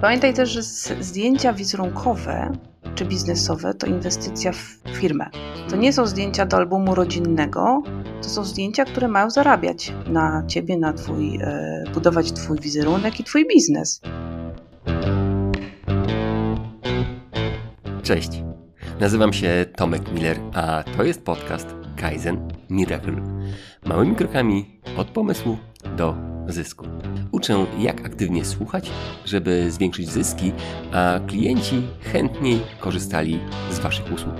Pamiętaj 0.00 0.34
też, 0.34 0.50
że 0.50 0.62
zdjęcia 1.02 1.52
wizerunkowe 1.52 2.52
czy 2.94 3.04
biznesowe 3.04 3.74
to 3.74 3.86
inwestycja 3.86 4.52
w 4.52 4.78
firmę. 4.92 5.30
To 5.70 5.76
nie 5.76 5.92
są 5.92 6.06
zdjęcia 6.06 6.46
do 6.46 6.56
albumu 6.56 6.94
rodzinnego, 6.94 7.82
to 8.22 8.28
są 8.28 8.44
zdjęcia, 8.44 8.84
które 8.84 9.08
mają 9.08 9.30
zarabiać 9.30 9.92
na 10.06 10.42
ciebie, 10.46 10.76
na 10.76 10.92
twój, 10.92 11.36
e, 11.36 11.84
budować 11.94 12.32
twój 12.32 12.60
wizerunek 12.60 13.20
i 13.20 13.24
twój 13.24 13.46
biznes. 13.48 14.00
Cześć. 18.02 18.42
Nazywam 19.00 19.32
się 19.32 19.66
Tomek 19.76 20.12
Miller, 20.12 20.40
a 20.54 20.84
to 20.96 21.04
jest 21.04 21.24
podcast 21.24 21.74
Kaizen 21.96 22.48
Miracle. 22.70 23.16
Małymi 23.84 24.14
krokami 24.14 24.80
od 24.96 25.06
pomysłu 25.06 25.56
do 25.96 26.14
zysku. 26.48 26.86
Uczę, 27.32 27.66
jak 27.78 28.06
aktywnie 28.06 28.44
słuchać, 28.44 28.90
żeby 29.24 29.70
zwiększyć 29.70 30.10
zyski, 30.10 30.52
a 30.92 31.20
klienci 31.26 31.82
chętniej 32.12 32.60
korzystali 32.80 33.40
z 33.70 33.78
Waszych 33.78 34.12
usług. 34.12 34.34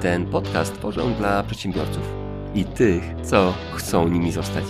Ten 0.00 0.26
podcast 0.26 0.74
tworzę 0.74 1.02
dla 1.18 1.42
przedsiębiorców 1.42 2.02
i 2.54 2.64
tych, 2.64 3.02
co 3.22 3.54
chcą 3.74 4.08
nimi 4.08 4.32
zostać. 4.32 4.64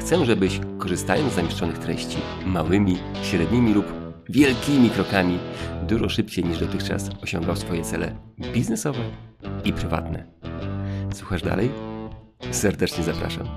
Chcę, 0.00 0.24
żebyś 0.26 0.60
korzystając 0.78 1.32
z 1.32 1.36
zamieszczonych 1.36 1.78
treści 1.78 2.18
małymi, 2.46 2.98
średnimi 3.22 3.74
lub 3.74 3.86
wielkimi 4.28 4.90
krokami 4.90 5.38
dużo 5.88 6.08
szybciej 6.08 6.44
niż 6.44 6.58
dotychczas 6.58 7.10
osiągał 7.22 7.56
swoje 7.56 7.82
cele 7.82 8.16
biznesowe 8.52 9.00
i 9.64 9.72
prywatne. 9.72 10.24
Słuchasz 11.14 11.42
dalej? 11.42 11.70
Serdecznie 12.50 13.04
zapraszam. 13.04 13.48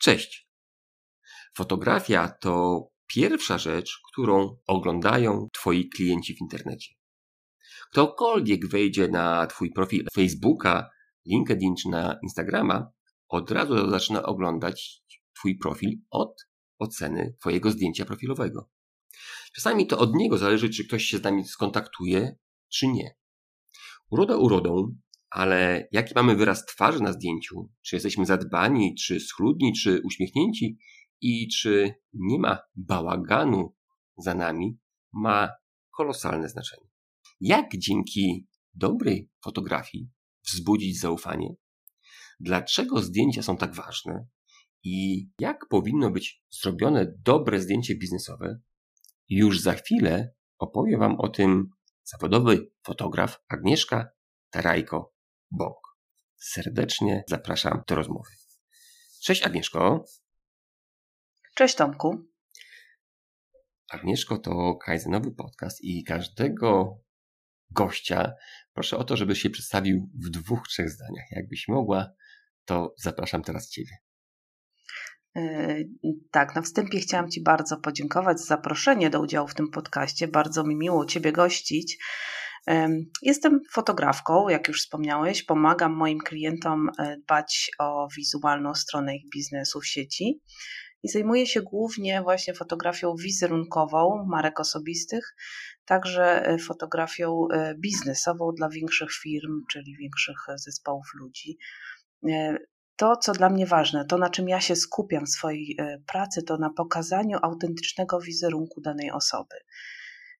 Cześć. 0.00 0.48
Fotografia 1.56 2.28
to 2.28 2.84
pierwsza 3.06 3.58
rzecz, 3.58 4.00
którą 4.12 4.56
oglądają 4.66 5.48
Twoi 5.52 5.88
klienci 5.88 6.34
w 6.34 6.40
internecie. 6.40 6.94
Ktokolwiek 7.90 8.68
wejdzie 8.68 9.08
na 9.08 9.46
Twój 9.46 9.72
profil 9.72 10.06
Facebooka, 10.14 10.90
LinkedIn 11.26 11.74
czy 11.76 11.88
na 11.88 12.18
Instagrama, 12.22 12.90
od 13.28 13.50
razu 13.50 13.90
zaczyna 13.90 14.22
oglądać 14.22 15.02
Twój 15.34 15.58
profil 15.58 15.90
od 16.10 16.46
oceny 16.78 17.34
Twojego 17.40 17.70
zdjęcia 17.70 18.04
profilowego. 18.04 18.68
Czasami 19.54 19.86
to 19.86 19.98
od 19.98 20.14
niego 20.14 20.38
zależy, 20.38 20.70
czy 20.70 20.86
ktoś 20.86 21.04
się 21.04 21.18
z 21.18 21.22
nami 21.22 21.44
skontaktuje, 21.44 22.36
czy 22.68 22.88
nie. 22.88 23.14
Uroda 24.10 24.36
urodą, 24.36 24.96
ale 25.30 25.88
jaki 25.92 26.12
mamy 26.14 26.36
wyraz 26.36 26.66
twarzy 26.66 27.02
na 27.02 27.12
zdjęciu, 27.12 27.70
czy 27.82 27.96
jesteśmy 27.96 28.26
zadbani, 28.26 28.94
czy 28.94 29.20
schludni, 29.20 29.72
czy 29.72 30.00
uśmiechnięci 30.04 30.78
i 31.20 31.48
czy 31.48 31.94
nie 32.12 32.38
ma 32.38 32.58
bałaganu 32.74 33.74
za 34.16 34.34
nami, 34.34 34.78
ma 35.12 35.48
kolosalne 35.90 36.48
znaczenie. 36.48 36.88
Jak 37.40 37.76
dzięki 37.78 38.48
dobrej 38.74 39.30
fotografii 39.44 40.10
wzbudzić 40.46 41.00
zaufanie? 41.00 41.54
Dlaczego 42.40 43.02
zdjęcia 43.02 43.42
są 43.42 43.56
tak 43.56 43.74
ważne? 43.74 44.26
I 44.82 45.28
jak 45.38 45.68
powinno 45.68 46.10
być 46.10 46.42
zrobione 46.50 47.14
dobre 47.18 47.60
zdjęcie 47.60 47.94
biznesowe? 47.94 48.60
Już 49.28 49.60
za 49.60 49.72
chwilę 49.72 50.34
opowie 50.58 50.98
Wam 50.98 51.20
o 51.20 51.28
tym 51.28 51.68
zawodowy 52.04 52.70
fotograf 52.82 53.38
Agnieszka 53.48 54.08
Tarajko 54.50 55.19
Bąk. 55.50 55.78
Serdecznie 56.36 57.24
zapraszam 57.28 57.82
do 57.88 57.94
rozmowy. 57.94 58.30
Cześć 59.22 59.42
Agnieszko. 59.42 60.04
Cześć 61.54 61.74
Tomku. 61.74 62.30
Agnieszko 63.90 64.38
to 64.38 64.74
Kaizenowy 64.74 65.30
podcast 65.30 65.84
i 65.84 66.04
każdego 66.04 66.98
gościa 67.70 68.32
proszę 68.72 68.96
o 68.96 69.04
to, 69.04 69.16
żeby 69.16 69.36
się 69.36 69.50
przedstawił 69.50 70.10
w 70.24 70.30
dwóch, 70.30 70.68
trzech 70.68 70.90
zdaniach. 70.90 71.26
Jakbyś 71.30 71.68
mogła, 71.68 72.12
to 72.64 72.94
zapraszam 72.98 73.42
teraz 73.42 73.70
Ciebie. 73.70 73.96
Yy, 75.34 75.90
tak, 76.30 76.54
na 76.54 76.62
wstępie 76.62 77.00
chciałam 77.00 77.30
Ci 77.30 77.42
bardzo 77.42 77.76
podziękować 77.76 78.38
za 78.38 78.44
zaproszenie 78.44 79.10
do 79.10 79.20
udziału 79.20 79.48
w 79.48 79.54
tym 79.54 79.70
podcaście. 79.70 80.28
Bardzo 80.28 80.64
mi 80.64 80.76
miło 80.76 81.06
Ciebie 81.06 81.32
gościć. 81.32 81.98
Jestem 83.22 83.60
fotografką, 83.72 84.48
jak 84.48 84.68
już 84.68 84.82
wspomniałeś, 84.82 85.42
pomagam 85.42 85.92
moim 85.92 86.18
klientom 86.18 86.90
e, 86.98 87.16
dbać 87.16 87.70
o 87.78 88.08
wizualną 88.16 88.74
stronę 88.74 89.16
ich 89.16 89.28
biznesu 89.28 89.80
w 89.80 89.86
sieci 89.86 90.40
i 91.02 91.08
zajmuję 91.08 91.46
się 91.46 91.62
głównie 91.62 92.22
właśnie 92.22 92.54
fotografią 92.54 93.14
wizerunkową 93.16 94.26
marek 94.28 94.60
osobistych, 94.60 95.34
także 95.84 96.46
e, 96.46 96.58
fotografią 96.58 97.48
e, 97.52 97.74
biznesową 97.74 98.52
dla 98.56 98.68
większych 98.68 99.12
firm, 99.22 99.62
czyli 99.70 99.96
większych 99.96 100.38
zespołów 100.56 101.06
ludzi. 101.14 101.58
To, 102.96 103.16
co 103.16 103.32
dla 103.32 103.50
mnie 103.50 103.66
ważne, 103.66 104.04
to 104.04 104.18
na 104.18 104.30
czym 104.30 104.48
ja 104.48 104.60
się 104.60 104.76
skupiam 104.76 105.26
w 105.26 105.30
swojej 105.30 105.78
pracy, 106.06 106.42
to 106.42 106.58
na 106.58 106.70
pokazaniu 106.70 107.38
autentycznego 107.42 108.20
wizerunku 108.20 108.80
danej 108.80 109.10
osoby. 109.10 109.56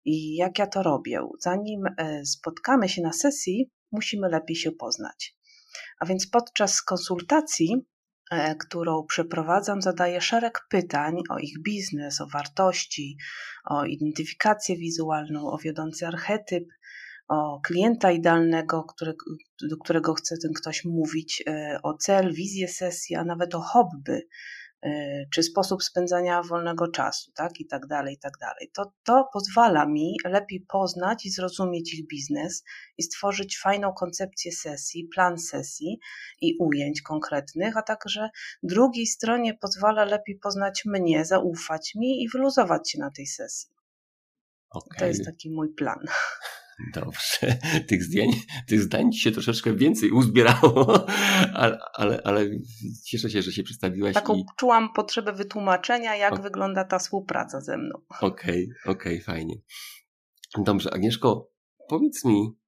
I 0.04 0.36
jak 0.36 0.58
ja 0.58 0.66
to 0.66 0.82
robię? 0.82 1.20
Zanim 1.40 1.80
e, 1.86 2.24
spotkamy 2.24 2.88
się 2.88 3.02
na 3.02 3.12
sesji, 3.12 3.70
musimy 3.92 4.28
lepiej 4.28 4.56
się 4.56 4.72
poznać. 4.72 5.36
A 6.00 6.06
więc 6.06 6.26
podczas 6.26 6.82
konsultacji, 6.82 7.86
e, 8.30 8.54
którą 8.54 9.04
przeprowadzam, 9.04 9.82
zadaję 9.82 10.20
szereg 10.20 10.66
pytań 10.70 11.16
o 11.30 11.38
ich 11.38 11.62
biznes, 11.62 12.20
o 12.20 12.26
wartości, 12.26 13.16
o 13.64 13.84
identyfikację 13.84 14.76
wizualną, 14.76 15.50
o 15.50 15.58
wiodący 15.58 16.06
archetyp, 16.06 16.64
o 17.28 17.60
klienta 17.60 18.10
idealnego, 18.10 18.84
który, 18.84 19.14
do 19.70 19.76
którego 19.76 20.14
chce 20.14 20.36
ten 20.42 20.52
ktoś 20.52 20.84
mówić, 20.84 21.42
e, 21.46 21.78
o 21.82 21.94
cel, 21.94 22.32
wizję 22.34 22.68
sesji, 22.68 23.16
a 23.16 23.24
nawet 23.24 23.54
o 23.54 23.60
hobby, 23.60 24.20
czy 25.34 25.42
sposób 25.42 25.82
spędzania 25.82 26.42
wolnego 26.42 26.88
czasu, 26.88 27.32
tak, 27.32 27.60
i 27.60 27.66
tak 27.66 27.86
dalej, 27.86 28.14
i 28.14 28.18
tak 28.18 28.32
dalej. 28.40 28.70
To, 28.74 28.92
to 29.04 29.28
pozwala 29.32 29.86
mi 29.86 30.16
lepiej 30.24 30.60
poznać 30.68 31.26
i 31.26 31.30
zrozumieć 31.30 31.94
ich 31.94 32.06
biznes 32.06 32.64
i 32.98 33.02
stworzyć 33.02 33.58
fajną 33.58 33.92
koncepcję 33.92 34.52
sesji, 34.52 35.08
plan 35.14 35.38
sesji 35.38 36.00
i 36.40 36.56
ujęć 36.60 37.02
konkretnych, 37.02 37.76
a 37.76 37.82
także 37.82 38.30
drugiej 38.62 39.06
stronie 39.06 39.54
pozwala 39.54 40.04
lepiej 40.04 40.38
poznać 40.38 40.82
mnie, 40.84 41.24
zaufać 41.24 41.94
mi 41.94 42.22
i 42.22 42.28
wyluzować 42.28 42.90
się 42.90 42.98
na 42.98 43.10
tej 43.10 43.26
sesji. 43.26 43.70
Okay. 44.70 44.98
To 44.98 45.06
jest 45.06 45.24
taki 45.24 45.50
mój 45.50 45.74
plan. 45.74 46.04
Dobrze, 46.94 47.58
tych 47.88 48.04
zdjęć, 48.04 48.36
tych 48.66 48.80
zdań 48.80 49.12
ci 49.12 49.20
się 49.20 49.30
troszeczkę 49.30 49.76
więcej 49.76 50.10
uzbierało, 50.10 51.06
ale, 51.54 51.78
ale, 51.94 52.22
ale 52.24 52.46
cieszę 53.04 53.30
się, 53.30 53.42
że 53.42 53.52
się 53.52 53.62
przedstawiłaś. 53.62 54.14
Taką 54.14 54.34
i... 54.34 54.44
czułam 54.56 54.92
potrzebę 54.92 55.32
wytłumaczenia, 55.32 56.16
jak 56.16 56.32
o... 56.32 56.42
wygląda 56.42 56.84
ta 56.84 56.98
współpraca 56.98 57.60
ze 57.60 57.76
mną. 57.76 58.02
Okej, 58.20 58.28
okay, 58.28 58.94
okej, 58.94 59.14
okay, 59.14 59.20
fajnie. 59.20 59.54
Dobrze, 60.58 60.94
Agnieszko, 60.94 61.50
powiedz 61.88 62.24
mi, 62.24 62.58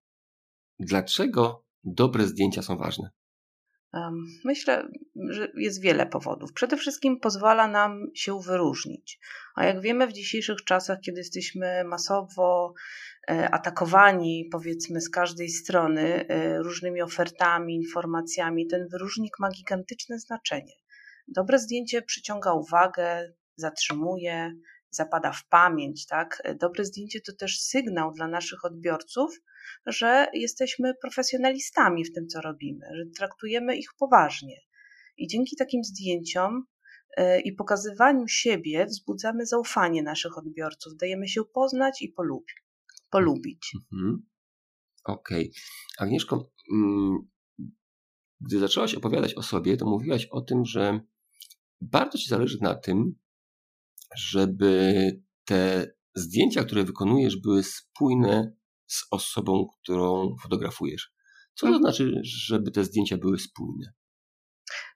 dlaczego 0.79 1.65
dobre 1.85 2.27
zdjęcia 2.27 2.63
są 2.63 2.77
ważne? 2.77 3.11
Myślę, 4.45 4.89
że 5.29 5.53
jest 5.57 5.83
wiele 5.83 6.07
powodów. 6.07 6.53
Przede 6.53 6.77
wszystkim 6.77 7.21
pozwala 7.21 7.69
nam 7.69 8.07
się 8.15 8.41
wyróżnić. 8.41 9.21
A 9.55 9.65
jak 9.65 9.81
wiemy, 9.81 10.07
w 10.07 10.13
dzisiejszych 10.13 10.65
czasach, 10.65 10.99
kiedy 11.01 11.19
jesteśmy 11.19 11.85
masowo 11.85 12.75
atakowani, 13.29 14.49
powiedzmy, 14.53 15.01
z 15.01 15.11
każdej 15.11 15.49
strony 15.49 16.29
e, 16.29 16.59
różnymi 16.59 17.03
ofertami, 17.03 17.75
informacjami, 17.75 18.67
ten 18.67 18.89
wyróżnik 18.89 19.39
ma 19.39 19.51
gigantyczne 19.51 20.19
znaczenie. 20.19 20.75
Dobre 21.29 21.59
zdjęcie 21.59 22.03
przyciąga 22.03 22.53
uwagę, 22.53 23.33
zatrzymuje, 23.57 24.55
zapada 24.91 25.33
w 25.33 25.49
pamięć, 25.49 26.07
tak? 26.07 26.43
Dobre 26.61 26.85
zdjęcie 26.85 27.21
to 27.21 27.33
też 27.33 27.61
sygnał 27.61 28.13
dla 28.13 28.29
naszych 28.29 28.65
odbiorców, 28.65 29.41
że 29.87 30.27
jesteśmy 30.33 30.95
profesjonalistami 30.95 32.05
w 32.05 32.13
tym, 32.13 32.29
co 32.29 32.41
robimy, 32.41 32.87
że 32.97 33.05
traktujemy 33.17 33.77
ich 33.77 33.95
poważnie. 33.99 34.57
I 35.17 35.27
dzięki 35.27 35.57
takim 35.57 35.85
zdjęciom 35.85 36.67
e, 37.17 37.41
i 37.41 37.53
pokazywaniu 37.53 38.29
siebie 38.29 38.87
wzbudzamy 38.87 39.47
zaufanie 39.47 40.03
naszych 40.03 40.39
odbiorców, 40.39 40.97
dajemy 40.97 41.29
się 41.29 41.45
poznać 41.45 42.03
i 42.03 42.09
polubić. 42.09 42.62
Mhm. 43.93 44.27
Okej. 45.05 45.51
Okay. 45.51 45.63
Agnieszko, 45.99 46.51
mm, 46.73 47.19
gdy 48.41 48.59
zaczęłaś 48.59 48.95
opowiadać 48.95 49.35
o 49.35 49.43
sobie, 49.43 49.77
to 49.77 49.87
mówiłaś 49.87 50.27
o 50.31 50.41
tym, 50.41 50.65
że 50.65 51.01
bardzo 51.81 52.19
Ci 52.19 52.29
zależy 52.29 52.59
na 52.61 52.75
tym, 52.75 53.15
żeby 54.17 54.93
te 55.45 55.93
zdjęcia, 56.15 56.65
które 56.65 56.85
wykonujesz, 56.85 57.37
były 57.37 57.63
spójne 57.63 58.57
z 58.87 59.07
osobą, 59.11 59.67
którą 59.83 60.37
fotografujesz. 60.43 61.13
Co 61.55 61.67
to 61.67 61.73
mhm. 61.73 61.83
znaczy, 61.83 62.21
żeby 62.25 62.71
te 62.71 62.85
zdjęcia 62.85 63.19
były 63.19 63.39
spójne? 63.39 63.93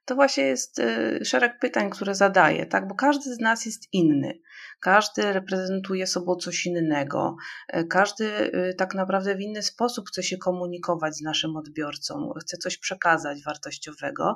To 0.07 0.15
właśnie 0.15 0.43
jest 0.43 0.79
y, 0.79 1.19
szereg 1.25 1.59
pytań, 1.59 1.89
które 1.89 2.15
zadaję, 2.15 2.65
tak? 2.65 2.87
Bo 2.87 2.95
każdy 2.95 3.33
z 3.33 3.39
nas 3.39 3.65
jest 3.65 3.93
inny. 3.93 4.39
Każdy 4.79 5.33
reprezentuje 5.33 6.07
sobą 6.07 6.35
coś 6.35 6.65
innego. 6.65 7.35
E, 7.67 7.83
każdy 7.83 8.25
y, 8.25 8.73
tak 8.77 8.95
naprawdę 8.95 9.35
w 9.35 9.41
inny 9.41 9.63
sposób 9.63 10.07
chce 10.07 10.23
się 10.23 10.37
komunikować 10.37 11.15
z 11.15 11.21
naszym 11.21 11.55
odbiorcą, 11.55 12.33
chce 12.41 12.57
coś 12.57 12.77
przekazać 12.77 13.43
wartościowego. 13.43 14.35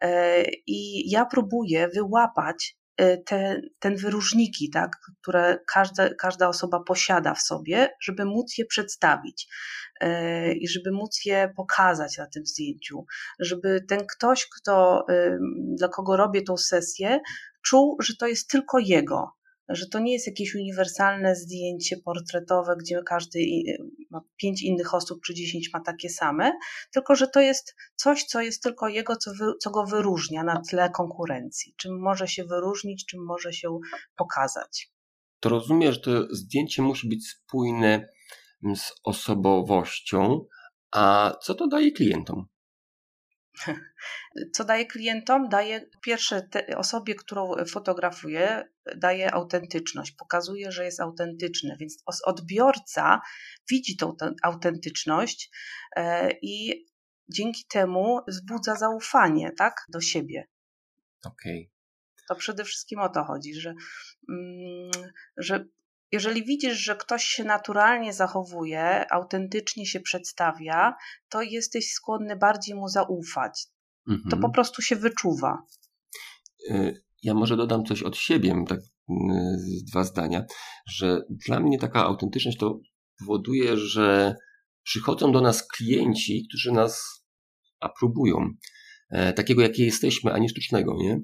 E, 0.00 0.42
I 0.66 1.10
ja 1.10 1.26
próbuję 1.26 1.88
wyłapać 1.88 2.76
e, 2.76 2.79
te, 3.26 3.60
ten 3.78 3.96
wyróżniki, 3.96 4.70
tak, 4.70 4.96
które 5.22 5.58
każda, 5.66 6.14
każda 6.14 6.48
osoba 6.48 6.80
posiada 6.80 7.34
w 7.34 7.42
sobie, 7.42 7.88
żeby 8.00 8.24
móc 8.24 8.58
je 8.58 8.64
przedstawić 8.64 9.48
i 10.54 10.68
żeby 10.68 10.92
móc 10.92 11.24
je 11.24 11.52
pokazać 11.56 12.18
na 12.18 12.26
tym 12.26 12.46
zdjęciu, 12.46 13.04
żeby 13.38 13.84
ten 13.88 14.06
ktoś, 14.06 14.48
kto, 14.56 15.06
dla 15.78 15.88
kogo 15.88 16.16
robię 16.16 16.42
tą 16.42 16.56
sesję, 16.56 17.20
czuł, 17.62 17.96
że 18.02 18.16
to 18.16 18.26
jest 18.26 18.50
tylko 18.50 18.78
jego, 18.78 19.39
że 19.70 19.86
to 19.86 19.98
nie 19.98 20.12
jest 20.12 20.26
jakieś 20.26 20.54
uniwersalne 20.54 21.36
zdjęcie 21.36 21.96
portretowe, 21.96 22.76
gdzie 22.80 23.00
każdy 23.06 23.40
ma 24.10 24.20
pięć 24.36 24.62
innych 24.62 24.94
osób 24.94 25.22
czy 25.26 25.34
dziesięć 25.34 25.70
ma 25.72 25.80
takie 25.80 26.08
same, 26.08 26.52
tylko 26.92 27.14
że 27.16 27.28
to 27.28 27.40
jest 27.40 27.74
coś, 27.96 28.24
co 28.24 28.40
jest 28.40 28.62
tylko 28.62 28.88
jego, 28.88 29.16
co, 29.16 29.30
wy, 29.34 29.52
co 29.60 29.70
go 29.70 29.84
wyróżnia 29.84 30.44
na 30.44 30.62
tle 30.70 30.90
konkurencji. 30.90 31.74
Czym 31.76 32.00
może 32.00 32.28
się 32.28 32.44
wyróżnić, 32.44 33.06
czym 33.06 33.24
może 33.24 33.52
się 33.52 33.78
pokazać. 34.16 34.92
To 35.40 35.48
rozumiem, 35.48 35.92
że 35.92 36.00
to 36.00 36.34
zdjęcie 36.34 36.82
musi 36.82 37.08
być 37.08 37.28
spójne 37.28 38.08
z 38.74 38.92
osobowością, 39.04 40.44
a 40.92 41.34
co 41.42 41.54
to 41.54 41.68
daje 41.68 41.92
klientom? 41.92 42.46
Co 44.54 44.64
daje 44.64 44.86
klientom? 44.86 45.48
Daje 45.48 45.86
pierwsze 46.02 46.48
osobie, 46.76 47.14
którą 47.14 47.52
fotografuję, 47.72 48.68
daje 48.96 49.34
autentyczność, 49.34 50.12
pokazuje, 50.12 50.72
że 50.72 50.84
jest 50.84 51.00
autentyczny, 51.00 51.76
więc 51.80 52.02
odbiorca 52.24 53.20
widzi 53.70 53.96
tą 53.96 54.16
autentyczność 54.42 55.50
e, 55.96 56.30
i 56.42 56.86
dzięki 57.28 57.64
temu 57.68 58.20
wzbudza 58.28 58.74
zaufanie 58.74 59.50
tak, 59.58 59.74
do 59.88 60.00
siebie. 60.00 60.48
Okej. 61.24 61.70
Okay. 61.70 61.80
To 62.28 62.34
przede 62.34 62.64
wszystkim 62.64 63.00
o 63.00 63.08
to 63.08 63.24
chodzi, 63.24 63.54
że, 63.54 63.74
mm, 64.28 64.90
że 65.36 65.64
jeżeli 66.12 66.44
widzisz, 66.44 66.78
że 66.78 66.96
ktoś 66.96 67.24
się 67.24 67.44
naturalnie 67.44 68.12
zachowuje, 68.12 69.12
autentycznie 69.12 69.86
się 69.86 70.00
przedstawia, 70.00 70.94
to 71.28 71.42
jesteś 71.42 71.92
skłonny 71.92 72.36
bardziej 72.36 72.74
mu 72.74 72.88
zaufać. 72.88 73.66
Mhm. 74.08 74.30
To 74.30 74.36
po 74.36 74.50
prostu 74.50 74.82
się 74.82 74.96
wyczuwa. 74.96 75.62
Y, 76.70 77.02
ja 77.22 77.34
może 77.34 77.56
dodam 77.56 77.84
coś 77.84 78.02
od 78.02 78.16
siebie, 78.16 78.64
tak 78.68 78.78
y, 78.80 78.84
dwa 79.90 80.04
zdania, 80.04 80.44
że 80.88 81.22
dla 81.48 81.60
mnie 81.60 81.78
taka 81.78 82.04
autentyczność 82.04 82.58
to 82.58 82.80
powoduje, 83.18 83.76
że 83.76 84.36
przychodzą 84.82 85.32
do 85.32 85.40
nas 85.40 85.68
klienci, 85.68 86.46
którzy 86.48 86.72
nas 86.72 87.24
aprobują. 87.80 88.50
E, 89.10 89.32
takiego, 89.32 89.62
jakie 89.62 89.84
jesteśmy, 89.84 90.32
a 90.32 90.38
nie 90.38 90.48
sztucznego, 90.48 90.94
nie? 90.98 91.20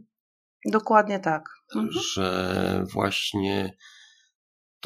Dokładnie 0.66 1.20
tak. 1.20 1.48
Mhm. 1.74 2.02
Że 2.14 2.84
właśnie 2.92 3.76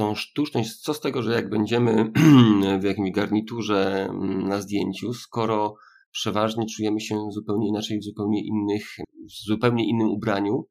tą 0.01 0.15
sztuczność, 0.15 0.81
co 0.81 0.95
z 0.95 1.01
tego, 1.01 1.23
że 1.23 1.33
jak 1.33 1.51
będziemy 1.51 2.13
w 2.81 2.85
jakimś 2.85 3.11
garniturze 3.11 4.05
mm, 4.05 4.49
na 4.49 4.61
zdjęciu, 4.61 5.15
skoro 5.15 5.75
przeważnie 6.11 6.67
czujemy 6.67 7.01
się 7.01 7.19
zupełnie 7.31 7.69
inaczej 7.69 7.99
w 7.99 8.05
zupełnie 8.05 8.47
innych, 8.47 8.85
w 9.31 9.47
zupełnie 9.47 9.89
innym 9.89 10.09
ubraniu 10.09 10.67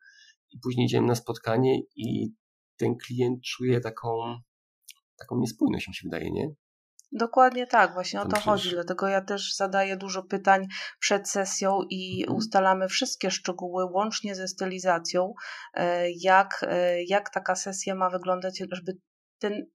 i 0.51 0.59
później 0.63 0.85
idziemy 0.85 1.07
na 1.07 1.15
spotkanie 1.15 1.79
i 1.95 2.33
ten 2.77 2.95
klient 2.95 3.41
czuje 3.43 3.79
taką, 3.79 4.09
taką 5.19 5.39
niespójność, 5.39 5.87
mi 5.87 5.95
się 5.95 6.01
wydaje, 6.11 6.31
nie? 6.31 6.49
Dokładnie 7.11 7.67
tak, 7.67 7.93
właśnie 7.93 8.21
o 8.21 8.27
to 8.27 8.39
chodzi. 8.39 8.69
Dlatego 8.69 9.07
ja 9.07 9.21
też 9.21 9.55
zadaję 9.55 9.97
dużo 9.97 10.23
pytań 10.23 10.67
przed 10.99 11.29
sesją 11.29 11.79
i 11.89 12.21
mhm. 12.21 12.37
ustalamy 12.37 12.87
wszystkie 12.87 13.31
szczegóły, 13.31 13.85
łącznie 13.85 14.35
ze 14.35 14.47
stylizacją, 14.47 15.33
e, 15.73 16.11
jak, 16.11 16.65
e, 16.67 17.03
jak 17.03 17.29
taka 17.29 17.55
sesja 17.55 17.95
ma 17.95 18.09
wyglądać, 18.09 18.63
żeby 18.71 18.97
ten 19.39 19.65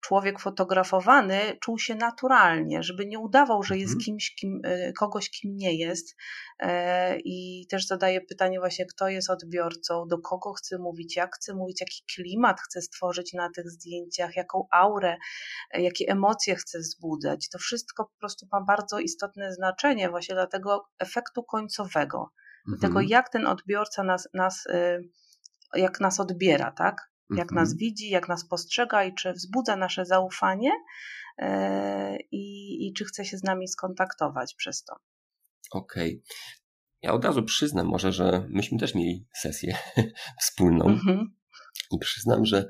człowiek 0.00 0.40
fotografowany 0.40 1.56
czuł 1.60 1.78
się 1.78 1.94
naturalnie, 1.94 2.82
żeby 2.82 3.06
nie 3.06 3.18
udawał, 3.18 3.62
że 3.62 3.78
jest 3.78 3.92
mhm. 3.92 4.04
kimś, 4.04 4.34
kim, 4.34 4.60
e, 4.64 4.92
kogoś, 4.92 5.30
kim 5.30 5.56
nie 5.56 5.78
jest. 5.78 6.16
E, 6.58 7.18
I 7.24 7.66
też 7.70 7.86
zadaję 7.86 8.20
pytanie 8.20 8.60
właśnie, 8.60 8.86
kto 8.86 9.08
jest 9.08 9.30
odbiorcą, 9.30 10.06
do 10.08 10.18
kogo 10.18 10.52
chce 10.52 10.78
mówić, 10.78 11.16
jak 11.16 11.34
chce 11.36 11.54
mówić, 11.54 11.80
jaki 11.80 12.02
klimat 12.14 12.60
chce 12.60 12.82
stworzyć 12.82 13.32
na 13.32 13.50
tych 13.50 13.70
zdjęciach, 13.70 14.36
jaką 14.36 14.66
aurę, 14.72 15.16
e, 15.70 15.82
jakie 15.82 16.04
emocje 16.08 16.56
chce 16.56 16.78
wzbudzać. 16.78 17.48
To 17.48 17.58
wszystko 17.58 18.04
po 18.04 18.18
prostu 18.18 18.46
ma 18.52 18.60
bardzo 18.60 18.98
istotne 18.98 19.52
znaczenie 19.52 20.10
właśnie 20.10 20.34
dla 20.34 20.46
tego 20.46 20.88
efektu 20.98 21.42
końcowego, 21.42 22.30
mhm. 22.68 22.80
tego 22.80 23.00
jak 23.00 23.28
ten 23.28 23.46
odbiorca 23.46 24.02
nas, 24.02 24.28
nas 24.34 24.64
jak 25.74 26.00
nas 26.00 26.20
odbiera, 26.20 26.72
tak? 26.72 27.09
Jak 27.36 27.52
nas 27.52 27.68
mhm. 27.68 27.78
widzi, 27.78 28.10
jak 28.10 28.28
nas 28.28 28.48
postrzega 28.48 29.04
i 29.04 29.14
czy 29.14 29.32
wzbudza 29.32 29.76
nasze 29.76 30.04
zaufanie 30.04 30.72
e, 31.38 32.16
i, 32.30 32.76
i 32.86 32.92
czy 32.92 33.04
chce 33.04 33.24
się 33.24 33.38
z 33.38 33.42
nami 33.42 33.68
skontaktować 33.68 34.54
przez 34.54 34.84
to. 34.84 34.96
Okej. 35.70 36.08
Okay. 36.08 36.22
Ja 37.02 37.12
od 37.12 37.24
razu 37.24 37.42
przyznam 37.42 37.86
może, 37.86 38.12
że 38.12 38.46
myśmy 38.48 38.78
też 38.78 38.94
mieli 38.94 39.26
sesję 39.34 39.76
wspólną 40.42 40.86
mhm. 40.86 41.34
i 41.92 41.98
przyznam, 41.98 42.44
że 42.44 42.68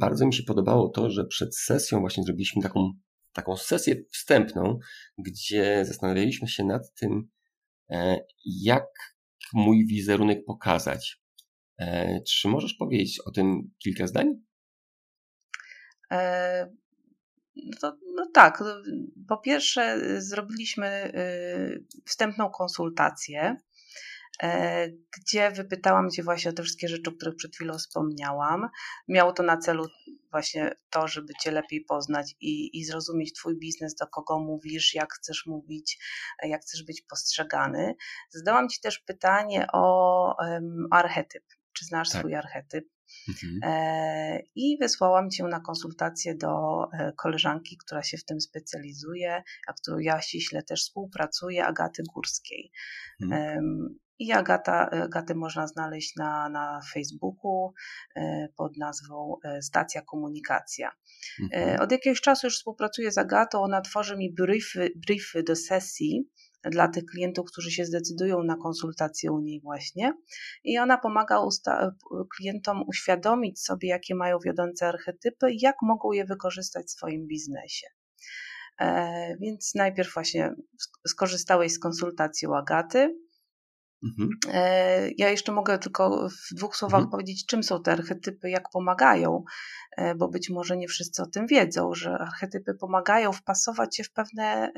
bardzo 0.00 0.26
mi 0.26 0.34
się 0.34 0.42
podobało 0.42 0.88
to, 0.88 1.10
że 1.10 1.24
przed 1.24 1.56
sesją 1.56 2.00
właśnie 2.00 2.24
zrobiliśmy 2.24 2.62
taką, 2.62 2.92
taką 3.32 3.56
sesję 3.56 3.96
wstępną, 4.12 4.78
gdzie 5.18 5.84
zastanawialiśmy 5.84 6.48
się 6.48 6.64
nad 6.64 6.94
tym, 6.94 7.28
e, 7.90 8.18
jak 8.44 8.86
mój 9.52 9.86
wizerunek 9.86 10.44
pokazać. 10.46 11.20
E, 11.78 12.20
czy 12.20 12.48
możesz 12.48 12.74
powiedzieć 12.74 13.20
o 13.20 13.30
tym 13.30 13.70
kilka 13.78 14.06
zdań? 14.06 14.26
E, 16.10 16.68
no, 17.82 17.98
no 18.14 18.30
tak. 18.34 18.64
Po 19.28 19.36
pierwsze, 19.38 20.00
zrobiliśmy 20.22 21.12
y, 21.14 21.84
wstępną 22.06 22.50
konsultację, 22.50 23.56
e, 24.42 24.88
gdzie 24.88 25.50
wypytałam 25.50 26.10
Cię 26.10 26.22
właśnie 26.22 26.50
o 26.50 26.54
te 26.54 26.62
wszystkie 26.62 26.88
rzeczy, 26.88 27.10
o 27.10 27.12
których 27.12 27.36
przed 27.36 27.54
chwilą 27.54 27.78
wspomniałam. 27.78 28.68
Miało 29.08 29.32
to 29.32 29.42
na 29.42 29.56
celu 29.56 29.86
właśnie 30.30 30.72
to, 30.90 31.08
żeby 31.08 31.32
Cię 31.42 31.50
lepiej 31.50 31.84
poznać 31.84 32.34
i, 32.40 32.78
i 32.78 32.84
zrozumieć 32.84 33.32
Twój 33.32 33.58
biznes, 33.58 33.94
do 33.94 34.06
kogo 34.06 34.38
mówisz, 34.38 34.94
jak 34.94 35.12
chcesz 35.12 35.46
mówić, 35.46 35.98
jak 36.42 36.62
chcesz 36.62 36.82
być 36.82 37.02
postrzegany. 37.02 37.94
Zadałam 38.30 38.68
Ci 38.68 38.80
też 38.80 38.98
pytanie 38.98 39.66
o 39.72 40.34
um, 40.38 40.86
archetyp 40.90 41.44
czy 41.78 41.84
znasz 41.84 42.10
tak. 42.10 42.20
swój 42.20 42.34
archetyp. 42.34 42.84
Mhm. 43.28 43.60
E, 43.62 44.42
I 44.54 44.78
wysłałam 44.80 45.30
cię 45.30 45.44
na 45.44 45.60
konsultację 45.60 46.34
do 46.34 46.84
e, 46.92 47.12
koleżanki, 47.12 47.76
która 47.76 48.02
się 48.02 48.18
w 48.18 48.24
tym 48.24 48.40
specjalizuje, 48.40 49.42
a 49.68 49.72
którą 49.72 49.98
ja 49.98 50.20
ściśle 50.20 50.62
też 50.62 50.80
współpracuję, 50.80 51.66
Agaty 51.66 52.02
Górskiej. 52.14 52.72
Mhm. 53.22 53.98
I 54.20 54.32
Agata, 54.32 54.90
Agaty 54.90 55.34
można 55.34 55.66
znaleźć 55.66 56.16
na, 56.16 56.48
na 56.48 56.80
Facebooku 56.92 57.72
e, 58.16 58.48
pod 58.56 58.76
nazwą 58.76 59.36
Stacja 59.62 60.02
Komunikacja. 60.02 60.90
Mhm. 61.42 61.80
Od 61.80 61.92
jakiegoś 61.92 62.20
czasu 62.20 62.46
już 62.46 62.56
współpracuję 62.56 63.12
z 63.12 63.18
Agatą, 63.18 63.62
ona 63.62 63.80
tworzy 63.80 64.16
mi 64.16 64.34
briefy, 64.34 64.90
briefy 65.06 65.42
do 65.42 65.56
sesji, 65.56 66.30
dla 66.64 66.88
tych 66.88 67.04
klientów, 67.04 67.46
którzy 67.52 67.70
się 67.70 67.84
zdecydują 67.84 68.42
na 68.42 68.56
konsultację 68.56 69.32
u 69.32 69.40
niej 69.40 69.60
właśnie. 69.60 70.12
I 70.64 70.78
ona 70.78 70.98
pomaga 70.98 71.40
klientom 72.36 72.82
uświadomić 72.88 73.60
sobie, 73.60 73.88
jakie 73.88 74.14
mają 74.14 74.38
wiodące 74.44 74.88
archetypy 74.88 75.50
i 75.50 75.60
jak 75.60 75.76
mogą 75.82 76.12
je 76.12 76.24
wykorzystać 76.24 76.86
w 76.86 76.90
swoim 76.90 77.26
biznesie. 77.26 77.86
E, 78.80 79.36
więc 79.40 79.74
najpierw 79.74 80.14
właśnie 80.14 80.54
skorzystałeś 81.06 81.72
z 81.72 81.78
konsultacji 81.78 82.48
u 82.48 82.54
Agaty, 82.54 83.18
Mhm. 84.02 84.30
E, 84.52 85.10
ja 85.18 85.30
jeszcze 85.30 85.52
mogę 85.52 85.78
tylko 85.78 86.28
w 86.28 86.54
dwóch 86.54 86.76
słowach 86.76 87.00
mhm. 87.00 87.10
powiedzieć, 87.10 87.46
czym 87.46 87.62
są 87.62 87.82
te 87.82 87.92
archetypy, 87.92 88.50
jak 88.50 88.70
pomagają, 88.72 89.44
e, 89.96 90.14
bo 90.14 90.28
być 90.28 90.50
może 90.50 90.76
nie 90.76 90.88
wszyscy 90.88 91.22
o 91.22 91.26
tym 91.26 91.46
wiedzą, 91.46 91.94
że 91.94 92.18
archetypy 92.18 92.74
pomagają 92.74 93.32
wpasować 93.32 93.96
się 93.96 94.04
w 94.04 94.12
pewne 94.12 94.72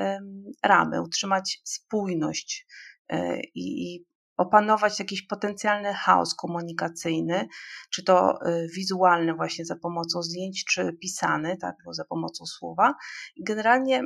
ramy, 0.62 1.02
utrzymać 1.02 1.60
spójność 1.64 2.66
e, 3.08 3.40
i 3.54 4.00
opanować 4.36 4.98
jakiś 4.98 5.22
potencjalny 5.22 5.94
chaos 5.94 6.34
komunikacyjny, 6.34 7.48
czy 7.90 8.04
to 8.04 8.38
wizualny 8.74 9.34
właśnie 9.34 9.64
za 9.64 9.76
pomocą 9.76 10.22
zdjęć, 10.22 10.64
czy 10.64 10.92
pisany, 10.92 11.56
tak, 11.56 11.76
bo 11.84 11.94
za 11.94 12.04
pomocą 12.04 12.46
słowa. 12.46 12.94
Generalnie 13.40 14.02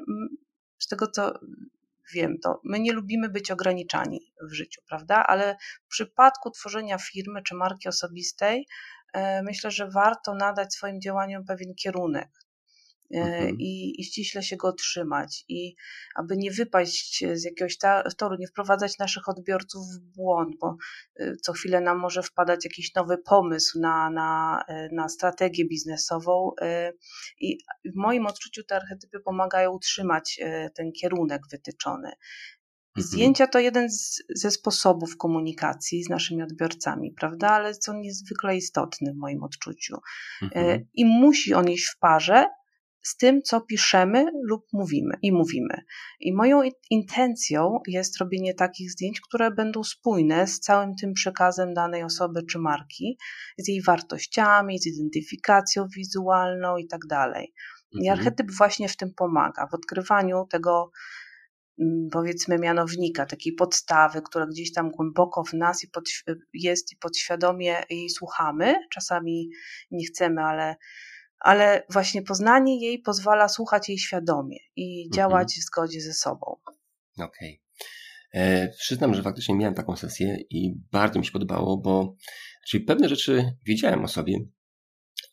z 0.79 0.89
tego, 0.89 1.07
co 1.07 1.33
wiem 2.13 2.39
to. 2.43 2.61
My 2.65 2.81
nie 2.81 2.93
lubimy 2.93 3.29
być 3.29 3.51
ograniczani 3.51 4.33
w 4.51 4.53
życiu, 4.53 4.83
prawda? 4.89 5.25
Ale 5.27 5.57
w 5.85 5.89
przypadku 5.89 6.51
tworzenia 6.51 6.99
firmy 6.99 7.43
czy 7.43 7.55
marki 7.55 7.89
osobistej, 7.89 8.67
e, 9.13 9.43
myślę, 9.43 9.71
że 9.71 9.91
warto 9.91 10.35
nadać 10.35 10.75
swoim 10.75 11.01
działaniom 11.01 11.45
pewien 11.45 11.75
kierunek. 11.75 12.44
E, 13.11 13.17
mhm. 13.17 13.57
i, 13.59 14.01
i 14.01 14.05
ściśle 14.05 14.43
się 14.43 14.57
go 14.57 14.73
trzymać 14.73 15.45
i 15.49 15.75
aby 16.15 16.37
nie 16.37 16.51
wypaść 16.51 17.25
z 17.35 17.45
jakiegoś 17.45 17.79
toru, 18.17 18.37
nie 18.39 18.47
wprowadzać 18.47 18.99
naszych 18.99 19.29
odbiorców 19.29 19.83
w 19.87 20.01
błąd, 20.17 20.57
bo 20.61 20.77
e, 21.17 21.37
co 21.37 21.53
chwilę 21.53 21.81
nam 21.81 21.99
może 21.99 22.23
wpadać 22.23 22.65
jakiś 22.65 22.95
nowy 22.95 23.19
pomysł 23.19 23.81
na, 23.81 24.11
na, 24.11 24.63
e, 24.69 24.89
na 24.93 25.09
strategię 25.09 25.65
biznesową 25.65 26.51
i 27.41 27.59
w 27.85 27.97
moim 27.97 28.27
odczuciu 28.27 28.65
te 28.65 28.77
archetypy 28.77 29.21
pomagają 29.21 29.71
utrzymać 29.71 30.41
ten 30.75 30.93
kierunek 30.93 31.43
wytyczony. 31.51 32.09
Mhm. 32.09 33.07
Zdjęcia 33.07 33.47
to 33.47 33.59
jeden 33.59 33.91
z, 33.91 34.23
ze 34.35 34.51
sposobów 34.51 35.17
komunikacji 35.17 36.05
z 36.05 36.09
naszymi 36.09 36.43
odbiorcami, 36.43 37.13
prawda? 37.13 37.51
Ale 37.51 37.75
co 37.75 37.93
niezwykle 37.93 38.57
istotny 38.57 39.13
w 39.13 39.17
moim 39.17 39.43
odczuciu. 39.43 39.97
Mhm. 40.43 40.87
I 40.95 41.05
musi 41.05 41.55
on 41.55 41.69
iść 41.69 41.87
w 41.87 41.99
parze 41.99 42.47
z 43.05 43.17
tym, 43.17 43.43
co 43.43 43.61
piszemy 43.61 44.27
lub 44.43 44.67
mówimy 44.73 45.15
i 45.23 45.33
mówimy. 45.33 45.85
I 46.21 46.35
moją 46.35 46.63
intencją 46.91 47.81
jest 47.87 48.19
robienie 48.19 48.55
takich 48.55 48.91
zdjęć, 48.91 49.21
które 49.21 49.51
będą 49.51 49.85
spójne 49.85 50.47
z 50.47 50.61
całym 50.61 50.95
tym 50.95 51.13
przekazem 51.13 51.75
danej 51.75 52.03
osoby 52.03 52.43
czy 52.51 52.59
marki, 52.59 53.19
z 53.59 53.69
jej 53.69 53.83
wartościami, 53.83 54.79
z 54.79 54.87
identyfikacją 54.87 55.87
wizualną 55.97 56.77
i 56.77 56.87
tak 56.87 57.01
dalej. 57.09 57.55
I 57.93 58.09
mhm. 58.09 58.19
archetyp 58.19 58.51
właśnie 58.51 58.89
w 58.89 58.97
tym 58.97 59.15
pomaga, 59.15 59.67
w 59.67 59.75
odkrywaniu 59.75 60.47
tego 60.51 60.91
mm, 61.81 62.09
powiedzmy 62.13 62.59
mianownika, 62.59 63.27
takiej 63.27 63.53
podstawy, 63.53 64.23
która 64.23 64.47
gdzieś 64.47 64.73
tam 64.73 64.91
głęboko 64.91 65.45
w 65.45 65.53
nas 65.53 65.87
jest 66.53 66.93
i 66.93 66.97
podświadomie 66.97 67.83
jej 67.91 68.11
słuchamy. 68.11 68.75
Czasami 68.93 69.51
nie 69.91 70.07
chcemy, 70.07 70.43
ale 70.43 70.77
ale 71.45 71.87
właśnie 71.91 72.23
poznanie 72.23 72.81
jej 72.81 72.99
pozwala 72.99 73.49
słuchać 73.49 73.89
jej 73.89 73.99
świadomie 73.99 74.59
i 74.77 75.05
mhm. 75.07 75.13
działać 75.13 75.43
mhm. 75.43 75.61
w 75.61 75.65
zgodzie 75.65 76.01
ze 76.01 76.13
sobą. 76.13 76.57
Okej. 77.19 77.63
Okay. 78.33 78.43
E, 78.43 78.69
przyznam, 78.69 79.15
że 79.15 79.23
faktycznie 79.23 79.55
miałem 79.55 79.75
taką 79.75 79.97
sesję 79.97 80.37
i 80.51 80.75
bardzo 80.93 81.19
mi 81.19 81.27
się 81.27 81.33
podobało, 81.33 81.77
bo 81.77 82.15
czyli 82.69 82.85
pewne 82.85 83.09
rzeczy 83.09 83.57
wiedziałem 83.67 84.05
o 84.05 84.09
sobie 84.09 84.39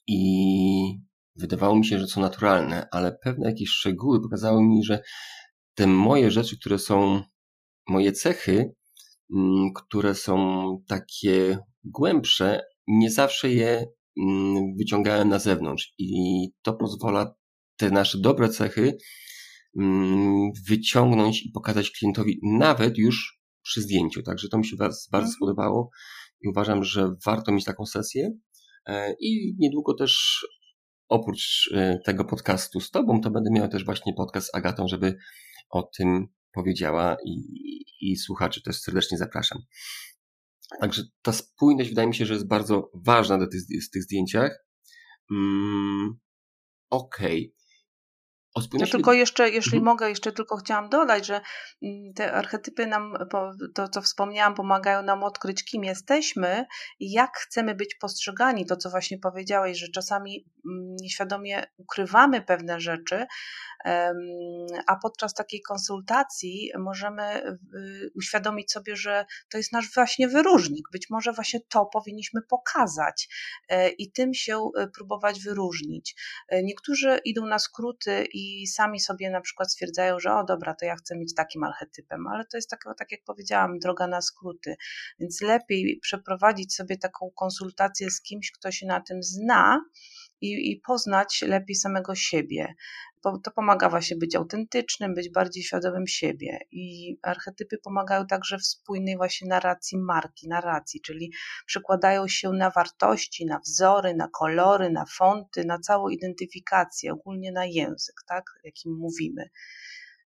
i 0.08 1.00
wydawało 1.36 1.76
mi 1.76 1.86
się, 1.86 2.00
że 2.00 2.08
są 2.08 2.22
naturalne, 2.22 2.88
ale 2.92 3.18
pewne 3.24 3.50
jakieś 3.50 3.70
szczegóły 3.70 4.22
pokazały 4.22 4.64
mi, 4.64 4.84
że 4.84 5.04
te 5.76 5.88
moje 5.88 6.32
rzeczy, 6.32 6.60
które 6.60 6.80
są 6.80 7.24
moje 7.88 8.12
cechy, 8.12 8.74
mm, 9.36 9.74
które 9.74 10.16
są 10.16 10.68
takie 10.88 11.58
głębsze, 11.84 12.62
nie 12.88 13.12
zawsze 13.12 13.50
je 13.50 13.86
wyciągałem 14.78 15.30
na 15.30 15.40
zewnątrz 15.40 15.94
i 15.98 16.48
to 16.62 16.74
pozwala 16.74 17.36
te 17.78 17.92
nasze 17.92 18.18
dobre 18.18 18.50
cechy 18.50 18.98
mm, 19.80 20.52
wyciągnąć 20.68 21.46
i 21.46 21.52
pokazać 21.52 21.92
klientowi 21.92 22.40
nawet 22.44 22.98
już 22.98 23.42
przy 23.64 23.82
zdjęciu. 23.82 24.24
Także 24.24 24.50
to 24.50 24.58
mi 24.58 24.66
się 24.66 24.76
bardzo 24.78 25.08
mhm. 25.14 25.32
spodobało 25.32 25.90
i 26.42 26.48
uważam, 26.48 26.84
że 26.84 27.16
warto 27.26 27.52
mieć 27.52 27.66
taką 27.66 27.86
sesję 27.86 28.32
e, 28.86 29.14
i 29.20 29.56
niedługo 29.60 29.94
też 29.94 30.46
oprócz 31.08 31.70
e, 31.74 32.00
tego 32.06 32.26
podcastu 32.26 32.80
z 32.80 32.92
Tobą, 32.92 33.22
to 33.22 33.32
będę 33.32 33.52
miał 33.52 33.70
też 33.70 33.86
właśnie 33.86 34.14
podcast 34.14 34.48
z 34.48 34.56
Agatą, 34.56 34.88
żeby 34.88 35.18
o 35.70 35.84
tym 35.98 36.28
powiedziała 36.54 37.18
i, 37.26 37.42
i 38.02 38.18
słuchaczy 38.18 38.62
też 38.62 38.80
serdecznie 38.80 39.18
zapraszam. 39.18 39.62
Także 40.80 41.04
ta 41.22 41.34
spójność 41.34 41.90
wydaje 41.90 42.08
mi 42.08 42.16
się, 42.16 42.26
że 42.26 42.34
jest 42.34 42.48
bardzo 42.48 42.92
ważna 42.94 43.38
na 43.38 43.48
tych, 43.48 43.62
w 43.88 43.90
tych 43.90 44.04
zdjęciach. 44.04 44.66
Mm, 45.32 46.20
Okej. 46.90 47.54
Okay. 47.56 47.61
Ja 48.74 48.88
tylko 48.88 49.14
jeszcze, 49.14 49.50
jeśli 49.50 49.78
mhm. 49.78 49.84
mogę, 49.84 50.10
jeszcze 50.10 50.32
tylko 50.32 50.58
chciałam 50.58 50.90
dodać, 50.90 51.26
że 51.26 51.42
mm, 51.84 52.14
te 52.14 52.34
archetypy 52.34 52.88
nam, 52.88 53.14
to 53.76 53.88
co 53.88 54.02
wspomniałam, 54.02 54.56
pomagają 54.56 55.04
nam 55.04 55.24
odkryć, 55.24 55.64
kim 55.64 55.84
jesteśmy 55.84 56.66
i 57.00 57.12
jak 57.12 57.38
chcemy 57.38 57.76
być 57.76 57.96
postrzegani. 57.96 58.66
To, 58.66 58.78
co 58.78 58.90
właśnie 58.90 59.20
powiedziałeś, 59.20 59.78
że 59.78 59.88
czasami 59.88 60.46
mm, 60.66 60.96
nieświadomie 61.02 61.64
ukrywamy 61.78 62.42
pewne 62.42 62.80
rzeczy, 62.80 63.26
a 64.88 64.96
podczas 65.02 65.34
takiej 65.34 65.62
konsultacji 65.62 66.72
możemy 66.80 67.58
uświadomić 68.16 68.72
sobie, 68.72 68.96
że 68.96 69.26
to 69.50 69.58
jest 69.58 69.72
nasz 69.72 69.94
właśnie 69.94 70.28
wyróżnik. 70.28 70.88
Być 70.92 71.10
może 71.10 71.34
właśnie 71.34 71.60
to 71.70 71.86
powinniśmy 71.86 72.42
pokazać 72.42 73.30
e, 73.70 73.90
i 73.90 74.12
tym 74.12 74.34
się 74.34 74.70
e, 74.78 74.88
próbować 74.88 75.40
wyróżnić. 75.40 76.16
E, 76.50 76.64
niektórzy 76.64 77.20
idą 77.26 77.46
na 77.46 77.60
skróty 77.60 78.26
i 78.34 78.41
sami 78.68 79.00
sobie 79.00 79.30
na 79.30 79.42
przykład 79.42 79.72
stwierdzają, 79.72 80.20
że 80.20 80.34
o 80.34 80.44
dobra, 80.44 80.76
to 80.76 80.86
ja 80.86 80.96
chcę 80.96 81.18
mieć 81.18 81.36
takim 81.36 81.64
archetypem, 81.64 82.28
ale 82.28 82.46
to 82.46 82.58
jest 82.58 82.70
tak, 82.70 82.80
tak 82.98 83.12
jak 83.12 83.24
powiedziałam, 83.26 83.80
droga 83.80 84.08
na 84.08 84.22
skróty. 84.22 84.76
Więc 85.20 85.42
lepiej 85.42 86.00
przeprowadzić 86.02 86.76
sobie 86.76 86.98
taką 86.98 87.32
konsultację 87.36 88.12
z 88.12 88.22
kimś, 88.22 88.52
kto 88.52 88.72
się 88.72 88.86
na 88.86 89.02
tym 89.02 89.24
zna, 89.24 89.82
i, 90.42 90.72
i 90.72 90.82
poznać 90.86 91.42
lepiej 91.42 91.76
samego 91.76 92.16
siebie. 92.16 92.74
Bo 93.24 93.38
to 93.38 93.52
pomaga 93.52 93.90
właśnie 93.90 94.18
być 94.18 94.36
autentycznym, 94.36 95.14
być 95.14 95.30
bardziej 95.30 95.64
świadomym 95.64 96.08
siebie. 96.08 96.60
I 96.72 97.18
archetypy 97.24 97.78
pomagają 97.84 98.28
także 98.28 98.58
w 98.58 98.66
spójnej 98.66 99.18
właśnie 99.18 99.48
narracji 99.48 99.98
marki, 99.98 100.48
narracji, 100.48 101.02
czyli 101.02 101.32
przekładają 101.66 102.28
się 102.28 102.50
na 102.50 102.70
wartości, 102.70 103.46
na 103.46 103.60
wzory, 103.60 104.16
na 104.16 104.28
kolory, 104.28 104.90
na 104.90 105.06
fonty, 105.06 105.66
na 105.66 105.80
całą 105.80 106.10
identyfikację, 106.10 107.14
ogólnie 107.14 107.52
na 107.52 107.66
język, 107.66 108.16
tak, 108.28 108.44
jakim 108.64 108.98
mówimy. 108.98 109.50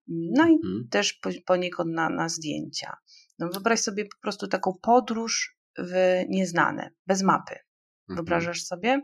No 0.08 0.48
i 0.48 0.54
mhm. 0.54 0.88
też 0.92 1.20
poniekąd 1.46 1.92
na, 1.94 2.10
na 2.10 2.30
zdjęcia. 2.30 2.98
No 3.40 3.50
wyobraź 3.50 3.80
sobie 3.80 4.06
po 4.06 4.18
prostu 4.22 4.48
taką 4.48 4.74
podróż 4.82 5.58
w 5.78 6.24
nieznane, 6.30 6.92
bez 7.08 7.24
mapy. 7.24 7.54
Mhm. 7.54 7.66
Wyobrażasz 8.10 8.64
sobie? 8.64 9.02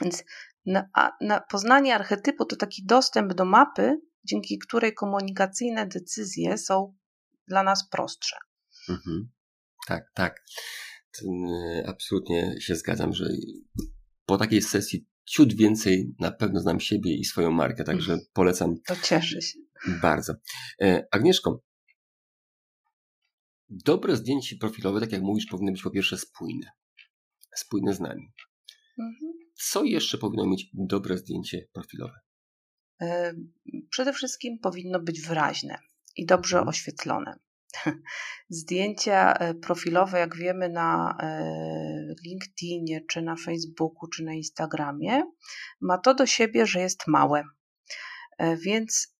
Więc 0.00 0.24
na, 0.66 0.88
na 1.20 1.40
poznanie 1.40 1.94
archetypu 1.94 2.44
to 2.44 2.56
taki 2.56 2.84
dostęp 2.84 3.34
do 3.34 3.44
mapy, 3.44 4.00
dzięki 4.24 4.58
której 4.58 4.94
komunikacyjne 4.94 5.86
decyzje 5.86 6.58
są 6.58 6.94
dla 7.48 7.62
nas 7.62 7.88
prostsze. 7.88 8.36
Mhm. 8.88 9.30
Tak, 9.86 10.04
tak. 10.14 10.42
Absolutnie 11.86 12.54
się 12.60 12.76
zgadzam, 12.76 13.12
że 13.12 13.24
po 14.26 14.38
takiej 14.38 14.62
sesji 14.62 15.06
ciut 15.24 15.54
więcej 15.54 16.14
na 16.20 16.32
pewno 16.32 16.60
znam 16.60 16.80
siebie 16.80 17.14
i 17.14 17.24
swoją 17.24 17.50
markę, 17.50 17.84
także 17.84 18.12
mhm. 18.12 18.28
polecam. 18.32 18.74
To 18.86 18.96
cieszę 18.96 19.42
się. 19.42 19.58
Bardzo. 20.02 20.34
E, 20.82 21.06
Agnieszko, 21.10 21.62
dobre 23.68 24.16
zdjęcie 24.16 24.56
profilowe, 24.56 25.00
tak 25.00 25.12
jak 25.12 25.22
mówisz, 25.22 25.46
powinny 25.46 25.72
być 25.72 25.82
po 25.82 25.90
pierwsze 25.90 26.18
spójne. 26.18 26.70
Spójne 27.56 27.94
z 27.94 28.00
nami. 28.00 28.32
Co 29.70 29.84
jeszcze 29.84 30.18
powinno 30.18 30.46
mieć 30.46 30.70
dobre 30.74 31.18
zdjęcie 31.18 31.68
profilowe? 31.72 32.20
E, 33.00 33.34
przede 33.90 34.12
wszystkim 34.12 34.58
powinno 34.58 35.00
być 35.00 35.20
wyraźne 35.20 35.78
i 36.16 36.26
dobrze 36.26 36.56
mhm. 36.56 36.68
oświetlone. 36.68 37.38
Zdjęcia 38.48 39.34
e, 39.34 39.54
profilowe, 39.54 40.18
jak 40.18 40.36
wiemy, 40.36 40.68
na 40.68 41.16
e, 41.20 42.14
LinkedInie, 42.24 43.00
czy 43.00 43.22
na 43.22 43.36
Facebooku, 43.36 44.08
czy 44.08 44.24
na 44.24 44.34
Instagramie, 44.34 45.22
ma 45.80 45.98
to 45.98 46.14
do 46.14 46.26
siebie, 46.26 46.66
że 46.66 46.80
jest 46.80 47.06
małe. 47.06 47.44
Więc 48.58 49.14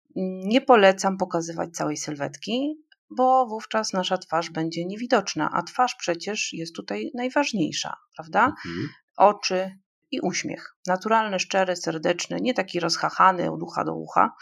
nie 0.45 0.61
polecam 0.61 1.17
pokazywać 1.17 1.71
całej 1.71 1.97
sylwetki, 1.97 2.85
bo 3.11 3.47
wówczas 3.47 3.93
nasza 3.93 4.19
twarz 4.19 4.51
będzie 4.51 4.85
niewidoczna, 4.85 5.51
a 5.53 5.63
twarz 5.63 5.95
przecież 5.99 6.53
jest 6.53 6.75
tutaj 6.75 7.11
najważniejsza, 7.15 7.97
prawda? 8.17 8.47
Mhm. 8.47 8.89
Oczy, 9.17 9.79
i 10.15 10.21
uśmiech. 10.21 10.77
Naturalny, 10.87 11.39
szczery, 11.39 11.77
serdeczny, 11.77 12.39
nie 12.41 12.55
taki 12.55 12.81
rozchachany 12.81 13.51
od 13.51 13.63
ucha 13.63 13.85
do 13.85 13.95
ucha, 13.95 14.35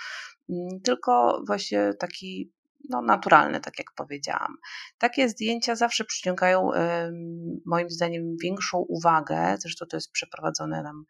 mm, 0.51 0.81
tylko 0.81 1.43
właśnie 1.47 1.95
taki 1.99 2.53
no, 2.89 3.03
naturalny, 3.03 3.61
tak 3.61 3.79
jak 3.79 3.87
powiedziałam. 3.97 4.57
Takie 4.99 5.29
zdjęcia 5.29 5.77
zawsze 5.77 6.05
przyciągają 6.05 6.71
moim 7.67 7.91
zdaniem 7.91 8.37
większą 8.43 8.79
uwagę, 8.79 9.57
zresztą 9.59 9.87
to 9.87 9.97
jest 9.97 10.13
przeprowadzone 10.13 10.83
nam 10.83 11.05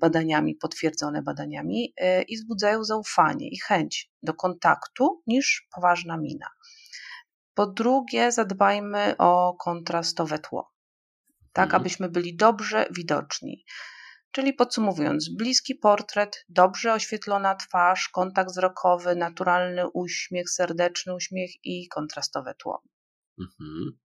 badaniami, 0.00 0.54
potwierdzone 0.54 1.22
badaniami 1.22 1.94
e, 1.96 2.22
i 2.22 2.36
wzbudzają 2.36 2.84
zaufanie 2.84 3.48
i 3.48 3.58
chęć 3.58 4.10
do 4.22 4.34
kontaktu 4.34 5.22
niż 5.26 5.68
poważna 5.74 6.16
mina. 6.16 6.50
Po 7.54 7.66
drugie, 7.66 8.32
zadbajmy 8.32 9.14
o 9.18 9.54
kontrastowe 9.54 10.38
tło, 10.38 10.72
tak 11.52 11.64
mhm. 11.64 11.82
abyśmy 11.82 12.08
byli 12.08 12.36
dobrze 12.36 12.86
widoczni. 12.90 13.64
Czyli 14.32 14.52
podsumowując, 14.52 15.28
bliski 15.38 15.74
portret, 15.74 16.44
dobrze 16.48 16.92
oświetlona 16.92 17.54
twarz, 17.54 18.08
kontakt 18.08 18.50
wzrokowy, 18.50 19.16
naturalny 19.16 19.82
uśmiech, 19.94 20.50
serdeczny 20.50 21.14
uśmiech 21.14 21.50
i 21.64 21.88
kontrastowe 21.88 22.54
tło. 22.54 22.82
Mhm. 23.40 23.98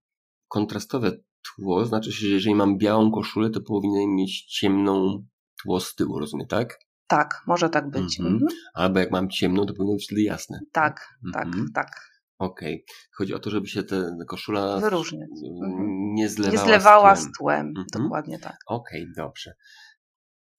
Kontrastowe 0.48 1.12
tło 1.42 1.86
znaczy, 1.86 2.12
że 2.12 2.26
jeżeli 2.28 2.54
mam 2.54 2.78
białą 2.78 3.10
koszulę, 3.10 3.50
to 3.50 3.60
powinienem 3.60 4.14
mieć 4.14 4.42
ciemną 4.44 5.24
tło 5.62 5.80
z 5.80 5.94
tyłu, 5.94 6.18
rozumiem, 6.18 6.46
tak? 6.46 6.78
Tak, 7.06 7.42
może 7.46 7.68
tak 7.68 7.90
być. 7.90 8.20
Mhm. 8.20 8.34
Mhm. 8.34 8.58
Albo 8.74 8.98
jak 8.98 9.10
mam 9.10 9.30
ciemną, 9.30 9.66
to 9.66 9.74
powinno 9.74 9.94
być 9.94 10.06
wtedy 10.06 10.22
jasne. 10.22 10.60
Tak, 10.72 11.08
tak, 11.32 11.46
Mhm. 11.46 11.72
tak. 11.74 11.90
Okej. 12.38 12.84
Chodzi 13.12 13.34
o 13.34 13.38
to, 13.38 13.50
żeby 13.50 13.66
się 13.68 13.82
ta 13.82 13.96
koszula 14.28 14.78
Wyróżniać. 14.80 15.30
Mhm. 15.62 15.88
nie 16.14 16.28
zlewała, 16.28 16.52
Nie 16.52 16.58
zlewała 16.68 17.16
z 17.16 17.20
z 17.20 17.22
tłem. 17.22 17.32
tłem. 17.38 17.66
Mhm. 17.68 17.86
Dokładnie 17.92 18.38
tak. 18.38 18.56
Okej, 18.66 19.06
dobrze. 19.16 19.52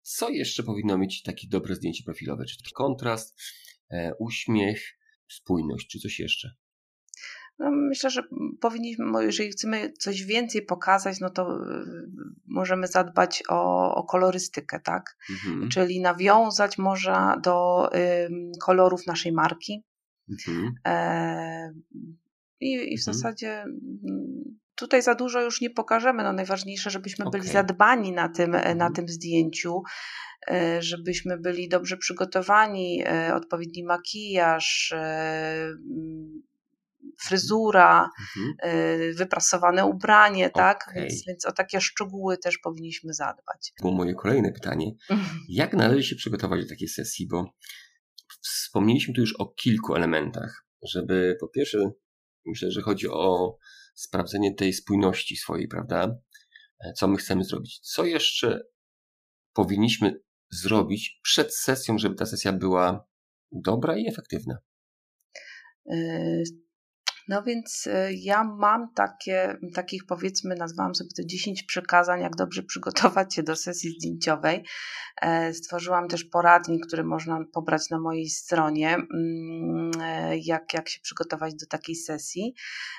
Co 0.10 0.30
jeszcze 0.30 0.64
powinno 0.64 0.98
mieć 0.98 1.24
takie 1.24 1.48
dobre 1.48 1.76
zdjęcie 1.76 2.04
profilowe? 2.04 2.46
Czy 2.46 2.58
to 2.58 2.70
kontrast, 2.76 3.40
e, 3.90 4.12
uśmiech, 4.20 4.98
spójność, 5.28 5.88
czy 5.88 6.00
coś 6.00 6.20
jeszcze? 6.20 6.52
No, 7.60 7.72
myślę, 7.72 8.10
że 8.10 8.24
powinniśmy, 8.62 9.26
jeżeli 9.26 9.50
chcemy 9.50 9.94
coś 10.00 10.24
więcej 10.24 10.66
pokazać, 10.66 11.20
no 11.20 11.30
to 11.30 11.52
y, 11.52 11.86
możemy 12.46 12.88
zadbać 12.88 13.44
o, 13.50 13.96
o 13.96 14.04
kolorystykę, 14.04 14.80
tak? 14.80 15.18
Mhm. 15.30 15.70
Czyli 15.70 16.02
nawiązać 16.02 16.78
może 16.78 17.16
do 17.44 17.88
ym, 18.26 18.52
kolorów 18.62 19.08
naszej 19.08 19.32
marki. 19.32 19.84
Mhm. 20.30 20.76
E, 20.86 21.74
I, 22.60 22.74
I 22.74 22.98
w 22.98 23.02
Mhm. 23.08 23.14
zasadzie 23.14 23.62
mm, 23.62 24.60
tutaj 24.78 25.02
za 25.02 25.16
dużo 25.16 25.42
już 25.42 25.62
nie 25.62 25.70
pokażemy. 25.70 26.24
No 26.24 26.34
najważniejsze, 26.34 26.90
żebyśmy 26.90 27.26
byli 27.26 27.42
Okej. 27.42 27.54
zadbani 27.54 28.12
na 28.12 28.30
tym, 28.30 28.56
e, 28.56 28.60
na 28.62 28.72
Mhm. 28.72 28.94
tym 28.94 29.08
zdjęciu, 29.10 29.82
e, 30.52 30.82
żebyśmy 30.82 31.38
byli 31.38 31.70
dobrze 31.70 31.98
przygotowani, 31.98 33.04
e, 33.06 33.36
odpowiedni 33.36 33.84
makijaż, 33.84 34.94
mm, 34.96 36.44
fryzura, 37.24 38.10
Mhm. 38.38 39.16
wyprasowane 39.16 39.86
ubranie, 39.86 40.50
tak? 40.50 40.86
Okej. 40.92 41.02
Więc, 41.02 41.26
więc 41.28 41.46
o 41.46 41.52
takie 41.52 41.82
szczegóły 41.82 42.38
też 42.38 42.58
powinniśmy 42.58 43.14
zadbać. 43.14 43.74
Było 43.82 43.94
moje 43.94 44.16
kolejne 44.16 44.52
pytanie. 44.52 44.92
Jak 45.50 45.74
należy 45.74 46.04
się 46.04 46.16
przygotować 46.16 46.64
do 46.64 46.70
takiej 46.70 46.88
sesji? 46.88 47.28
Bo 47.28 47.46
wspomnieliśmy 48.42 49.14
tu 49.14 49.22
już 49.22 49.36
o 49.40 49.46
kilku 49.46 49.96
elementach, 49.96 50.66
żeby 50.84 51.38
po 51.40 51.48
pierwsze, 51.48 51.92
myślę, 52.46 52.72
że 52.72 52.82
chodzi 52.82 53.08
o 53.10 53.58
sprawdzenie 53.98 54.56
tej 54.56 54.74
spójności 54.74 55.36
swojej, 55.38 55.68
prawda? 55.68 56.18
E, 56.86 56.94
Co 56.94 57.08
my 57.08 57.18
chcemy 57.18 57.44
zrobić? 57.44 57.80
Co 57.80 58.06
jeszcze 58.06 58.62
powinniśmy 59.54 60.20
zrobić 60.52 61.20
przed 61.24 61.56
sesją, 61.56 61.98
żeby 61.98 62.16
ta 62.16 62.26
sesja 62.26 62.54
była 62.54 63.08
dobra 63.52 63.98
i 63.98 64.08
efektywna? 64.08 64.58
No 67.28 67.44
więc 67.44 67.88
y, 67.88 68.14
ja 68.14 68.44
mam 68.44 68.94
takie, 68.94 69.58
takich 69.74 70.06
powiedzmy, 70.06 70.56
nazwałam 70.56 70.96
sobie 70.96 71.10
to 71.18 71.24
10 71.26 71.64
przekazań, 71.64 72.22
jak 72.22 72.36
dobrze 72.36 72.64
przygotować 72.64 73.36
się 73.36 73.44
do 73.44 73.56
sesji 73.56 73.90
zdjęciowej. 73.90 74.64
E, 75.22 75.54
Stworzyłam 75.54 76.08
też 76.08 76.24
poradnik, 76.24 76.88
który 76.88 77.04
można 77.04 77.40
pobrać 77.54 77.90
na 77.90 78.00
mojej 78.00 78.30
stronie, 78.30 78.96
mm, 78.96 79.92
e, 80.02 80.38
jak, 80.38 80.74
jak 80.74 80.90
się 80.90 81.02
przygotować 81.02 81.56
do 81.56 81.66
takiej 81.66 81.96
sesji 81.96 82.56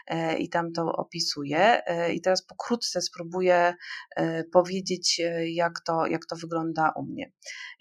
E, 0.07 0.39
i 0.39 0.49
tam 0.49 0.73
to 0.73 0.93
opisuję. 0.93 1.83
I 2.15 2.21
teraz 2.21 2.43
pokrótce 2.47 3.03
spróbuję 3.03 3.75
powiedzieć, 4.53 5.21
jak 5.45 5.81
to, 5.81 6.07
jak 6.07 6.27
to 6.27 6.37
wygląda 6.37 6.93
u 6.97 7.03
mnie. 7.03 7.33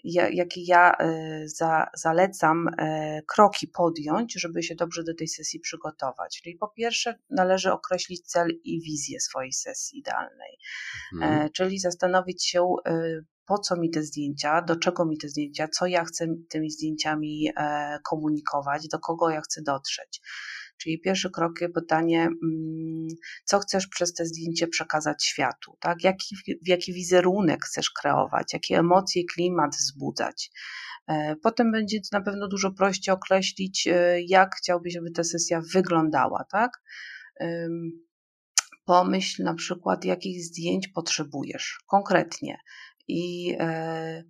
Ja, 0.04 0.28
jakie 0.28 0.60
ja 0.64 0.96
za, 1.44 1.86
zalecam 1.94 2.68
kroki 3.26 3.68
podjąć, 3.68 4.32
żeby 4.40 4.62
się 4.62 4.74
dobrze 4.74 5.04
do 5.04 5.14
tej 5.14 5.28
sesji 5.28 5.60
przygotować. 5.60 6.37
Czyli 6.42 6.56
po 6.56 6.68
pierwsze 6.68 7.18
należy 7.30 7.72
określić 7.72 8.22
cel 8.26 8.48
i 8.64 8.80
wizję 8.82 9.20
swojej 9.20 9.52
sesji 9.52 9.98
idealnej, 9.98 10.58
Mhm. 11.14 11.46
e, 11.46 11.50
czyli 11.50 11.78
zastanowić 11.78 12.46
się, 12.46 12.66
e, 12.86 13.20
po 13.46 13.58
co 13.58 13.76
mi 13.76 13.90
te 13.90 14.02
zdjęcia, 14.02 14.62
do 14.62 14.76
czego 14.76 15.04
mi 15.06 15.18
te 15.18 15.28
zdjęcia, 15.28 15.68
co 15.68 15.86
ja 15.86 16.04
chcę 16.04 16.26
tymi 16.50 16.70
zdjęciami 16.70 17.48
e, 17.56 17.98
komunikować, 18.04 18.88
do 18.88 18.98
kogo 18.98 19.30
ja 19.30 19.40
chcę 19.40 19.62
dotrzeć. 19.62 20.20
Czyli 20.80 21.00
pierwszy 21.00 21.30
krok, 21.30 21.52
pytanie, 21.74 22.22
mm, 22.22 23.08
co 23.44 23.58
chcesz 23.58 23.86
przez 23.86 24.12
te 24.14 24.26
zdjęcie 24.26 24.66
przekazać 24.68 25.24
światu, 25.24 25.76
tak? 25.80 26.04
Jaki, 26.04 26.36
jaki 26.66 26.92
wizerunek 26.92 27.64
chcesz 27.64 27.90
kreować, 27.90 28.52
jakie 28.52 28.78
emocje, 28.78 29.22
klimat 29.34 29.70
wzbudzać. 29.76 30.50
E, 31.08 31.36
Potem 31.42 31.72
będzie 31.72 31.98
na 32.12 32.20
pewno 32.20 32.48
dużo 32.48 32.70
prościej 32.72 33.14
określić, 33.14 33.86
e, 33.86 34.22
jak 34.22 34.54
chciałbyś, 34.54 34.92
żeby 34.92 35.10
ta 35.10 35.24
sesja 35.24 35.60
wyglądała, 35.74 36.44
tak? 36.50 36.70
Pomyśl 38.84 39.42
na 39.42 39.54
przykład, 39.54 40.04
jakich 40.04 40.44
zdjęć 40.44 40.88
potrzebujesz 40.88 41.78
konkretnie 41.86 42.58
i 43.08 43.54
e, 43.60 44.24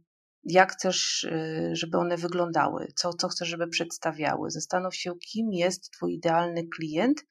jak 0.44 0.72
chcesz, 0.72 1.26
żeby 1.72 1.98
one 1.98 2.16
wyglądały, 2.16 2.86
co, 2.96 3.12
co 3.12 3.28
chcesz, 3.28 3.48
żeby 3.48 3.68
przedstawiały. 3.68 4.50
Zastanów 4.50 4.94
się, 4.94 5.12
kim 5.32 5.52
jest 5.52 5.90
Twój 5.90 6.14
idealny 6.14 6.68
klient 6.76 7.26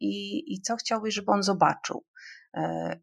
i, 0.00 0.44
i 0.54 0.60
co 0.60 0.76
chciałbyś, 0.76 1.14
żeby 1.14 1.32
on 1.32 1.42
zobaczył 1.42 2.04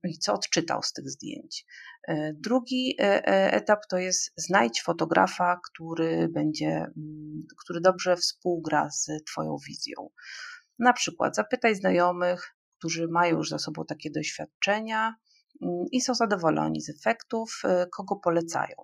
i 0.04 0.20
co 0.20 0.34
odczytał 0.34 0.84
z 0.84 0.94
tych 0.94 1.10
zdjęć. 1.10 1.66
E, 2.08 2.34
Drugi 2.34 2.96
e, 3.00 3.28
e, 3.28 3.54
etap 3.54 3.80
to 3.90 3.98
jest 3.98 4.32
znajdź 4.38 4.82
fotografa, 4.82 5.60
który 5.72 6.30
będzie, 6.30 6.68
mm, 6.68 7.44
który 7.60 7.82
dobrze 7.82 8.16
współgra 8.16 8.90
z 8.90 9.08
Twoją 9.32 9.56
wizją. 9.68 10.10
Na 10.80 10.94
przykład 10.94 11.36
zapytaj 11.36 11.76
znajomych, 11.76 12.56
którzy 12.78 13.08
mają 13.08 13.38
już 13.38 13.50
za 13.50 13.60
sobą 13.60 13.86
takie 13.86 14.12
doświadczenia 14.12 15.16
mm, 15.62 15.86
i 15.92 16.02
są 16.02 16.14
zadowoleni 16.14 16.82
z 16.82 16.90
efektów, 16.90 17.62
e, 17.64 17.88
kogo 17.88 18.16
polecają. 18.16 18.76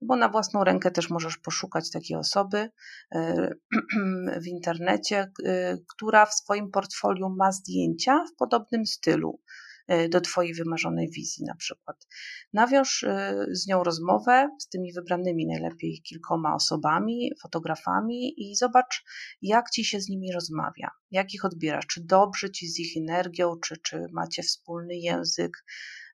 Bo 0.00 0.16
na 0.16 0.28
własną 0.28 0.64
rękę 0.64 0.90
też 0.90 1.10
możesz 1.10 1.38
poszukać 1.38 1.90
takiej 1.90 2.16
osoby 2.16 2.70
e, 3.14 3.50
w 4.42 4.46
internecie, 4.46 5.32
e, 5.44 5.78
która 5.88 6.26
w 6.26 6.34
swoim 6.34 6.70
portfolio 6.70 7.28
ma 7.28 7.52
zdjęcia 7.52 8.24
w 8.32 8.36
podobnym 8.36 8.86
stylu 8.86 9.40
e, 9.40 9.63
do 10.08 10.20
Twojej 10.20 10.54
wymarzonej 10.54 11.10
wizji 11.10 11.44
na 11.46 11.54
przykład. 11.54 12.06
Nawiąż 12.52 13.04
e, 13.04 13.46
z 13.50 13.66
nią 13.66 13.84
rozmowę, 13.84 14.48
z 14.60 14.68
tymi 14.68 14.92
wybranymi 14.92 15.46
najlepiej 15.46 16.02
kilkoma 16.02 16.54
osobami, 16.54 17.30
fotografami 17.42 18.34
i 18.36 18.56
zobacz, 18.56 19.04
jak 19.42 19.70
Ci 19.70 19.84
się 19.84 20.00
z 20.00 20.08
nimi 20.08 20.32
rozmawia, 20.32 20.90
jak 21.10 21.34
ich 21.34 21.44
odbierasz, 21.44 21.86
czy 21.86 22.00
dobrze 22.04 22.50
Ci 22.50 22.68
z 22.68 22.78
ich 22.78 22.96
energią, 22.96 23.54
czy, 23.64 23.76
czy 23.76 24.06
macie 24.12 24.42
wspólny 24.42 24.96
język, 24.96 25.64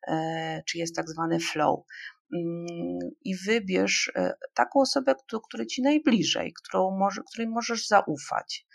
e, 0.09 0.63
czy 0.67 0.79
jest 0.79 0.97
tak 0.97 1.09
zwany 1.09 1.41
flow. 1.41 1.81
Mm, 2.35 2.99
I 3.25 3.37
wybierz 3.37 4.13
e, 4.17 4.35
taką 4.55 4.81
osobę, 4.81 5.15
któ- 5.15 5.41
której 5.41 5.67
Ci 5.67 5.83
najbliżej, 5.83 6.53
którą 6.53 6.99
której 7.31 7.49
możesz 7.49 7.87
zaufać. 7.87 8.67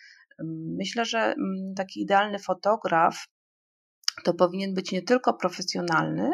Myślę, 0.78 1.06
że 1.06 1.20
mm, 1.20 1.74
taki 1.76 2.02
idealny 2.02 2.40
fotograf 2.40 3.28
to 4.24 4.34
powinien 4.34 4.74
być 4.74 4.92
nie 4.92 5.02
tylko 5.02 5.34
profesjonalny, 5.34 6.32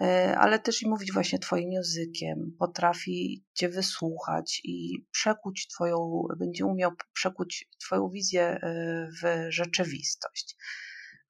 e, 0.00 0.36
ale 0.38 0.58
też 0.58 0.82
i 0.82 0.88
mówić 0.88 1.12
właśnie 1.12 1.38
Twoim 1.38 1.72
językiem, 1.72 2.56
potrafi 2.58 3.44
Cię 3.54 3.68
wysłuchać 3.68 4.60
i 4.64 5.06
przekuć 5.10 5.68
Twoją, 5.68 6.22
będzie 6.38 6.66
umiał 6.66 6.92
przekuć 7.12 7.68
Twoją 7.80 8.08
wizję 8.08 8.42
e, 8.42 8.58
w 9.22 9.46
rzeczywistość. 9.48 10.56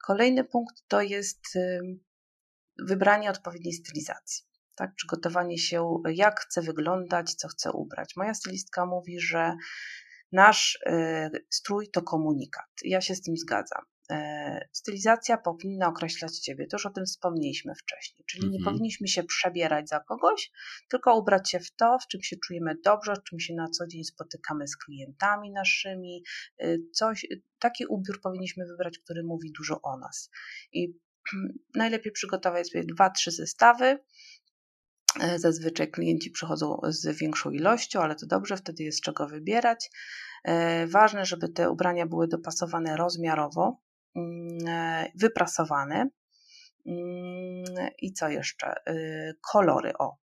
Kolejny 0.06 0.44
punkt 0.44 0.74
to 0.88 1.02
jest 1.02 1.56
ym, 1.56 2.00
wybranie 2.78 3.30
odpowiedniej 3.30 3.74
stylizacji. 3.74 4.44
Tak, 4.74 4.94
przygotowanie 4.94 5.58
się, 5.58 6.02
jak 6.14 6.40
chcę 6.40 6.62
wyglądać, 6.62 7.34
co 7.34 7.48
chcę 7.48 7.72
ubrać. 7.72 8.16
Moja 8.16 8.34
stylistka 8.34 8.86
mówi, 8.86 9.20
że 9.20 9.56
nasz 10.32 10.78
e, 10.86 11.30
strój 11.50 11.90
to 11.90 12.02
komunikat. 12.02 12.70
Ja 12.84 13.00
się 13.00 13.14
z 13.14 13.22
tym 13.22 13.36
zgadzam. 13.36 13.82
E, 14.10 14.68
Stylizacja 14.72 15.38
powinna 15.38 15.88
określać 15.88 16.38
Ciebie. 16.38 16.66
To 16.66 16.74
już 16.76 16.86
o 16.86 16.90
tym 16.90 17.04
wspomnieliśmy 17.04 17.74
wcześniej. 17.74 18.24
Czyli 18.26 18.50
nie 18.50 18.58
Mhm. 18.58 18.64
powinniśmy 18.64 19.08
się 19.08 19.22
przebierać 19.24 19.88
za 19.88 20.00
kogoś, 20.00 20.50
tylko 20.90 21.18
ubrać 21.18 21.50
się 21.50 21.60
w 21.60 21.70
to, 21.70 21.98
w 21.98 22.06
czym 22.06 22.22
się 22.22 22.36
czujemy 22.46 22.74
dobrze, 22.84 23.14
w 23.16 23.22
czym 23.22 23.40
się 23.40 23.54
na 23.54 23.68
co 23.68 23.86
dzień 23.86 24.04
spotykamy 24.04 24.68
z 24.68 24.76
klientami 24.76 25.50
naszymi. 25.52 26.24
E, 26.58 26.76
Coś, 26.92 27.26
taki 27.58 27.86
ubiór 27.86 28.20
powinniśmy 28.20 28.66
wybrać, 28.66 28.98
który 28.98 29.22
mówi 29.24 29.52
dużo 29.52 29.80
o 29.82 29.98
nas. 29.98 30.30
I 30.72 30.94
najlepiej 31.74 32.12
przygotować 32.12 32.68
sobie 32.70 32.84
dwa, 32.84 33.10
trzy 33.10 33.30
zestawy. 33.30 33.98
E, 35.20 35.38
Zazwyczaj 35.38 35.90
klienci 35.90 36.30
przychodzą 36.30 36.80
z 36.88 37.18
większą 37.18 37.50
ilością, 37.50 38.00
ale 38.00 38.14
to 38.14 38.26
dobrze, 38.26 38.56
wtedy 38.56 38.82
jest 38.82 39.00
czego 39.00 39.28
wybierać. 39.28 39.90
E, 40.44 40.86
Ważne, 40.86 41.26
żeby 41.26 41.48
te 41.48 41.70
ubrania 41.70 42.06
były 42.06 42.28
dopasowane 42.28 42.96
rozmiarowo, 42.96 43.82
mm, 44.16 44.68
e, 44.68 45.12
wyprasowane 45.14 46.08
Mm, 46.86 47.64
I 48.02 48.12
co 48.12 48.28
jeszcze? 48.28 48.74
Y, 48.88 49.34
kolory. 49.52 49.92
O, 49.98 50.16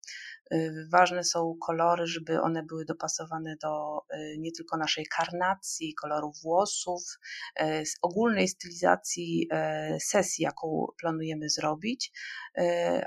y, 0.52 0.88
ważne 0.92 1.24
są 1.24 1.54
kolory, 1.66 2.06
żeby 2.06 2.40
one 2.40 2.62
były 2.62 2.84
dopasowane 2.84 3.56
do 3.62 3.98
y, 4.14 4.36
nie 4.38 4.52
tylko 4.52 4.76
naszej 4.76 5.06
karnacji, 5.06 5.94
koloru 5.94 6.32
włosów, 6.42 7.02
ogólnej 8.02 8.48
stylizacji 8.48 9.48
sesji, 10.00 10.44
jaką 10.44 10.86
planujemy 11.00 11.50
zrobić, 11.50 12.12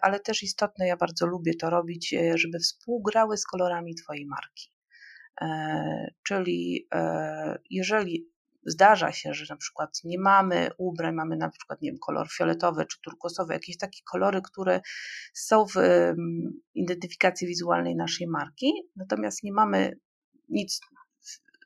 ale 0.01 0.19
też 0.19 0.43
istotne, 0.43 0.87
ja 0.87 0.97
bardzo 0.97 1.25
lubię 1.27 1.53
to 1.55 1.69
robić, 1.69 2.15
żeby 2.35 2.59
współgrały 2.59 3.37
z 3.37 3.45
kolorami 3.45 3.95
Twojej 3.95 4.25
marki. 4.25 4.71
Czyli 6.23 6.87
jeżeli 7.69 8.29
zdarza 8.65 9.11
się, 9.11 9.33
że 9.33 9.45
na 9.49 9.57
przykład 9.57 9.99
nie 10.03 10.19
mamy 10.19 10.69
ubrań, 10.77 11.15
mamy 11.15 11.37
na 11.37 11.49
przykład 11.49 11.81
nie 11.81 11.91
wiem, 11.91 11.99
kolor 11.99 12.27
fioletowy 12.31 12.85
czy 12.85 13.01
turkosowy, 13.01 13.53
jakieś 13.53 13.77
takie 13.77 13.99
kolory, 14.11 14.41
które 14.41 14.81
są 15.33 15.65
w 15.65 15.73
identyfikacji 16.73 17.47
wizualnej 17.47 17.95
naszej 17.95 18.27
marki, 18.27 18.71
natomiast 18.95 19.43
nie 19.43 19.53
mamy 19.53 19.99
nic 20.49 20.79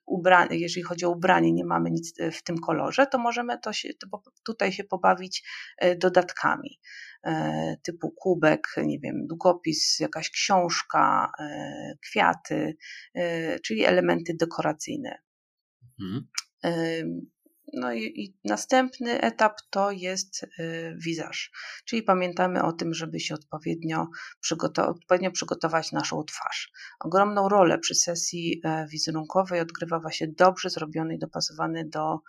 ubranie, 0.06 0.58
jeżeli 0.60 0.84
chodzi 0.84 1.06
o 1.06 1.10
ubranie, 1.10 1.54
nie 1.54 1.66
mamy 1.66 1.92
nic 1.92 2.20
e, 2.20 2.32
w 2.32 2.44
tym 2.44 2.58
kolorze, 2.58 3.08
to 3.08 3.18
możemy 3.18 3.60
to 3.60 3.74
się, 3.74 3.90
to 3.94 4.22
tutaj 4.46 4.72
się 4.72 4.84
pobawić 4.84 5.44
e, 5.78 5.96
dodatkami 5.96 6.80
e, 7.24 7.76
typu 7.84 8.12
kubek, 8.12 8.68
nie 8.86 9.00
wiem, 9.00 9.28
długopis, 9.28 10.00
jakaś 10.00 10.30
książka, 10.30 11.32
kwiaty, 12.02 12.78
czyli 13.64 13.86
elementy 13.86 14.34
dekoracyjne. 14.40 15.22
Mhm. 16.02 16.28
No 17.73 17.93
i, 17.93 18.04
i, 18.23 18.38
następny 18.45 19.21
etap 19.21 19.54
to 19.69 19.91
jest 19.91 20.43
y, 20.43 20.95
wizaż, 20.97 21.52
czyli 21.86 22.04
pamiętamy 22.04 22.63
o 22.63 22.73
tym, 22.73 22.93
żeby 22.93 23.19
się 23.19 23.36
odpowiednio, 23.36 24.08
przygotow 24.39 24.88
odpowiednio 24.89 25.32
przygotować 25.32 25.91
naszą 25.91 26.23
twarz. 26.23 26.71
Ogromną 26.99 27.49
rolę 27.49 27.80
przy 27.80 27.95
sesji 27.95 28.62
e, 28.63 28.88
wizerunkowej 28.88 29.60
odgrywa 29.60 29.99
właśnie 29.99 30.28
dobrze 30.28 30.69
zrobiony 30.69 31.15
i 31.15 31.19
dopasowany 31.19 31.89
do 31.89 32.19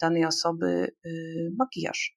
danej 0.00 0.24
osoby 0.24 0.92
y, 1.06 1.50
makijaż. 1.58 2.16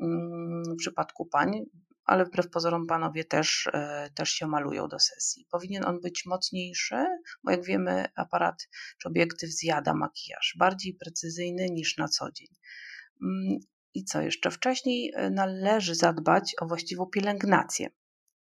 Mm, 0.00 0.62
w 0.74 0.76
przypadku 0.76 1.26
pań 1.26 1.60
ale 2.04 2.24
wbrew 2.24 2.50
pozorom 2.50 2.86
panowie 2.86 3.24
też, 3.24 3.68
e, 3.72 4.10
też 4.14 4.30
się 4.30 4.46
malują 4.46 4.88
do 4.88 4.98
sesji. 4.98 5.46
Powinien 5.50 5.84
on 5.84 6.00
być 6.00 6.26
mocniejszy, 6.26 6.96
bo 7.44 7.50
jak 7.50 7.64
wiemy, 7.64 8.04
aparat 8.16 8.68
czy 8.98 9.08
obiektyw 9.08 9.50
zjada 9.50 9.94
makijaż, 9.94 10.54
bardziej 10.58 10.94
precyzyjny 10.94 11.66
niż 11.70 11.96
na 11.96 12.08
co 12.08 12.32
dzień. 12.32 12.48
Mm, 13.22 13.58
I 13.94 14.04
co 14.04 14.20
jeszcze? 14.20 14.50
Wcześniej 14.50 15.12
e, 15.14 15.30
należy 15.30 15.94
zadbać 15.94 16.54
o 16.60 16.66
właściwą 16.66 17.06
pielęgnację 17.06 17.88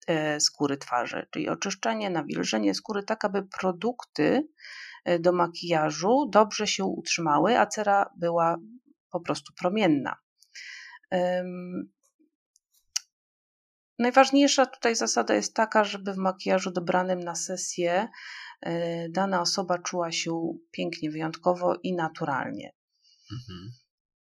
e, 0.07 0.41
skóry 0.41 0.77
twarzy, 0.77 1.27
czyli 1.31 1.49
oczyszczenie, 1.49 2.11
nawilżenie 2.11 2.75
skóry, 2.75 3.03
tak 3.03 3.25
aby 3.25 3.43
produkty 3.61 4.49
do 5.21 5.33
makijażu 5.33 6.29
dobrze 6.33 6.67
się 6.67 6.85
utrzymały, 6.85 7.59
a 7.59 7.67
cera 7.67 8.11
była 8.17 8.57
po 9.11 9.21
prostu 9.21 9.53
promienna. 9.59 10.17
Najważniejsza 14.01 14.67
tutaj 14.67 14.97
zasada 14.97 15.35
jest 15.35 15.55
taka, 15.55 15.85
żeby 15.85 16.13
w 16.13 16.17
makijażu 16.17 16.71
dobranym 16.71 17.21
na 17.21 17.35
sesję 17.35 18.09
e, 18.61 19.09
dana 19.09 19.41
osoba 19.41 19.79
czuła 19.79 20.13
się 20.13 20.55
pięknie, 20.71 21.11
wyjątkowo 21.11 21.75
i 21.83 21.95
naturalnie. 21.95 22.73
Mhm. 23.33 23.73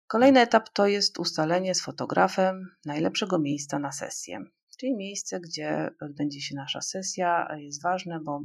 Kolejny 0.07 0.41
etap 0.41 0.69
to 0.69 0.87
jest 0.87 1.19
ustalenie 1.19 1.75
z 1.75 1.83
fotografem 1.83 2.77
najlepszego 2.85 3.39
miejsca 3.39 3.79
na 3.79 3.93
sesję. 3.93 4.45
Czyli 4.79 4.97
miejsce, 4.97 5.41
gdzie 5.41 5.91
odbędzie 6.01 6.41
się 6.41 6.55
nasza 6.55 6.81
sesja, 6.81 7.57
jest 7.59 7.83
ważne, 7.83 8.21
bo 8.21 8.41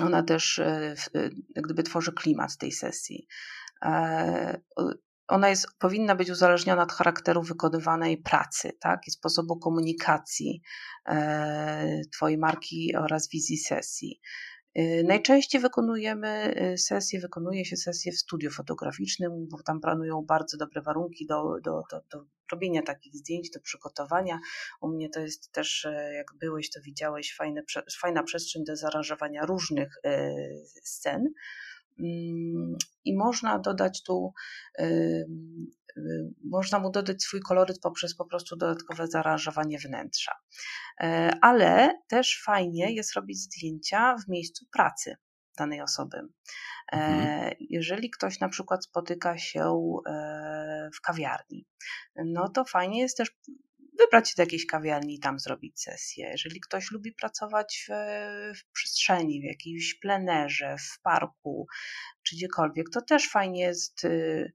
ona 0.00 0.22
też 0.22 0.58
e, 0.58 0.94
e, 1.14 1.30
gdyby 1.62 1.82
tworzy 1.82 2.12
klimat 2.12 2.56
tej 2.56 2.72
sesji 2.72 3.26
ona 5.32 5.48
jest, 5.48 5.66
powinna 5.78 6.14
być 6.14 6.30
uzależniona 6.30 6.82
od 6.82 6.92
charakteru 6.92 7.42
wykonywanej 7.42 8.18
pracy, 8.18 8.72
tak, 8.80 9.00
i 9.08 9.10
sposobu 9.10 9.58
komunikacji 9.58 10.62
e, 11.06 12.00
Twojej 12.12 12.38
marki 12.38 12.96
oraz 12.96 13.28
wizji 13.28 13.58
sesji. 13.58 14.20
E, 14.74 15.02
najczęściej 15.02 15.60
wykonujemy 15.60 16.28
e, 16.28 16.78
sesje, 16.78 17.20
wykonuje 17.20 17.64
się 17.64 17.76
sesje 17.76 18.12
w 18.12 18.18
studiu 18.18 18.50
fotograficznym, 18.50 19.48
bo 19.50 19.62
tam 19.62 19.80
planują 19.80 20.22
bardzo 20.22 20.56
dobre 20.56 20.82
warunki 20.82 21.26
do, 21.26 21.42
do, 21.64 21.82
do, 21.90 22.00
do 22.12 22.24
robienia 22.52 22.82
takich 22.82 23.16
zdjęć, 23.16 23.50
do 23.50 23.60
przygotowania. 23.60 24.38
U 24.80 24.88
mnie 24.88 25.08
to 25.08 25.20
jest 25.20 25.52
też, 25.52 25.86
jak 26.14 26.26
byłeś, 26.40 26.70
to 26.70 26.80
widziałeś, 26.80 27.34
fajne, 27.36 27.62
fajna 28.00 28.22
przestrzeń 28.22 28.64
do 28.64 28.76
zaaranżowania 28.76 29.46
różnych 29.46 29.94
scen. 30.82 31.24
Mm, 32.00 32.76
I 33.04 33.16
można 33.16 33.58
dodać 33.58 34.02
tu, 34.02 34.32
można 36.44 36.78
mu 36.78 36.90
dodać 36.90 37.22
swój 37.22 37.40
koloryt 37.40 37.80
poprzez 37.80 38.16
po 38.16 38.24
prostu 38.24 38.56
dodatkowe 38.56 39.06
zaaranżowanie 39.06 39.78
wnętrza. 39.78 40.32
E, 41.00 41.30
ale 41.40 41.98
też 42.08 42.42
fajnie 42.44 42.94
jest 42.94 43.14
robić 43.14 43.38
zdjęcia 43.38 44.16
w 44.16 44.28
miejscu 44.28 44.66
pracy 44.72 45.16
danej 45.58 45.80
osoby. 45.80 46.16
E, 46.16 46.96
mhm. 46.96 47.54
Jeżeli 47.60 48.10
ktoś 48.10 48.40
na 48.40 48.48
przykład 48.48 48.84
spotyka 48.84 49.38
się 49.38 49.64
e, 50.06 50.90
w 50.94 51.00
kawiarni, 51.00 51.66
no 52.16 52.48
to 52.48 52.64
fajnie 52.64 53.00
jest 53.00 53.16
też 53.16 53.30
wybrać 53.98 54.28
się 54.30 54.34
do 54.36 54.42
jakiejś 54.42 54.66
kawiarni 54.66 55.14
i 55.14 55.20
tam 55.20 55.38
zrobić 55.38 55.80
sesję. 55.80 56.28
Jeżeli 56.30 56.60
ktoś 56.60 56.90
lubi 56.90 57.12
pracować 57.12 57.86
w, 57.88 57.92
w 58.58 58.72
przestrzeni, 58.72 59.40
w 59.40 59.44
jakimś 59.44 59.94
plenerze, 59.94 60.76
w 60.78 61.00
parku 61.00 61.66
czy 62.22 62.36
gdziekolwiek, 62.36 62.86
to 62.90 63.02
też 63.02 63.28
fajnie 63.28 63.60
jest 63.60 64.04
y, 64.04 64.52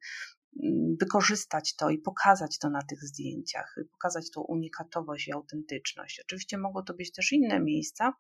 wykorzystać 1.00 1.76
to 1.76 1.90
i 1.90 1.98
pokazać 1.98 2.60
to 2.60 2.70
na 2.70 2.82
tych 2.82 3.04
zdjęciach, 3.04 3.76
pokazać 3.92 4.32
tą 4.32 4.42
unikatowość 4.42 5.28
i 5.28 5.34
autentyczność. 5.34 6.20
Oczywiście 6.20 6.58
mogą 6.58 6.84
to 6.84 6.94
być 6.94 7.12
też 7.12 7.32
inne 7.32 7.60
miejsca. 7.60 8.14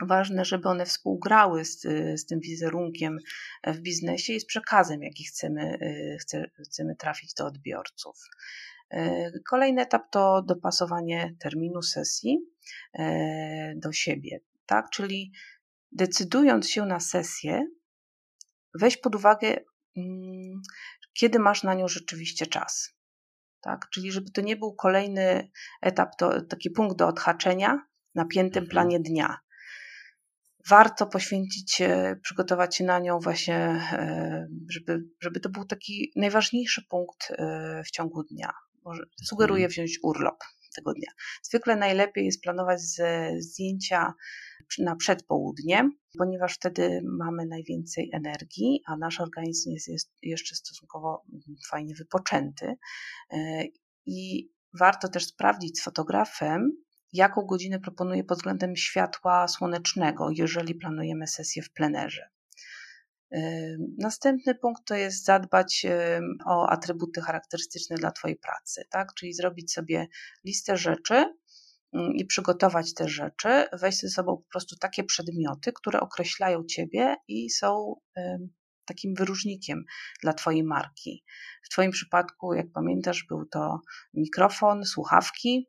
Ważne, 0.00 0.44
żeby 0.44 0.68
one 0.68 0.86
współgrały 0.86 1.64
z, 1.64 1.80
z 2.20 2.26
tym 2.26 2.40
wizerunkiem 2.40 3.18
w 3.66 3.78
biznesie 3.78 4.32
i 4.32 4.40
z 4.40 4.46
przekazem, 4.46 5.02
jaki 5.02 5.24
chcemy, 5.24 5.78
y, 5.82 6.16
chce, 6.20 6.50
chcemy 6.64 6.96
trafić 6.96 7.34
do 7.34 7.46
odbiorców. 7.46 8.16
E, 8.94 9.32
kolejny 9.50 9.82
etap 9.82 10.10
to 10.10 10.42
dopasowanie 10.42 11.34
terminu 11.40 11.82
sesji 11.82 12.38
e, 12.94 13.74
do 13.76 13.92
siebie, 13.92 14.40
tak? 14.66 14.90
Czyli 14.90 15.32
decydując 15.92 16.70
się 16.70 16.86
na 16.86 17.00
sesję, 17.00 17.66
weź 18.74 18.96
pod 18.96 19.14
uwagę, 19.14 19.56
mm, 19.96 20.62
kiedy 21.12 21.38
masz 21.38 21.62
na 21.62 21.74
nią 21.74 21.88
rzeczywiście 21.88 22.46
czas. 22.46 22.94
Tak? 23.60 23.88
Czyli 23.90 24.12
żeby 24.12 24.30
to 24.30 24.40
nie 24.40 24.56
był 24.56 24.74
kolejny 24.74 25.50
etap, 25.82 26.16
to 26.18 26.42
taki 26.42 26.70
punkt 26.70 26.96
do 26.96 27.08
odhaczenia 27.08 27.86
na 28.14 28.24
piętym 28.24 28.64
mhm. 28.64 28.70
planie 28.70 29.00
dnia. 29.00 29.38
Warto 30.68 31.06
poświęcić, 31.06 31.82
przygotować 32.22 32.76
się 32.76 32.84
na 32.84 32.98
nią 32.98 33.18
właśnie, 33.18 33.56
e, 33.92 34.48
żeby, 34.70 35.04
żeby 35.20 35.40
to 35.40 35.48
był 35.48 35.64
taki 35.64 36.12
najważniejszy 36.16 36.82
punkt 36.88 37.32
w 37.86 37.90
ciągu 37.90 38.22
dnia. 38.22 38.52
Może 38.84 39.02
sugeruję 39.24 39.64
mhm. 39.64 39.70
wziąć 39.70 39.98
urlop 40.02 40.44
tego 40.74 40.94
dnia. 40.94 41.10
Zwykle 41.42 41.76
najlepiej 41.76 42.24
jest 42.24 42.42
planować 42.42 42.80
zdjęcia 43.38 44.14
na 44.78 44.96
przedpołudnie, 44.96 45.90
ponieważ 46.18 46.54
wtedy 46.54 47.00
mamy 47.04 47.46
najwięcej 47.46 48.10
energii, 48.12 48.80
a 48.86 48.96
nasz 48.96 49.20
organizm 49.20 49.70
jest, 49.70 49.88
jest 49.88 50.12
jeszcze 50.22 50.54
stosunkowo 50.54 51.24
fajnie 51.70 51.94
wypoczęty. 51.94 52.74
E, 53.30 53.64
I 54.06 54.50
warto 54.78 55.08
też 55.08 55.26
sprawdzić 55.26 55.78
z 55.78 55.84
fotografem, 55.84 56.72
jaką 57.12 57.42
godzinę 57.42 57.80
proponuje 57.80 58.24
pod 58.24 58.38
względem 58.38 58.76
światła 58.76 59.48
słonecznego, 59.48 60.30
jeżeli 60.30 60.74
planujemy 60.74 61.26
sesję 61.26 61.62
w 61.62 61.72
plenerze. 61.72 62.33
Następny 63.98 64.54
punkt 64.54 64.84
to 64.86 64.94
jest 64.94 65.24
zadbać 65.24 65.86
o 66.46 66.68
atrybuty 66.68 67.20
charakterystyczne 67.20 67.96
dla 67.96 68.12
Twojej 68.12 68.36
pracy, 68.36 68.84
tak? 68.90 69.14
czyli 69.14 69.34
zrobić 69.34 69.72
sobie 69.72 70.06
listę 70.44 70.76
rzeczy 70.76 71.14
mm, 71.92 72.12
i 72.14 72.24
przygotować 72.24 72.94
te 72.94 73.08
rzeczy, 73.08 73.64
weź 73.72 73.96
ze 73.96 74.08
sobą 74.08 74.36
po 74.36 74.50
prostu 74.50 74.76
takie 74.76 75.04
przedmioty, 75.04 75.72
które 75.72 76.00
określają 76.00 76.64
Ciebie 76.64 77.16
i 77.28 77.50
są 77.50 77.94
takim 78.84 79.14
wyróżnikiem 79.14 79.84
dla 80.22 80.32
Twojej 80.32 80.64
marki. 80.64 81.24
W 81.62 81.68
Twoim 81.68 81.90
przypadku, 81.90 82.54
jak 82.54 82.72
pamiętasz, 82.72 83.24
był 83.28 83.46
to 83.46 83.80
mikrofon, 84.14 84.84
słuchawki, 84.84 85.68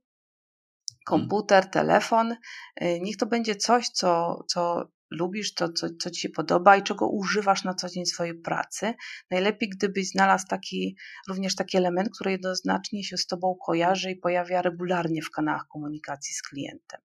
komputer, 1.05 1.69
telefon. 1.69 2.31
Y, 2.31 2.99
niech 3.01 3.17
to 3.17 3.25
będzie 3.25 3.55
coś, 3.55 3.89
co, 3.89 4.43
co 4.47 4.91
lubisz, 5.15 5.53
to 5.53 5.69
co, 5.69 5.87
co 5.99 6.09
ci 6.09 6.21
się 6.21 6.29
podoba 6.29 6.77
i 6.77 6.83
czego 6.83 7.09
używasz 7.09 7.63
na 7.63 7.73
co 7.73 7.89
dzień 7.89 8.05
swojej 8.05 8.41
pracy. 8.41 8.93
Najlepiej, 9.31 9.69
gdybyś 9.69 10.09
znalazł 10.09 10.45
taki, 10.49 10.97
również 11.27 11.55
taki 11.55 11.77
element, 11.77 12.09
który 12.15 12.31
jednoznacznie 12.31 13.03
się 13.03 13.17
z 13.17 13.27
tobą 13.27 13.55
kojarzy 13.65 14.11
i 14.11 14.15
pojawia 14.15 14.61
regularnie 14.61 15.21
w 15.21 15.31
kanałach 15.31 15.67
komunikacji 15.67 16.35
z 16.35 16.41
klientem. 16.41 17.01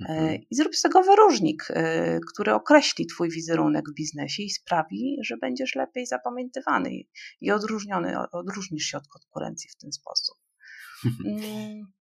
E, 0.00 0.12
mhm. 0.12 0.40
I 0.50 0.56
zrób 0.56 0.76
z 0.76 0.82
tego 0.82 1.02
wyróżnik, 1.02 1.64
e, 1.70 2.20
który 2.32 2.54
określi 2.54 3.06
twój 3.06 3.30
wizerunek 3.30 3.84
w 3.90 3.94
biznesie 3.94 4.42
i 4.42 4.50
sprawi, 4.50 5.16
że 5.22 5.36
będziesz 5.36 5.74
lepiej 5.74 6.06
zapamiętywany 6.06 6.90
i 7.40 7.50
odróżniony, 7.50 8.14
odróżnisz 8.32 8.84
się 8.84 8.98
od 8.98 9.08
konkurencji 9.08 9.70
w 9.70 9.76
ten 9.76 9.92
sposób. 9.92 10.36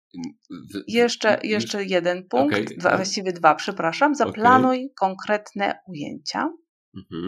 Jeszcze, 0.86 1.40
jeszcze 1.42 1.84
jeden 1.84 2.28
punkt, 2.28 2.54
okay, 2.54 2.64
dwa, 2.64 2.90
tak. 2.90 2.98
właściwie 2.98 3.32
dwa, 3.32 3.54
przepraszam. 3.54 4.14
Zaplanuj 4.14 4.76
okay. 4.76 4.94
konkretne 4.96 5.80
ujęcia. 5.86 6.52
Mhm. 6.96 7.26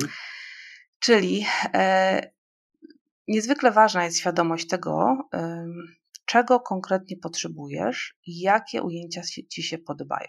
Czyli 0.98 1.46
e, 1.74 2.32
niezwykle 3.28 3.72
ważna 3.72 4.04
jest 4.04 4.18
świadomość 4.18 4.66
tego, 4.66 5.16
e, 5.34 5.66
czego 6.24 6.60
konkretnie 6.60 7.16
potrzebujesz 7.16 8.16
i 8.26 8.40
jakie 8.40 8.82
ujęcia 8.82 9.22
ci 9.50 9.62
się 9.62 9.78
podobają. 9.78 10.28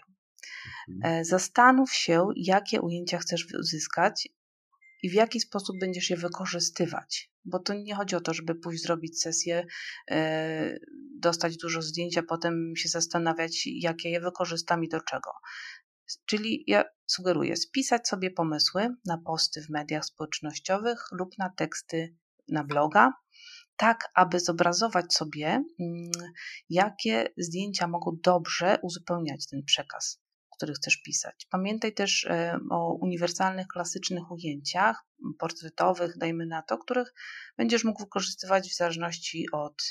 Mhm. 0.88 1.20
E, 1.20 1.24
zastanów 1.24 1.92
się, 1.92 2.26
jakie 2.36 2.80
ujęcia 2.80 3.18
chcesz 3.18 3.46
uzyskać 3.54 4.28
i 5.02 5.10
w 5.10 5.12
jaki 5.12 5.40
sposób 5.40 5.76
będziesz 5.80 6.10
je 6.10 6.16
wykorzystywać. 6.16 7.30
Bo 7.44 7.58
to 7.58 7.74
nie 7.74 7.94
chodzi 7.94 8.16
o 8.16 8.20
to, 8.20 8.34
żeby 8.34 8.54
pójść 8.54 8.82
zrobić 8.82 9.20
sesję, 9.20 9.66
e, 10.10 10.78
dostać 11.18 11.56
dużo 11.56 11.82
zdjęć, 11.82 12.18
a 12.18 12.22
potem 12.22 12.72
się 12.76 12.88
zastanawiać, 12.88 13.62
jakie 13.66 14.10
je 14.10 14.20
wykorzystam 14.20 14.84
i 14.84 14.88
do 14.88 15.00
czego. 15.00 15.30
Czyli 16.26 16.64
ja 16.66 16.84
sugeruję 17.06 17.56
spisać 17.56 18.08
sobie 18.08 18.30
pomysły 18.30 18.88
na 19.06 19.18
posty 19.18 19.62
w 19.62 19.70
mediach 19.70 20.04
społecznościowych 20.04 21.04
lub 21.12 21.38
na 21.38 21.50
teksty 21.50 22.16
na 22.48 22.64
bloga, 22.64 23.12
tak 23.76 24.08
aby 24.14 24.40
zobrazować 24.40 25.14
sobie, 25.14 25.46
mm, 25.80 26.10
jakie 26.68 27.28
zdjęcia 27.38 27.88
mogą 27.88 28.16
dobrze 28.22 28.78
uzupełniać 28.82 29.46
ten 29.46 29.62
przekaz 29.64 30.21
który 30.62 30.74
chcesz 30.74 30.96
pisać. 30.96 31.46
Pamiętaj 31.50 31.94
też 31.94 32.24
e, 32.24 32.58
o 32.70 32.94
uniwersalnych, 32.94 33.66
klasycznych 33.66 34.30
ujęciach 34.30 35.04
portretowych, 35.38 36.18
dajmy 36.18 36.46
na 36.46 36.62
to, 36.62 36.78
których 36.78 37.14
będziesz 37.56 37.84
mógł 37.84 38.00
wykorzystywać 38.00 38.70
w 38.70 38.76
zależności 38.76 39.46
od, 39.52 39.82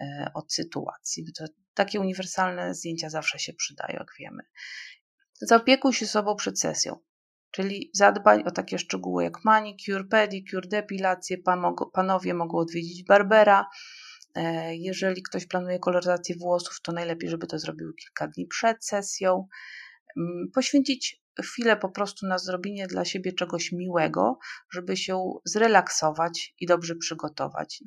e, 0.00 0.30
od 0.34 0.52
sytuacji. 0.52 1.24
To, 1.38 1.44
takie 1.74 2.00
uniwersalne 2.00 2.74
zdjęcia 2.74 3.10
zawsze 3.10 3.38
się 3.38 3.52
przydają, 3.52 3.92
jak 3.98 4.08
wiemy. 4.18 4.42
Zaopiekuj 5.40 5.92
się 5.92 6.06
sobą 6.06 6.36
przed 6.36 6.60
sesją. 6.60 6.98
Czyli 7.50 7.90
zadbaj 7.94 8.44
o 8.44 8.50
takie 8.50 8.78
szczegóły 8.78 9.24
jak 9.24 9.44
manicure, 9.44 10.04
pedicure, 10.04 10.68
depilację. 10.68 11.38
Pan, 11.38 11.62
panowie 11.92 12.34
mogą 12.34 12.58
odwiedzić 12.58 13.04
barbera. 13.04 13.66
E, 14.34 14.76
jeżeli 14.76 15.22
ktoś 15.22 15.46
planuje 15.46 15.78
koloryzację 15.78 16.36
włosów, 16.36 16.80
to 16.82 16.92
najlepiej, 16.92 17.30
żeby 17.30 17.46
to 17.46 17.58
zrobił 17.58 17.92
kilka 17.94 18.28
dni 18.28 18.46
przed 18.46 18.84
sesją. 18.84 19.48
Mm, 20.16 20.50
poświęcić 20.54 21.22
chwilę 21.40 21.76
po 21.76 21.88
prostu 21.88 22.26
na 22.26 22.38
zrobienie 22.38 22.86
dla 22.86 23.04
siebie 23.04 23.32
czegoś 23.32 23.72
miłego, 23.72 24.38
żeby 24.72 24.96
się 24.96 25.32
zrelaksować 25.44 26.54
i 26.60 26.66
dobrze 26.66 26.96
przygotować. 26.96 27.80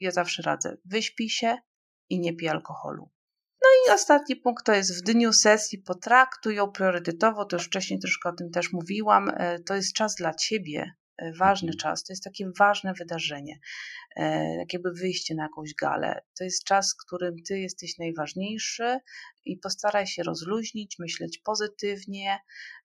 Ja 0.00 0.10
zawsze 0.10 0.42
radzę, 0.42 0.76
wyśpij 0.84 1.30
się 1.30 1.56
i 2.08 2.20
nie 2.20 2.36
pij 2.36 2.48
alkoholu. 2.48 3.10
No 3.62 3.68
i 3.86 3.94
ostatni 3.94 4.36
punkt 4.36 4.66
to 4.66 4.72
jest 4.72 4.98
w 4.98 5.02
dniu 5.02 5.32
sesji 5.32 5.78
potraktuj 5.78 6.54
ją 6.54 6.72
priorytetowo, 6.72 7.44
to 7.44 7.56
już 7.56 7.66
wcześniej 7.66 8.00
troszkę 8.00 8.28
o 8.28 8.32
tym 8.32 8.50
też 8.50 8.72
mówiłam, 8.72 9.30
e, 9.34 9.58
to 9.58 9.74
jest 9.74 9.92
czas 9.92 10.14
dla 10.14 10.34
Ciebie, 10.34 10.94
ważny 11.38 11.74
czas, 11.74 12.04
to 12.04 12.12
jest 12.12 12.24
takie 12.24 12.50
ważne 12.58 12.94
wydarzenie, 12.94 13.58
e, 14.16 14.54
jak 14.56 14.72
jakby 14.72 14.92
wyjście 14.92 15.34
na 15.34 15.42
jakąś 15.42 15.74
galę. 15.74 16.22
To 16.38 16.44
jest 16.44 16.64
czas, 16.64 16.92
w 16.92 17.06
którym 17.06 17.34
ty 17.48 17.58
jesteś 17.58 17.98
najważniejszy 17.98 18.98
i 19.44 19.58
postaraj 19.58 20.06
się 20.06 20.22
rozluźnić, 20.22 20.98
myśleć 20.98 21.38
pozytywnie 21.38 22.38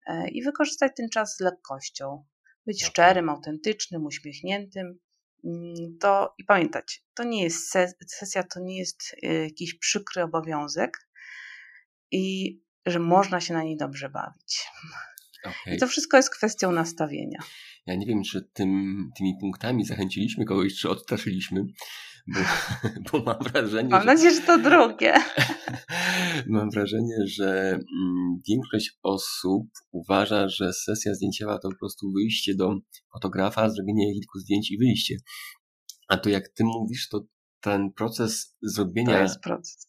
e, 0.07 0.29
i 0.29 0.43
wykorzystać 0.43 0.91
ten 0.97 1.09
czas 1.09 1.35
z 1.35 1.39
lekkością. 1.39 2.25
Być 2.65 2.85
szczerym, 2.85 3.29
autentycznym, 3.29 4.05
uśmiechniętym. 4.05 4.99
Mm, 5.45 5.97
to 5.99 6.35
i 6.37 6.43
pamiętać, 6.43 7.03
to 7.13 7.23
nie 7.23 7.43
jest 7.43 7.71
sesja, 8.07 8.43
to 8.43 8.59
nie 8.59 8.77
jest 8.79 9.15
jakiś 9.21 9.73
przykry 9.73 10.23
obowiązek 10.23 11.07
i 12.11 12.57
że 12.85 12.99
można 12.99 13.41
się 13.41 13.53
na 13.53 13.63
niej 13.63 13.77
dobrze 13.77 14.09
bawić. 14.09 14.67
Okay. 15.43 15.75
I 15.75 15.79
to 15.79 15.87
wszystko 15.87 16.17
jest 16.17 16.29
kwestią 16.29 16.71
nastawienia. 16.71 17.39
Ja 17.85 17.95
nie 17.95 18.05
wiem, 18.05 18.23
czy 18.23 18.49
tym, 18.53 19.09
tymi 19.17 19.33
punktami 19.39 19.85
zachęciliśmy 19.85 20.45
kogoś, 20.45 20.75
czy 20.75 20.89
odstraszyliśmy, 20.89 21.63
bo, 22.27 22.39
bo 23.11 23.23
mam 23.23 23.43
wrażenie. 23.43 23.89
Mam 23.89 24.05
nadzieję, 24.05 24.35
że 24.35 24.41
to 24.41 24.57
drugie. 24.57 25.13
mam 26.47 26.69
wrażenie, 26.69 27.15
że 27.25 27.71
mm, 27.71 28.41
większość 28.47 28.91
osób 29.03 29.67
uważa, 29.91 30.49
że 30.49 30.73
sesja 30.73 31.13
zdjęciowa 31.13 31.59
to 31.59 31.69
po 31.69 31.77
prostu 31.77 32.11
wyjście 32.11 32.55
do 32.55 32.75
fotografa, 33.13 33.69
zrobienie 33.69 34.13
kilku 34.13 34.39
zdjęć 34.39 34.71
i 34.71 34.77
wyjście. 34.77 35.17
A 36.07 36.17
to 36.17 36.29
jak 36.29 36.49
ty 36.49 36.63
mówisz, 36.63 37.09
to 37.09 37.25
ten 37.61 37.93
proces 37.93 38.57
zrobienia 38.61 39.27
proces. 39.43 39.87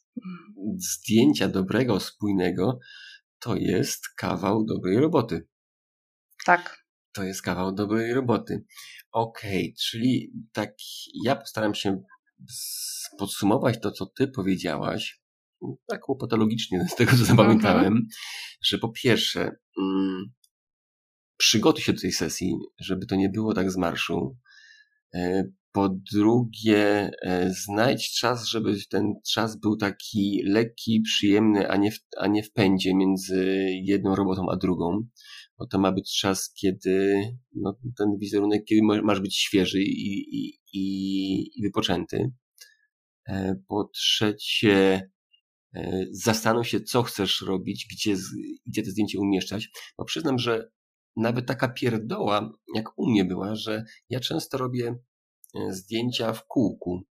zdjęcia 0.77 1.49
dobrego, 1.49 2.01
spójnego, 2.01 2.79
to 3.39 3.57
jest 3.57 4.09
kawał 4.17 4.65
dobrej 4.65 4.99
roboty. 4.99 5.49
Tak 6.45 6.82
to 7.13 7.23
jest 7.25 7.43
kawał 7.43 7.73
dobrej 7.73 8.15
roboty. 8.15 8.65
Okej, 9.13 9.65
okay, 9.65 9.75
czyli 9.81 10.33
tak 10.53 10.75
ja 11.25 11.37
postaram 11.37 11.75
się 11.75 12.03
podsumować 13.19 13.81
to, 13.81 13.91
co 13.91 14.07
ty 14.07 14.29
powiedziałaś, 14.29 15.23
tak 15.87 16.01
patologicznie 16.21 16.87
z 16.89 16.95
tego, 16.95 17.11
co 17.11 17.25
zapamiętałem, 17.25 17.87
mhm. 17.87 18.07
że 18.63 18.79
po 18.79 18.89
pierwsze 18.89 19.57
mm, 19.79 20.25
przygotuj 21.37 21.83
się 21.83 21.93
do 21.93 22.01
tej 22.01 22.13
sesji, 22.13 22.55
żeby 22.81 23.07
to 23.07 23.17
nie 23.17 23.29
było 23.29 23.55
tak 23.55 23.71
z 23.71 23.77
marszu. 23.77 24.37
E, 25.15 25.45
po 25.73 25.89
drugie, 26.13 27.11
e, 27.23 27.51
znajdź 27.51 28.15
czas, 28.15 28.47
żeby 28.47 28.77
ten 28.91 29.15
czas 29.33 29.61
był 29.61 29.77
taki 29.77 30.43
lekki, 30.47 31.01
przyjemny, 31.01 31.69
a 31.71 31.77
nie 31.77 31.91
w, 31.91 31.99
a 32.19 32.27
nie 32.27 32.43
w 32.43 32.53
pędzie 32.53 32.95
między 32.95 33.67
jedną 33.83 34.15
robotą 34.15 34.47
a 34.51 34.57
drugą 34.57 35.07
bo 35.63 35.67
to 35.67 35.79
ma 35.79 35.93
być 35.93 36.19
czas, 36.19 36.53
kiedy 36.55 37.23
no, 37.55 37.79
ten 37.99 38.19
wizerunek, 38.19 38.65
kiedy 38.65 38.83
masz 38.83 39.21
być 39.21 39.37
świeży 39.37 39.83
i, 39.83 40.37
i, 40.37 40.61
i, 40.73 41.59
i 41.59 41.63
wypoczęty. 41.63 42.33
E, 43.29 43.57
po 43.69 43.85
trzecie, 43.95 45.11
e, 45.75 46.07
zastanów 46.11 46.69
się, 46.69 46.81
co 46.81 47.03
chcesz 47.03 47.41
robić, 47.41 47.87
gdzie, 47.93 48.17
gdzie 48.67 48.83
te 48.83 48.91
zdjęcie 48.91 49.21
umieszczać, 49.21 49.71
bo 49.99 50.05
przyznam, 50.05 50.39
że 50.39 50.71
nawet 51.17 51.47
taka 51.47 51.69
pierdoła, 51.69 52.53
jak 52.75 52.99
u 52.99 53.11
mnie 53.11 53.25
była, 53.25 53.55
że 53.55 53.85
ja 54.11 54.21
często 54.21 54.59
robię 54.59 54.99
e, 55.55 55.73
zdjęcia 55.73 56.33
w 56.33 56.47
kółku. 56.47 57.03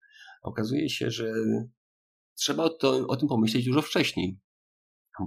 Okazuje 0.44 0.90
się, 0.90 1.12
że 1.12 1.34
trzeba 2.36 2.64
o, 2.64 2.70
to, 2.70 3.08
o 3.08 3.16
tym 3.16 3.28
pomyśleć 3.28 3.66
dużo 3.66 3.82
wcześniej 3.82 4.40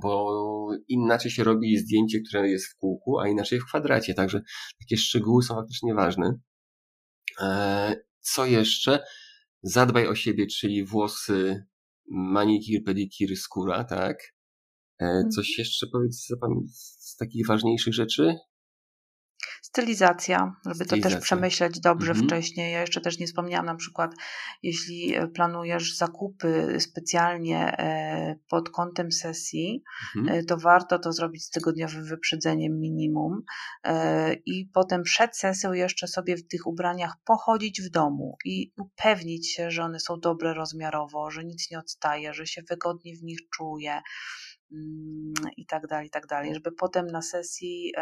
bo 0.03 0.69
inaczej 0.89 1.31
się 1.31 1.45
robi 1.45 1.79
zdjęcie, 1.79 2.21
które 2.21 2.49
jest 2.49 2.67
w 2.67 2.77
kółku, 2.77 3.19
a 3.19 3.29
inaczej 3.29 3.61
w 3.61 3.65
kwadracie. 3.65 4.15
Także 4.15 4.43
takie 4.81 4.97
szczegóły 4.97 5.43
są 5.43 5.55
faktycznie 5.55 5.95
ważne. 5.95 6.39
E, 7.41 7.97
co 8.21 8.47
jeszcze? 8.47 9.05
Zadbaj 9.63 10.07
o 10.09 10.15
siebie, 10.15 10.47
czyli 10.47 10.85
włosy, 10.85 11.65
manikir, 12.11 12.85
pedikir, 12.85 13.37
skóra, 13.37 13.85
tak? 13.85 14.17
E, 15.01 15.05
mhm. 15.05 15.31
Coś 15.31 15.59
jeszcze 15.59 15.87
powiedz 15.93 16.27
z 16.69 17.17
takich 17.17 17.47
ważniejszych 17.47 17.95
rzeczy? 17.95 18.37
Stylizacja, 19.75 20.57
żeby 20.65 20.85
Stylizacja. 20.85 21.11
to 21.11 21.17
też 21.17 21.25
przemyśleć 21.25 21.81
dobrze 21.81 22.11
mhm. 22.11 22.29
wcześniej. 22.29 22.73
Ja 22.73 22.81
jeszcze 22.81 23.01
też 23.01 23.19
nie 23.19 23.27
wspomniałam, 23.27 23.67
na 23.67 23.75
przykład, 23.75 24.15
jeśli 24.63 25.15
e, 25.15 25.29
planujesz 25.29 25.97
zakupy 25.97 26.77
specjalnie 26.81 27.79
e, 27.79 28.37
pod 28.49 28.71
kątem 28.71 29.13
sesji, 29.13 29.83
mhm. 30.17 30.39
E, 30.39 30.45
to 30.45 30.57
warto 30.57 30.99
to 30.99 31.13
zrobić 31.13 31.45
z 31.45 31.51
tygodniowym 31.51 32.05
wyprzedzeniem 32.05 32.81
minimum 32.81 33.43
i 34.47 34.71
potem 34.75 35.03
przed 35.03 35.37
sesją 35.37 35.73
jeszcze 35.73 36.09
sobie 36.09 36.37
w 36.37 36.47
tych 36.47 36.67
ubraniach 36.67 37.15
pochodzić 37.25 37.83
w 37.83 37.91
domu 37.91 38.37
i 38.45 38.73
upewnić 38.79 39.53
się, 39.53 39.71
że 39.71 39.83
one 39.83 40.01
są 40.01 40.21
dobre 40.21 40.55
rozmiarowo, 40.55 41.31
że 41.31 41.45
nic 41.45 41.71
nie 41.71 41.79
odstaje, 41.79 42.35
że 42.35 42.47
się 42.47 42.63
wygodnie 42.71 43.17
w 43.17 43.23
nich 43.23 43.39
czuje 43.57 44.01
i 45.57 45.67
tak 45.67 45.87
dalej, 45.87 46.07
i 46.07 46.11
tak 46.11 46.27
dalej, 46.27 46.55
żeby 46.55 46.73
potem 46.73 47.07
na 47.07 47.23
sesji 47.23 47.93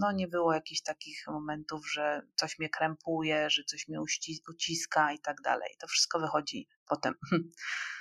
no, 0.00 0.12
nie 0.12 0.28
było 0.28 0.52
jakichś 0.52 0.82
takich 0.82 1.22
momentów, 1.26 1.92
że 1.92 2.22
coś 2.36 2.58
mnie 2.58 2.68
krępuje, 2.68 3.50
że 3.50 3.64
coś 3.64 3.88
mnie 3.88 4.00
uciska 4.48 5.12
i 5.12 5.18
tak 5.18 5.36
dalej. 5.44 5.70
To 5.80 5.86
wszystko 5.86 6.20
wychodzi 6.20 6.68
potem. 6.88 7.14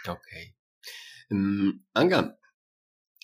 Okej. 0.04 0.16
Okay. 0.18 0.54
Um, 1.32 1.84
Anga, 1.94 2.38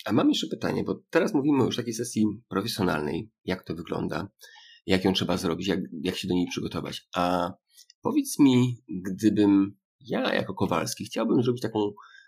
A 0.05 0.13
mam 0.13 0.29
jeszcze 0.29 0.47
pytanie, 0.47 0.83
bo 0.83 1.03
teraz 1.09 1.33
mówimy 1.33 1.63
już 1.63 1.75
o 1.75 1.81
takiej 1.81 1.93
sesji 1.93 2.25
profesjonalnej, 2.49 3.31
jak 3.45 3.63
to 3.63 3.75
wygląda, 3.75 4.27
jak 4.85 5.05
ją 5.05 5.13
trzeba 5.13 5.37
zrobić, 5.37 5.67
jak, 5.67 5.79
jak 6.01 6.17
się 6.17 6.27
do 6.27 6.33
niej 6.33 6.47
przygotować. 6.47 7.07
A 7.15 7.51
powiedz 8.01 8.39
mi, 8.39 8.83
gdybym 8.89 9.77
ja 9.99 10.33
jako 10.33 10.53
Kowalski 10.53 11.05
chciałbym 11.05 11.43
zrobić 11.43 11.61
taką 11.61 11.79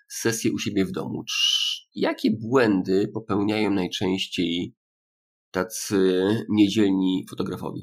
sesję 0.07 0.51
u 0.51 0.59
siebie 0.59 0.85
w 0.85 0.91
domu, 0.91 1.23
jakie 1.95 2.31
błędy 2.31 3.07
popełniają 3.13 3.71
najczęściej 3.71 4.75
tacy 5.51 6.25
niedzielni 6.49 7.25
fotografowie? 7.29 7.81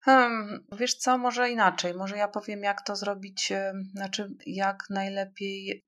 Hmm, 0.00 0.66
wiesz 0.78 0.94
co, 0.94 1.18
może 1.18 1.50
inaczej. 1.50 1.94
Może 1.94 2.16
ja 2.16 2.28
powiem, 2.28 2.62
jak 2.62 2.86
to 2.86 2.96
zrobić, 2.96 3.52
znaczy 3.94 4.34
jak 4.46 4.84
najlepiej 4.90 5.84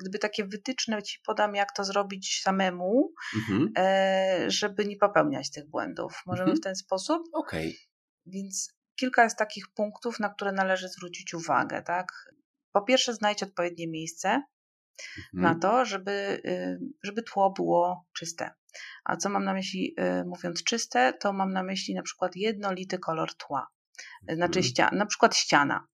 gdyby 0.00 0.18
takie 0.18 0.44
wytyczne 0.44 1.02
ci 1.02 1.18
podam, 1.26 1.54
jak 1.54 1.72
to 1.72 1.84
zrobić 1.84 2.40
samemu, 2.42 3.12
mhm. 3.36 3.72
E, 3.76 4.50
żeby 4.50 4.84
nie 4.84 4.96
popełniać 4.96 5.50
tych 5.50 5.68
błędów. 5.68 6.22
Możemy 6.26 6.50
mhm. 6.50 6.60
w 6.60 6.64
ten 6.64 6.76
sposób? 6.76 7.22
Okej. 7.32 7.68
Okay. 7.68 7.80
Więc 8.26 8.72
kilka 8.96 9.24
jest 9.24 9.38
takich 9.38 9.68
punktów, 9.74 10.20
na 10.20 10.28
które 10.28 10.52
należy 10.52 10.88
zwrócić 10.88 11.34
uwagę, 11.34 11.82
tak? 11.82 12.32
Po 12.72 12.82
pierwsze, 12.82 13.14
znajdź 13.14 13.42
odpowiednie 13.42 13.88
miejsce 13.88 14.42
mhm. 15.34 15.54
na 15.54 15.60
to, 15.60 15.84
żeby, 15.84 16.40
y, 16.44 16.78
żeby 17.02 17.22
tło 17.22 17.50
było 17.50 18.06
czyste. 18.16 18.50
A 19.04 19.16
co 19.16 19.30
mam 19.30 19.44
na 19.44 19.52
myśli, 19.52 19.94
y, 20.20 20.24
mówiąc 20.24 20.64
czyste, 20.64 21.12
to 21.20 21.32
mam 21.32 21.52
na 21.52 21.62
myśli 21.62 21.94
na 21.94 22.02
przykład 22.02 22.36
jednolity 22.36 22.98
kolor 22.98 23.34
tła. 23.34 23.66
Znaczy, 24.22 24.58
mhm. 24.58 24.62
ściana, 24.62 24.98
na 24.98 25.06
przykład 25.06 25.36
ściana. 25.36 25.86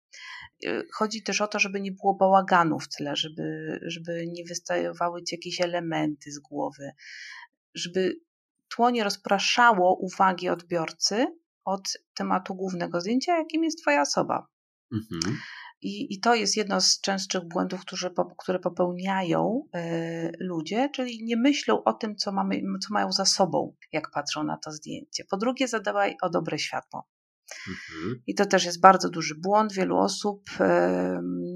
Y, 0.65 0.88
chodzi 0.93 1.23
też 1.23 1.41
o 1.41 1.47
to, 1.47 1.59
żeby 1.59 1.81
nie 1.81 1.91
było 1.91 2.15
bałaganu 2.15 2.79
w 2.79 2.88
tle, 2.88 3.15
żeby, 3.15 3.79
żeby 3.85 4.27
nie 4.27 4.43
wystajowały 4.43 5.23
ci 5.23 5.35
jakieś 5.35 5.62
elementy 5.62 6.31
z 6.31 6.39
głowy, 6.39 6.91
żeby 7.75 8.19
tło 8.69 8.89
nie 8.89 9.03
rozpraszało 9.03 9.95
uwagi 9.95 10.49
odbiorcy 10.49 11.27
od 11.65 11.97
tematu 12.13 12.55
głównego 12.55 13.01
zdjęcia, 13.01 13.38
jakim 13.38 13.63
jest 13.63 13.81
Twoja 13.81 14.01
osoba. 14.01 14.47
Mhm. 14.91 15.38
I, 15.82 16.13
I 16.13 16.20
to 16.20 16.36
jest 16.36 16.58
jedno 16.58 16.82
z 16.82 17.02
częstszych 17.02 17.48
błędów, 17.48 17.82
które, 17.82 18.12
które 18.38 18.60
popełniają 18.60 19.63
y, 19.76 20.32
ludzie, 20.39 20.89
czyli 20.94 21.24
nie 21.24 21.38
myślą 21.38 21.84
o 21.84 21.94
tym, 21.94 22.15
co, 22.15 22.32
mamy, 22.32 22.62
co 22.88 22.94
mają 22.94 23.12
za 23.12 23.26
sobą, 23.26 23.76
jak 23.92 24.12
patrzą 24.12 24.44
na 24.44 24.58
to 24.58 24.72
zdjęcie. 24.72 25.26
Po 25.30 25.38
drugie, 25.38 25.68
zadawaj 25.68 26.18
o 26.22 26.30
dobre 26.30 26.60
światło. 26.60 27.08
Mhm. 27.67 28.21
I 28.27 28.35
to 28.35 28.45
też 28.45 28.65
jest 28.65 28.81
bardzo 28.81 29.09
duży 29.09 29.35
błąd. 29.35 29.73
Wielu 29.73 29.97
osób 29.97 30.49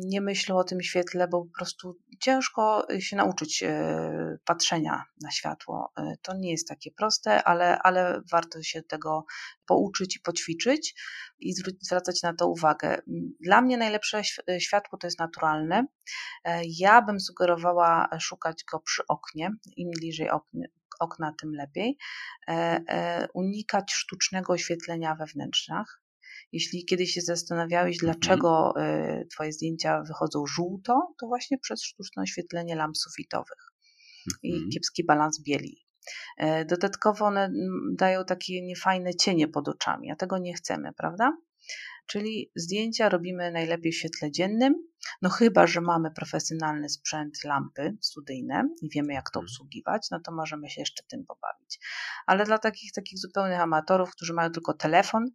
nie 0.06 0.21
myślą 0.21 0.58
o 0.58 0.63
tym 0.63 0.82
świetle, 0.82 1.27
bo 1.27 1.45
po 1.45 1.51
prostu 1.58 1.99
ciężko 2.19 2.88
się 2.99 3.15
nauczyć 3.15 3.63
e, 3.63 4.38
patrzenia 4.45 5.03
na 5.21 5.32
światło. 5.32 5.91
E, 5.97 6.13
to 6.21 6.34
nie 6.38 6.51
jest 6.51 6.67
takie 6.67 6.91
proste, 6.91 7.43
ale, 7.43 7.79
ale 7.79 8.21
warto 8.32 8.63
się 8.63 8.84
tego 8.84 9.25
pouczyć 9.65 10.15
i 10.15 10.19
poćwiczyć 10.19 10.95
i 11.39 11.53
zwracać 11.82 12.21
na 12.23 12.34
to 12.34 12.47
uwagę. 12.47 13.01
Dla 13.39 13.62
mnie 13.62 13.77
najlepsze 13.77 14.21
światło 14.60 14.97
to 14.97 15.08
jest 15.08 15.19
naturalne. 15.19 15.86
E, 16.43 16.62
ja 16.79 17.01
bym 17.01 17.19
sugerowała 17.19 18.10
szukać 18.19 18.63
go 18.71 18.79
przy 18.79 19.03
oknie. 19.08 19.51
Im 19.77 19.89
bliżej 19.91 20.29
oknie, 20.29 20.67
okna, 20.99 21.34
tym 21.41 21.53
lepiej. 21.56 21.97
E, 22.47 22.51
e, 22.89 23.27
unikać 23.34 23.93
sztucznego 23.93 24.53
oświetlenia 24.53 25.15
we 25.15 25.25
wnętrzach. 25.25 26.01
Jeśli 26.51 26.86
kiedyś 26.86 27.12
się 27.12 27.21
zastanawiałeś, 27.21 27.95
mhm. 27.95 28.12
dlaczego 28.12 28.73
e, 28.77 29.25
Twoje 29.25 29.51
zdjęcia 29.51 30.01
wychodzą 30.01 30.45
żółto, 30.45 31.15
to 31.19 31.27
właśnie 31.27 31.58
przez 31.58 31.84
sztuczne 31.84 32.23
oświetlenie 32.23 32.75
lamp 32.75 32.97
sufitowych 32.97 33.73
i 34.43 34.53
mhm. 34.53 34.69
kiepski 34.69 35.06
balans 35.06 35.41
bieli. 35.43 35.86
Dodatkowo 36.67 37.25
one 37.25 37.51
dają 37.97 38.25
takie 38.25 38.62
niefajne 38.62 39.15
cienie 39.15 39.47
pod 39.47 39.67
oczami, 39.67 40.12
a 40.12 40.15
tego 40.15 40.38
nie 40.38 40.53
chcemy, 40.53 40.93
prawda? 40.97 41.38
Czyli 42.06 42.52
zdjęcia 42.56 43.10
robimy 43.10 43.52
najlepiej 43.52 43.92
w 43.92 43.96
świetle 43.96 44.32
dziennym, 44.32 44.74
no 45.22 45.30
chyba, 45.30 45.68
że 45.68 45.82
mamy 45.82 46.12
profesjonalny 46.12 46.89
sprzęt, 46.89 47.44
lampy 47.44 47.98
studyjne 48.02 48.70
i 48.82 48.89
wiemy 48.89 49.13
jak 49.13 49.32
to 49.32 49.39
mhm. 49.39 49.46
obsługiwać, 49.46 50.08
no 50.12 50.20
to 50.20 50.32
możemy 50.32 50.70
się 50.70 50.82
jeszcze 50.82 51.04
tym 51.04 51.26
pobawić. 51.26 51.80
Ale 52.26 52.46
dla 52.46 52.58
takich, 52.58 52.92
takich 52.92 53.20
zupełnych 53.20 53.60
amatorów, 53.60 54.12
którzy 54.12 54.34
mają 54.34 54.52
tylko 54.52 54.74
telefon, 54.74 55.26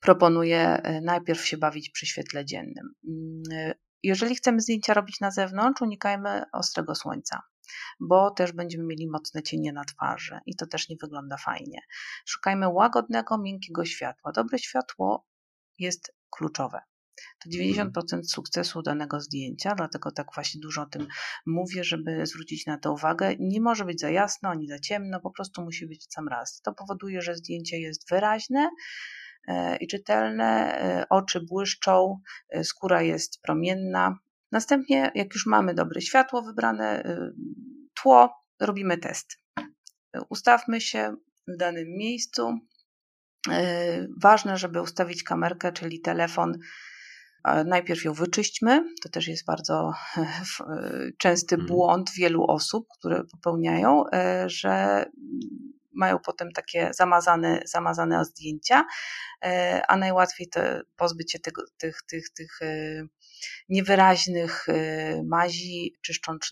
proponuję 0.00 0.60
e, 0.60 1.00
najpierw 1.00 1.46
się 1.46 1.56
bawić 1.56 1.90
przy 1.90 2.06
świetle 2.06 2.44
dziennym. 2.44 2.94
Mm, 3.08 3.72
jeżeli 4.02 4.34
chcemy 4.34 4.60
zdjęcia 4.60 4.94
robić 4.94 5.20
na 5.20 5.30
zewnątrz, 5.30 5.82
unikajmy 5.82 6.42
ostrego 6.52 6.94
słońca 6.94 7.42
bo 8.00 8.30
też 8.30 8.52
będziemy 8.52 8.84
mieli 8.84 9.08
mocne 9.08 9.42
cienie 9.42 9.72
na 9.72 9.84
twarzy 9.84 10.40
i 10.46 10.56
to 10.56 10.66
też 10.66 10.88
nie 10.88 10.96
wygląda 11.00 11.36
fajnie. 11.36 11.78
Szukajmy 12.26 12.68
łagodnego, 12.68 13.38
miękkiego 13.38 13.84
światła. 13.84 14.32
Dobre 14.32 14.58
światło 14.58 15.26
jest 15.80 16.14
kluczowe. 16.30 16.80
To 17.44 17.50
90% 17.50 17.86
mhm. 17.86 18.24
sukcesu 18.24 18.82
danego 18.82 19.20
zdjęcia, 19.20 19.74
dlatego 19.74 20.10
tak 20.12 20.26
właśnie 20.34 20.60
dużo 20.60 20.82
o 20.82 20.86
tym 20.86 21.06
mówię, 21.46 21.84
żeby 21.84 22.26
zwrócić 22.26 22.66
na 22.66 22.78
to 22.78 22.92
uwagę. 22.92 23.36
Nie 23.38 23.60
może 23.60 23.84
być 23.84 24.00
za 24.00 24.10
jasno 24.10 24.48
ani 24.48 24.68
za 24.68 24.78
ciemno, 24.78 25.20
po 25.20 25.30
prostu 25.30 25.62
musi 25.62 25.86
być 25.86 26.06
sam 26.12 26.28
raz. 26.28 26.60
To 26.60 26.72
powoduje, 26.72 27.22
że 27.22 27.34
zdjęcie 27.34 27.80
jest 27.80 28.10
wyraźne 28.10 28.70
e, 29.48 29.76
i 29.76 29.86
czytelne, 29.86 30.78
e, 30.78 31.08
oczy 31.08 31.40
błyszczą, 31.40 32.20
e, 32.48 32.64
skóra 32.64 33.02
jest 33.02 33.42
promienna. 33.42 34.18
Następnie, 34.52 35.12
jak 35.14 35.34
już 35.34 35.46
mamy 35.46 35.74
dobre 35.74 36.00
światło 36.00 36.42
wybrane, 36.42 37.02
tło, 38.02 38.34
robimy 38.60 38.98
test. 38.98 39.38
Ustawmy 40.28 40.80
się 40.80 41.16
w 41.48 41.56
danym 41.56 41.88
miejscu, 41.88 42.58
ważne, 44.22 44.58
żeby 44.58 44.82
ustawić 44.82 45.22
kamerkę, 45.22 45.72
czyli 45.72 46.00
telefon. 46.00 46.58
Najpierw 47.66 48.04
ją 48.04 48.12
wyczyśćmy. 48.12 48.84
To 49.02 49.08
też 49.08 49.28
jest 49.28 49.44
bardzo 49.46 49.92
e, 50.16 50.26
częsty 51.18 51.54
mhm. 51.54 51.68
błąd 51.68 52.10
wielu 52.10 52.44
osób, 52.44 52.86
które 52.98 53.24
popełniają, 53.32 54.04
e, 54.12 54.44
że 54.48 55.04
mają 55.94 56.18
potem 56.18 56.52
takie 56.52 56.90
zamazane, 56.94 57.60
zamazane 57.64 58.24
zdjęcia, 58.24 58.84
a 59.88 59.96
najłatwiej 59.96 60.48
to 60.48 60.60
pozbyć 60.96 61.32
się 61.32 61.38
tego, 61.38 61.62
tych, 61.78 61.98
tych, 62.08 62.30
tych 62.30 62.58
niewyraźnych 63.68 64.66
mazi, 65.24 65.94
czyszcząc, 66.02 66.50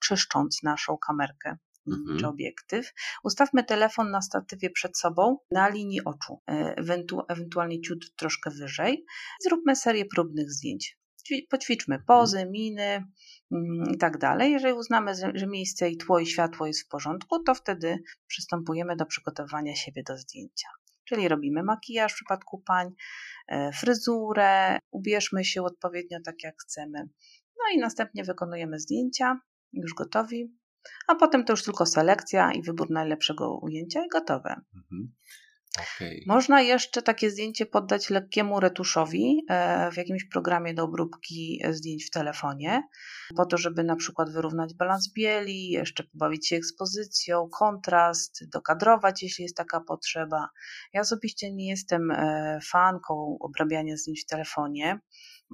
czyszcząc 0.00 0.62
naszą 0.62 0.98
kamerkę 0.98 1.56
mhm. 1.88 2.18
czy 2.18 2.26
obiektyw. 2.26 2.92
Ustawmy 3.24 3.64
telefon 3.64 4.10
na 4.10 4.22
statywie 4.22 4.70
przed 4.70 4.98
sobą 4.98 5.38
na 5.50 5.68
linii 5.68 6.04
oczu, 6.04 6.40
e, 6.48 6.74
ewentu 6.76 7.22
ewentualnie 7.28 7.80
ciut 7.80 8.16
troszkę 8.16 8.50
wyżej. 8.50 9.04
Zróbmy 9.42 9.76
serię 9.76 10.04
próbnych 10.04 10.52
zdjęć. 10.52 10.98
Poćwiczmy 11.50 11.94
mhm. 11.94 12.06
pozy, 12.06 12.46
miny 12.50 13.04
mm, 13.52 13.84
i 13.94 13.98
tak 13.98 14.18
dalej. 14.18 14.52
Jeżeli 14.52 14.74
uznamy, 14.74 15.12
że 15.34 15.46
miejsce 15.46 15.90
i 15.90 15.96
tło 15.96 16.18
i 16.18 16.26
światło 16.26 16.66
jest 16.66 16.84
w 16.84 16.88
porządku, 16.88 17.42
to 17.42 17.54
wtedy 17.54 17.98
przystępujemy 18.26 18.96
do 18.96 19.06
przygotowania 19.06 19.76
siebie 19.76 20.02
do 20.02 20.18
zdjęcia. 20.18 20.68
Czyli 21.04 21.28
robimy 21.28 21.62
makijaż 21.62 22.12
w 22.12 22.14
przypadku 22.14 22.58
pań, 22.58 22.90
e, 23.48 23.72
fryzurę, 23.72 24.78
ubierzmy 24.90 25.44
się 25.44 25.62
odpowiednio 25.62 26.18
tak 26.24 26.42
jak 26.42 26.54
chcemy. 26.62 27.08
No 27.58 27.74
i 27.74 27.78
następnie 27.78 28.24
wykonujemy 28.24 28.78
zdjęcia, 28.78 29.40
już 29.72 29.94
gotowi 29.94 30.54
a 31.06 31.14
potem 31.14 31.44
to 31.44 31.52
już 31.52 31.64
tylko 31.64 31.86
selekcja 31.86 32.52
i 32.52 32.62
wybór 32.62 32.90
najlepszego 32.90 33.58
ujęcia 33.62 34.04
i 34.04 34.08
gotowe. 34.08 34.60
Mhm. 34.76 35.12
Okay. 35.78 36.20
Można 36.26 36.60
jeszcze 36.60 37.02
takie 37.02 37.30
zdjęcie 37.30 37.66
poddać 37.66 38.10
lekkiemu 38.10 38.60
retuszowi 38.60 39.44
e, 39.48 39.90
w 39.92 39.96
jakimś 39.96 40.24
programie 40.24 40.74
do 40.74 40.84
obróbki 40.84 41.62
zdjęć 41.70 42.06
w 42.06 42.10
telefonie, 42.10 42.82
po 43.36 43.46
to, 43.46 43.56
żeby 43.58 43.84
na 43.84 43.96
przykład 43.96 44.30
wyrównać 44.30 44.74
balans 44.74 45.12
bieli, 45.12 45.68
jeszcze 45.68 46.04
pobawić 46.04 46.48
się 46.48 46.56
ekspozycją, 46.56 47.48
kontrast, 47.48 48.48
dokadrować, 48.52 49.22
jeśli 49.22 49.42
jest 49.42 49.56
taka 49.56 49.80
potrzeba. 49.80 50.48
Ja 50.92 51.00
osobiście 51.00 51.52
nie 51.52 51.68
jestem 51.68 52.10
e, 52.10 52.58
fanką 52.70 53.36
obrabiania 53.40 53.96
zdjęć 53.96 54.22
w 54.22 54.26
telefonie 54.26 55.00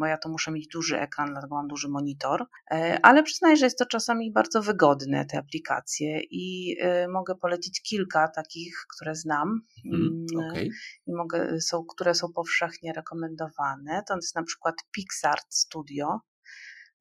bo 0.00 0.06
ja 0.06 0.18
to 0.18 0.28
muszę 0.28 0.50
mieć 0.50 0.66
duży 0.66 1.00
ekran, 1.00 1.30
dlatego 1.30 1.54
mam 1.54 1.68
duży 1.68 1.88
monitor, 1.88 2.46
e, 2.70 2.98
ale 3.02 3.22
przyznaję, 3.22 3.56
że 3.56 3.66
jest 3.66 3.78
to 3.78 3.86
czasami 3.86 4.32
bardzo 4.32 4.62
wygodne, 4.62 5.26
te 5.26 5.38
aplikacje 5.38 6.20
i 6.30 6.76
e, 6.80 7.08
mogę 7.08 7.34
polecić 7.34 7.82
kilka 7.82 8.28
takich, 8.28 8.84
które 8.94 9.14
znam 9.14 9.60
mm, 9.92 10.26
okay. 10.38 10.68
i 11.06 11.14
mogę, 11.14 11.60
są, 11.60 11.84
które 11.84 12.14
są 12.14 12.32
powszechnie 12.32 12.92
rekomendowane. 12.92 14.02
To 14.08 14.16
jest 14.16 14.34
na 14.34 14.42
przykład 14.42 14.74
PixArt 14.92 15.54
Studio, 15.54 16.20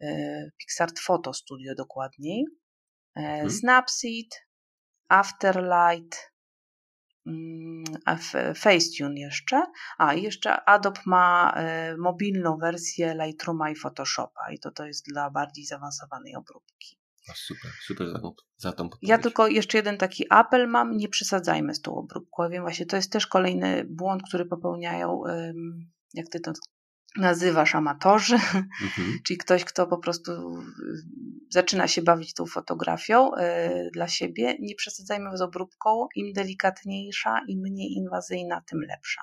e, 0.02 0.50
PixArt 0.58 1.00
Photo 1.00 1.34
Studio 1.34 1.76
dokładniej, 1.76 2.46
hmm. 3.18 3.50
Snapseed, 3.50 4.50
Afterlight, 5.10 6.29
Facetune 8.56 9.20
jeszcze. 9.20 9.66
A, 9.98 10.14
jeszcze 10.14 10.66
Adobe 10.66 11.02
ma 11.06 11.54
e, 11.56 11.98
mobilną 11.98 12.58
wersję 12.58 13.16
Lightrooma 13.26 13.70
i 13.70 13.76
Photoshopa 13.76 14.52
i 14.52 14.60
to, 14.60 14.72
to 14.72 14.86
jest 14.86 15.06
dla 15.06 15.30
bardziej 15.30 15.66
zaawansowanej 15.66 16.36
obróbki. 16.36 17.00
super, 17.36 17.72
super 17.82 18.08
za, 18.12 18.22
za 18.58 18.72
tą 18.72 18.90
Ja 19.02 19.18
tylko 19.18 19.48
jeszcze 19.48 19.78
jeden 19.78 19.98
taki 19.98 20.26
apel 20.30 20.68
mam, 20.68 20.98
nie 20.98 21.10
przesadzajmy 21.10 21.76
z 21.76 21.82
tą 21.82 21.96
obróbką. 21.96 22.44
Ja 22.44 22.50
wiem 22.50 22.64
właśnie, 22.64 22.86
to 22.86 22.96
jest 22.96 23.12
też 23.12 23.28
kolejny 23.28 23.86
błąd, 23.90 24.24
który 24.28 24.46
popełniają, 24.46 25.24
jak 26.14 26.30
ty 26.30 26.40
to 26.40 26.54
nazywasz 27.18 27.76
amatorzy, 27.76 28.36
mhm. 28.36 29.20
czyli 29.26 29.38
ktoś, 29.38 29.66
kto 29.66 29.88
po 29.88 29.98
prostu 29.98 30.32
zaczyna 31.50 31.88
się 31.88 32.02
bawić 32.02 32.34
tą 32.34 32.46
fotografią 32.46 33.36
y, 33.36 33.90
dla 33.94 34.08
siebie. 34.08 34.56
Nie 34.60 34.76
przesadzajmy 34.76 35.38
z 35.38 35.42
obróbką, 35.42 36.08
im 36.16 36.34
delikatniejsza, 36.34 37.40
im 37.48 37.60
mniej 37.60 37.92
inwazyjna, 37.92 38.62
tym 38.62 38.80
lepsza. 38.82 39.22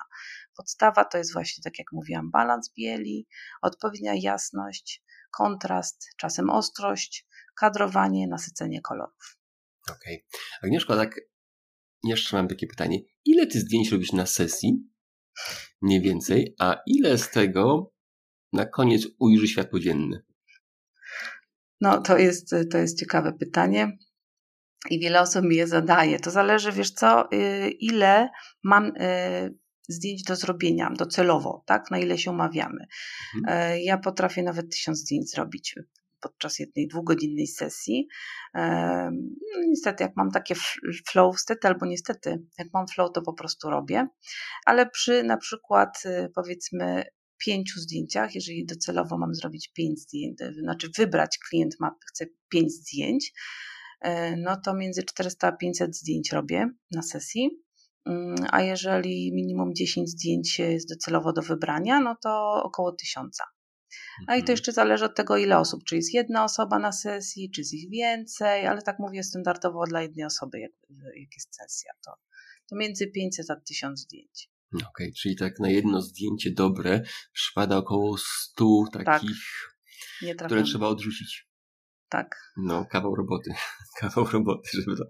Podstawa 0.57 1.05
to 1.05 1.17
jest 1.17 1.33
właśnie, 1.33 1.63
tak 1.63 1.79
jak 1.79 1.87
mówiłam, 1.91 2.31
balans 2.31 2.73
bieli, 2.77 3.27
odpowiednia 3.61 4.13
jasność, 4.15 5.03
kontrast, 5.31 6.09
czasem 6.17 6.49
ostrość, 6.49 7.27
kadrowanie, 7.59 8.27
nasycenie 8.27 8.81
kolorów. 8.81 9.37
Okej. 9.91 10.25
Okay. 10.29 10.59
Agnieszko, 10.63 10.95
tak 10.95 11.19
jeszcze 12.03 12.37
mam 12.37 12.47
takie 12.47 12.67
pytanie. 12.67 12.99
Ile 13.25 13.47
ty 13.47 13.59
zdjęć 13.59 13.91
robisz 13.91 14.11
na 14.11 14.25
sesji? 14.25 14.87
Mniej 15.81 16.01
więcej. 16.01 16.55
A 16.59 16.75
ile 16.87 17.17
z 17.17 17.29
tego 17.29 17.93
na 18.53 18.65
koniec 18.65 19.07
ujrzy 19.19 19.47
światło 19.47 19.79
dzienne? 19.79 20.21
No, 21.81 22.01
to 22.01 22.17
jest, 22.17 22.55
to 22.71 22.77
jest 22.77 22.99
ciekawe 22.99 23.33
pytanie. 23.33 23.97
I 24.89 24.99
wiele 24.99 25.21
osób 25.21 25.45
mi 25.45 25.55
je 25.55 25.67
zadaje. 25.67 26.19
To 26.19 26.31
zależy, 26.31 26.71
wiesz 26.71 26.91
co, 26.91 27.31
y, 27.33 27.69
ile 27.69 28.29
mam 28.63 28.85
y, 28.85 29.55
zdjęć 29.89 30.23
do 30.23 30.35
zrobienia 30.35 30.89
docelowo, 30.97 31.63
tak? 31.65 31.91
Na 31.91 31.99
ile 31.99 32.17
się 32.17 32.31
umawiamy. 32.31 32.85
Mhm. 33.35 33.57
E, 33.57 33.81
ja 33.81 33.97
potrafię 33.97 34.43
nawet 34.43 34.71
tysiąc 34.71 34.99
zdjęć 34.99 35.31
zrobić 35.31 35.75
podczas 36.21 36.59
jednej 36.59 36.87
dwugodzinnej 36.87 37.47
sesji. 37.47 38.07
No, 38.53 39.61
niestety, 39.67 40.03
jak 40.03 40.15
mam 40.15 40.31
takie 40.31 40.55
flow, 41.09 41.39
stety 41.39 41.67
albo 41.67 41.85
niestety, 41.85 42.43
jak 42.57 42.67
mam 42.73 42.87
flow, 42.87 43.11
to 43.13 43.21
po 43.21 43.33
prostu 43.33 43.69
robię, 43.69 44.07
ale 44.65 44.89
przy 44.89 45.23
na 45.23 45.37
przykład 45.37 46.03
y, 46.05 46.31
powiedzmy 46.35 47.03
pięciu 47.45 47.79
zdjęciach, 47.79 48.35
jeżeli 48.35 48.65
docelowo 48.65 49.17
mam 49.17 49.35
zrobić 49.35 49.71
pięć 49.73 49.99
zdjęć, 49.99 50.37
znaczy 50.61 50.89
wybrać 50.97 51.37
klient 51.49 51.75
ma, 51.79 51.95
chce 52.11 52.25
pięć 52.49 52.73
zdjęć, 52.73 53.33
e, 54.01 54.35
no 54.35 54.57
to 54.65 54.73
między 54.73 55.03
400 55.03 55.47
a 55.47 55.51
500 55.51 55.97
zdjęć 55.97 56.31
robię 56.31 56.69
na 56.91 57.01
sesji. 57.01 57.49
Mm, 58.05 58.35
a 58.51 58.61
jeżeli 58.61 59.31
minimum 59.33 59.75
10 59.75 60.09
zdjęć 60.09 60.59
jest 60.59 60.89
docelowo 60.89 61.33
do 61.33 61.41
wybrania, 61.41 61.99
no 61.99 62.15
to 62.23 62.61
około 62.63 62.91
1000. 62.91 63.37
A 64.27 64.35
i 64.35 64.39
to 64.39 64.43
mhm. 64.43 64.51
jeszcze 64.53 64.71
zależy 64.71 65.05
od 65.05 65.15
tego, 65.15 65.37
ile 65.37 65.57
osób. 65.57 65.83
Czy 65.83 65.95
jest 65.95 66.13
jedna 66.13 66.43
osoba 66.43 66.79
na 66.79 66.91
sesji, 66.91 67.51
czy 67.51 67.61
jest 67.61 67.73
ich 67.73 67.89
więcej, 67.89 68.67
ale 68.67 68.81
tak 68.81 68.99
mówię 68.99 69.23
standardowo 69.23 69.83
dla 69.85 70.01
jednej 70.01 70.25
osoby, 70.25 70.59
jak, 70.59 70.71
jak 71.05 71.29
jest 71.35 71.55
sesja, 71.55 71.91
to, 72.05 72.11
to 72.69 72.75
między 72.75 73.07
500 73.07 73.49
a 73.49 73.55
1000 73.55 73.99
zdjęć. 73.99 74.49
Okej, 74.73 74.87
okay, 74.89 75.11
czyli 75.21 75.35
tak 75.35 75.59
na 75.59 75.69
jedno 75.69 76.01
zdjęcie 76.01 76.51
dobre 76.51 77.01
przypada 77.33 77.77
około 77.77 78.17
100 78.17 78.83
takich, 78.93 79.37
tak, 80.37 80.47
które 80.47 80.63
trzeba 80.63 80.87
odrzucić. 80.87 81.46
Tak. 82.09 82.35
No, 82.57 82.85
kawał 82.85 83.15
roboty. 83.15 83.51
kawał 83.99 84.25
roboty, 84.25 84.69
żeby 84.73 84.97
to 84.97 85.03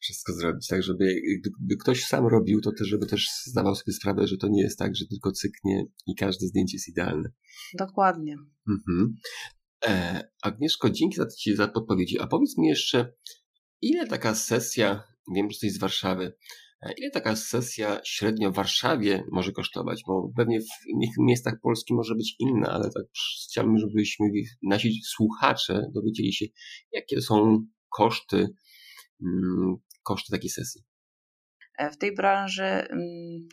wszystko 0.00 0.32
zrobić. 0.32 0.66
Tak, 0.68 0.82
żeby 0.82 1.14
gdyby 1.40 1.76
ktoś 1.80 2.04
sam 2.04 2.26
robił, 2.26 2.60
to 2.60 2.72
też, 2.72 2.88
żeby 2.88 3.06
też 3.06 3.28
zdawał 3.44 3.74
sobie 3.74 3.92
sprawę, 3.92 4.26
że 4.26 4.36
to 4.36 4.48
nie 4.48 4.62
jest 4.62 4.78
tak, 4.78 4.96
że 4.96 5.06
tylko 5.06 5.32
cyknie 5.32 5.84
i 6.06 6.14
każde 6.14 6.46
zdjęcie 6.46 6.76
jest 6.76 6.88
idealne. 6.88 7.32
Dokładnie. 7.78 8.36
Mhm. 8.68 9.16
E, 9.86 10.24
Agnieszko, 10.42 10.90
dzięki 10.90 11.16
za, 11.16 11.26
ci 11.26 11.56
za 11.56 11.68
podpowiedzi. 11.68 12.20
A 12.20 12.26
powiedz 12.26 12.58
mi 12.58 12.68
jeszcze, 12.68 13.12
ile 13.80 14.06
taka 14.06 14.34
sesja, 14.34 15.02
wiem, 15.34 15.50
że 15.50 15.54
jesteś 15.54 15.72
z 15.72 15.78
Warszawy, 15.78 16.36
Ile 16.98 17.10
taka 17.10 17.36
sesja 17.36 18.00
średnio 18.04 18.50
w 18.50 18.54
Warszawie 18.54 19.24
może 19.32 19.52
kosztować? 19.52 20.02
Bo 20.06 20.30
pewnie 20.36 20.60
w 20.60 20.86
innych 20.88 21.10
miejscach 21.18 21.54
Polski 21.62 21.94
może 21.94 22.14
być 22.14 22.36
inna, 22.38 22.70
ale 22.72 22.84
tak 22.84 23.04
chciałbym, 23.48 23.78
żebyśmy 23.78 24.26
nasi 24.62 25.00
słuchacze 25.04 25.86
dowiedzieli 25.94 26.32
się, 26.32 26.46
jakie 26.92 27.20
są 27.20 27.66
koszty 27.88 28.48
mm, 29.22 29.76
koszty 30.02 30.32
takiej 30.32 30.50
sesji? 30.50 30.82
E, 31.78 31.90
w 31.90 31.98
tej 31.98 32.14
branży 32.14 32.64
mm, 32.64 33.48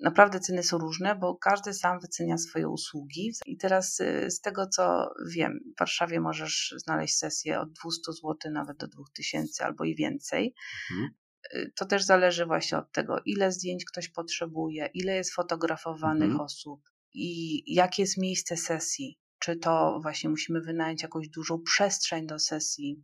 naprawdę 0.00 0.40
ceny 0.40 0.62
są 0.62 0.78
różne, 0.78 1.16
bo 1.16 1.36
każdy 1.36 1.74
sam 1.74 2.00
wycenia 2.00 2.38
swoje 2.38 2.68
usługi. 2.68 3.32
I 3.46 3.56
teraz 3.56 4.00
y, 4.00 4.30
z 4.30 4.40
tego 4.40 4.66
co 4.66 5.08
wiem, 5.34 5.60
w 5.76 5.78
Warszawie 5.78 6.20
możesz 6.20 6.74
znaleźć 6.76 7.16
sesję 7.16 7.60
od 7.60 7.68
200 7.72 8.12
zł 8.12 8.52
nawet 8.52 8.76
do 8.78 8.86
2000 8.88 9.64
albo 9.64 9.84
i 9.84 9.96
więcej. 9.96 10.54
Mhm. 10.90 11.14
Y, 11.54 11.72
to 11.76 11.84
też 11.84 12.04
zależy 12.04 12.46
właśnie 12.46 12.78
od 12.78 12.92
tego, 12.92 13.20
ile 13.24 13.52
zdjęć 13.52 13.84
ktoś 13.84 14.08
potrzebuje, 14.08 14.90
ile 14.94 15.16
jest 15.16 15.34
fotografowanych 15.34 16.30
mhm. 16.30 16.40
osób 16.40 16.80
i 17.14 17.62
jakie 17.74 18.02
jest 18.02 18.18
miejsce 18.18 18.56
sesji. 18.56 19.18
Czy 19.38 19.56
to 19.56 19.98
właśnie 20.02 20.30
musimy 20.30 20.60
wynająć 20.60 21.02
jakąś 21.02 21.28
dużą 21.28 21.62
przestrzeń 21.62 22.26
do 22.26 22.38
sesji, 22.38 23.02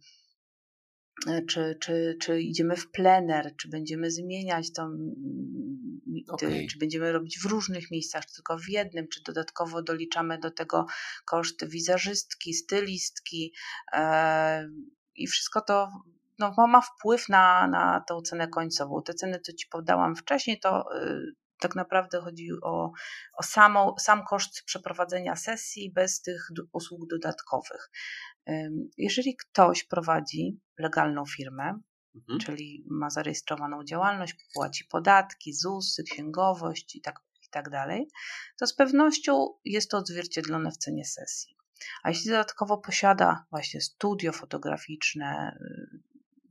E, 1.27 1.43
czy, 1.43 1.77
czy, 1.81 2.17
czy 2.21 2.41
idziemy 2.41 2.77
w 2.77 2.91
plener, 2.91 3.57
czy 3.57 3.69
będziemy 3.69 4.11
zmieniać 4.11 4.73
to, 4.73 4.91
okay. 6.29 6.67
czy 6.71 6.79
będziemy 6.79 7.13
robić 7.13 7.39
w 7.39 7.45
różnych 7.45 7.91
miejscach, 7.91 8.27
czy 8.27 8.35
tylko 8.35 8.59
w 8.59 8.69
jednym, 8.69 9.09
czy 9.09 9.23
dodatkowo 9.23 9.83
doliczamy 9.83 10.39
do 10.39 10.51
tego 10.51 10.87
koszty 11.25 11.69
wizerzystki, 11.69 12.55
stylistki 12.55 13.55
e, 13.93 14.69
i 15.15 15.27
wszystko 15.27 15.61
to 15.61 15.89
no, 16.41 16.67
ma 16.67 16.81
wpływ 16.81 17.29
na, 17.29 17.67
na 17.67 18.05
tą 18.09 18.21
cenę 18.23 18.49
końcową. 18.49 19.03
Te 19.03 19.15
ceny, 19.15 19.41
co 19.41 19.53
Ci 19.53 19.67
podałam 19.71 20.17
wcześniej, 20.17 20.61
to 20.61 20.85
y, 20.97 21.35
tak 21.61 21.75
naprawdę 21.75 22.21
chodzi 22.21 22.49
o, 22.63 22.93
o 23.33 23.43
samą, 23.43 23.95
sam 23.99 24.25
koszt 24.25 24.63
przeprowadzenia 24.65 25.37
sesji 25.37 25.93
bez 25.93 26.21
tych 26.21 26.49
usług 26.73 27.01
dodatkowych. 27.11 27.91
Jeżeli 28.97 29.37
ktoś 29.37 29.85
prowadzi 29.85 30.61
legalną 30.79 31.25
firmę, 31.27 31.81
mhm. 32.15 32.41
czyli 32.41 32.85
ma 32.91 33.11
zarejestrowaną 33.11 33.85
działalność, 33.85 34.35
płaci 34.55 34.85
podatki, 34.85 35.53
ZUS, 35.53 36.03
księgowość 36.13 36.97
i 36.97 37.01
tak, 37.01 37.21
i 37.47 37.49
tak 37.51 37.71
dalej, 37.71 38.09
to 38.59 38.67
z 38.67 38.75
pewnością 38.75 39.47
jest 39.65 39.91
to 39.91 39.99
odzwierciedlone 39.99 40.71
w 40.71 40.77
cenie 40.77 41.05
sesji. 41.05 41.57
A 42.03 42.09
jeśli 42.09 42.31
dodatkowo 42.31 42.79
posiada 42.79 43.45
właśnie 43.51 43.81
studio 43.81 44.33
fotograficzne, 44.33 45.59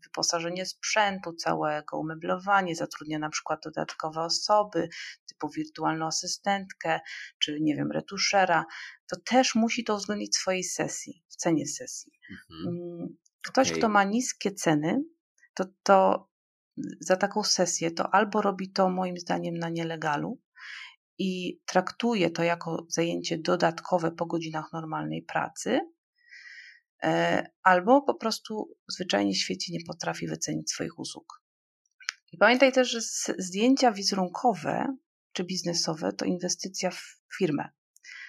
wyposażenie 0.10 0.66
sprzętu 0.66 1.34
całego, 1.34 2.00
umeblowanie, 2.00 2.76
zatrudnia 2.76 3.20
na 3.20 3.30
przykład 3.30 3.60
dodatkowe 3.64 4.22
osoby, 4.22 4.90
typu 5.26 5.50
wirtualną 5.50 6.06
asystentkę, 6.08 7.00
czy 7.40 7.58
nie 7.62 7.76
wiem, 7.76 7.92
retuszera, 7.92 8.66
to 9.08 9.16
też 9.26 9.56
musi 9.56 9.84
to 9.84 9.96
uwzględnić 9.96 10.36
w 10.36 10.40
swojej 10.40 10.64
sesji, 10.64 11.24
w 11.30 11.36
cenie 11.36 11.68
sesji. 11.68 12.12
Mhm. 12.32 12.76
Mm, 12.76 13.18
ktoś, 13.48 13.68
okay. 13.68 13.78
kto 13.78 13.90
ma 13.90 14.04
niskie 14.04 14.52
ceny, 14.52 15.04
to, 15.54 15.66
to 15.84 16.30
za 17.00 17.16
taką 17.16 17.44
sesję 17.44 17.92
to 17.92 18.16
albo 18.16 18.42
robi 18.42 18.72
to 18.72 18.90
moim 18.90 19.18
zdaniem 19.18 19.58
na 19.58 19.70
nielegalu 19.70 20.40
i 21.18 21.60
traktuje 21.66 22.30
to 22.30 22.44
jako 22.44 22.86
zajęcie 22.90 23.38
dodatkowe 23.38 24.12
po 24.12 24.26
godzinach 24.26 24.74
normalnej 24.74 25.24
pracy, 25.24 25.80
albo 27.64 28.02
po 28.02 28.14
prostu 28.16 28.76
zwyczajnie 28.88 29.36
świecie 29.36 29.74
nie 29.74 29.80
potrafi 29.88 30.28
wycenić 30.28 30.72
swoich 30.72 31.00
usług. 31.00 31.44
I 32.32 32.38
pamiętaj 32.38 32.72
też, 32.72 32.90
że 32.92 33.02
zdjęcia 33.38 33.92
wizerunkowe 33.92 34.98
czy 35.34 35.44
biznesowe 35.44 36.14
to 36.14 36.26
inwestycja 36.26 36.92
w 36.92 37.18
firmę. 37.38 37.70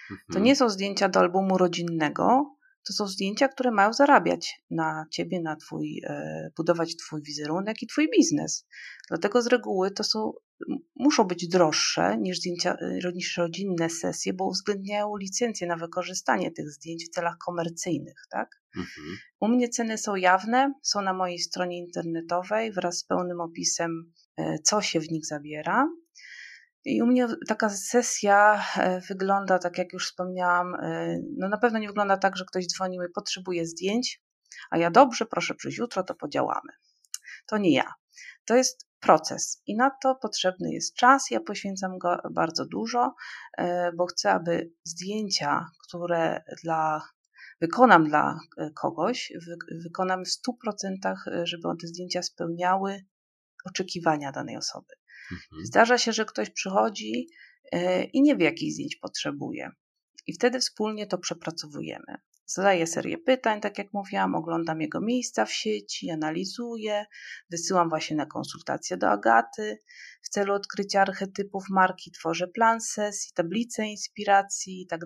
To 0.08 0.14
mhm. 0.28 0.44
nie 0.44 0.56
są 0.56 0.68
zdjęcia 0.68 1.08
do 1.08 1.20
albumu 1.20 1.58
rodzinnego, 1.58 2.56
to 2.86 2.92
są 2.92 3.06
zdjęcia, 3.06 3.48
które 3.48 3.70
mają 3.70 3.92
zarabiać 3.92 4.62
na 4.70 5.06
ciebie, 5.10 5.40
na 5.40 5.56
twój, 5.56 6.02
e, 6.04 6.50
budować 6.56 6.96
twój 6.96 7.22
wizerunek 7.22 7.82
i 7.82 7.86
twój 7.86 8.10
biznes. 8.10 8.66
Dlatego 9.08 9.42
z 9.42 9.46
reguły 9.46 9.90
to 9.90 10.04
są, 10.04 10.32
muszą 10.96 11.24
być 11.24 11.48
droższe 11.48 12.18
niż 12.18 12.38
zdjęcia, 12.38 12.76
e, 13.04 13.12
niż 13.12 13.36
rodzinne 13.36 13.90
sesje, 13.90 14.32
bo 14.32 14.46
uwzględniają 14.46 15.16
licencje 15.16 15.66
na 15.66 15.76
wykorzystanie 15.76 16.50
tych 16.50 16.70
zdjęć 16.70 17.04
w 17.04 17.08
celach 17.08 17.38
komercyjnych, 17.38 18.26
tak? 18.30 18.60
Mhm. 18.76 19.16
U 19.40 19.48
mnie 19.48 19.68
ceny 19.68 19.98
są 19.98 20.16
jawne, 20.16 20.74
są 20.82 21.02
na 21.02 21.12
mojej 21.12 21.38
stronie 21.38 21.78
internetowej 21.78 22.72
wraz 22.72 22.98
z 22.98 23.04
pełnym 23.04 23.40
opisem, 23.40 24.12
e, 24.36 24.58
co 24.58 24.82
się 24.82 25.00
w 25.00 25.10
nich 25.10 25.26
zabiera. 25.26 25.88
I 26.84 27.02
u 27.02 27.06
mnie 27.06 27.26
taka 27.48 27.68
sesja 27.68 28.64
e, 28.76 29.00
wygląda, 29.00 29.58
tak 29.58 29.78
jak 29.78 29.92
już 29.92 30.06
wspomniałam, 30.06 30.74
e, 30.74 31.18
no 31.36 31.48
na 31.48 31.58
pewno 31.58 31.78
nie 31.78 31.88
wygląda 31.88 32.16
tak, 32.16 32.36
że 32.36 32.44
ktoś 32.44 32.66
dzwonił 32.66 33.02
i 33.02 33.12
potrzebuje 33.14 33.66
zdjęć, 33.66 34.22
a 34.70 34.78
ja 34.78 34.90
dobrze, 34.90 35.26
proszę 35.26 35.54
przyjść 35.54 35.78
jutro, 35.78 36.02
to 36.02 36.14
podziałamy. 36.14 36.72
To 37.46 37.58
nie 37.58 37.72
ja. 37.72 37.94
To 38.50 38.56
jest 38.56 38.88
proces 39.00 39.62
i 39.66 39.76
na 39.76 39.90
to 40.02 40.14
potrzebny 40.14 40.72
jest 40.72 40.94
czas. 40.94 41.30
Ja 41.30 41.40
poświęcam 41.40 41.98
go 41.98 42.16
bardzo 42.30 42.66
dużo, 42.66 43.14
bo 43.96 44.06
chcę, 44.06 44.32
aby 44.32 44.72
zdjęcia, 44.84 45.66
które 45.88 46.42
dla 46.64 47.02
wykonam 47.60 48.04
dla 48.04 48.38
kogoś, 48.74 49.32
wykonam 49.84 50.24
w 50.24 50.28
100%, 50.28 51.14
żeby 51.44 51.62
te 51.80 51.86
zdjęcia 51.86 52.22
spełniały 52.22 53.04
oczekiwania 53.64 54.32
danej 54.32 54.56
osoby. 54.56 54.94
Mhm. 55.32 55.66
Zdarza 55.66 55.98
się, 55.98 56.12
że 56.12 56.24
ktoś 56.24 56.50
przychodzi 56.50 57.28
i 58.12 58.22
nie 58.22 58.36
wie, 58.36 58.44
jakich 58.44 58.72
zdjęć 58.72 58.96
potrzebuje. 58.96 59.70
I 60.26 60.32
wtedy 60.32 60.60
wspólnie 60.60 61.06
to 61.06 61.18
przepracowujemy. 61.18 62.14
Zadaję 62.54 62.86
serię 62.86 63.18
pytań, 63.18 63.60
tak 63.60 63.78
jak 63.78 63.92
mówiłam, 63.92 64.34
oglądam 64.34 64.80
jego 64.80 65.00
miejsca 65.00 65.44
w 65.44 65.52
sieci, 65.52 66.10
analizuję, 66.10 67.04
wysyłam 67.50 67.88
właśnie 67.88 68.16
na 68.16 68.26
konsultacje 68.26 68.96
do 68.96 69.10
Agaty. 69.10 69.78
W 70.22 70.28
celu 70.28 70.54
odkrycia 70.54 71.00
archetypów 71.00 71.64
marki 71.70 72.10
tworzę 72.10 72.48
plan 72.48 72.80
sesji, 72.80 73.32
tablice 73.34 73.86
inspiracji 73.86 74.82
i 74.82 74.86
tak. 74.86 75.00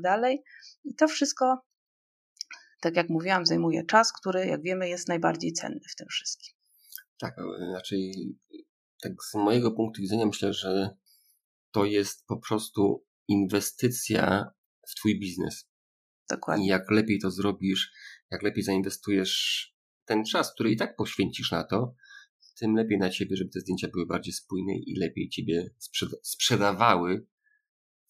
I 0.85 0.95
to 0.95 1.09
wszystko, 1.09 1.59
tak 2.81 2.97
jak 2.97 3.09
mówiłam, 3.09 3.47
zajmuje 3.47 3.85
czas, 3.85 4.13
który, 4.13 4.47
jak 4.47 4.63
wiemy, 4.63 4.89
jest 4.89 5.09
najbardziej 5.09 5.53
cenny 5.53 5.81
w 5.93 5.97
tym 5.97 6.07
wszystkim. 6.11 6.55
Tak, 7.19 7.35
znaczy, 7.71 7.97
tak 9.03 9.13
z 9.31 9.35
mojego 9.35 9.73
punktu 9.73 10.03
widzenia 10.03 10.27
myślę, 10.27 10.53
że 10.53 10.97
to 11.71 11.85
jest 11.85 12.27
po 12.27 12.37
prostu 12.37 13.05
inwestycja 13.29 14.51
w 14.89 14.95
Twój 14.95 15.21
biznes. 15.21 15.74
Dokładnie. 16.31 16.65
I 16.65 16.69
jak 16.69 16.91
lepiej 16.91 17.19
to 17.19 17.31
zrobisz, 17.31 17.93
jak 18.31 18.43
lepiej 18.43 18.65
zainwestujesz 18.65 19.75
ten 20.05 20.25
czas, 20.25 20.55
który 20.55 20.71
i 20.71 20.77
tak 20.77 20.97
poświęcisz 20.97 21.51
na 21.51 21.65
to, 21.65 21.95
tym 22.59 22.75
lepiej 22.77 22.99
na 22.99 23.11
ciebie, 23.11 23.37
żeby 23.37 23.51
te 23.51 23.61
zdjęcia 23.61 23.89
były 23.89 24.07
bardziej 24.07 24.33
spójne 24.33 24.73
i 24.77 24.95
lepiej 24.97 25.29
ciebie 25.29 25.71
sprzeda 25.79 26.17
sprzedawały 26.23 27.27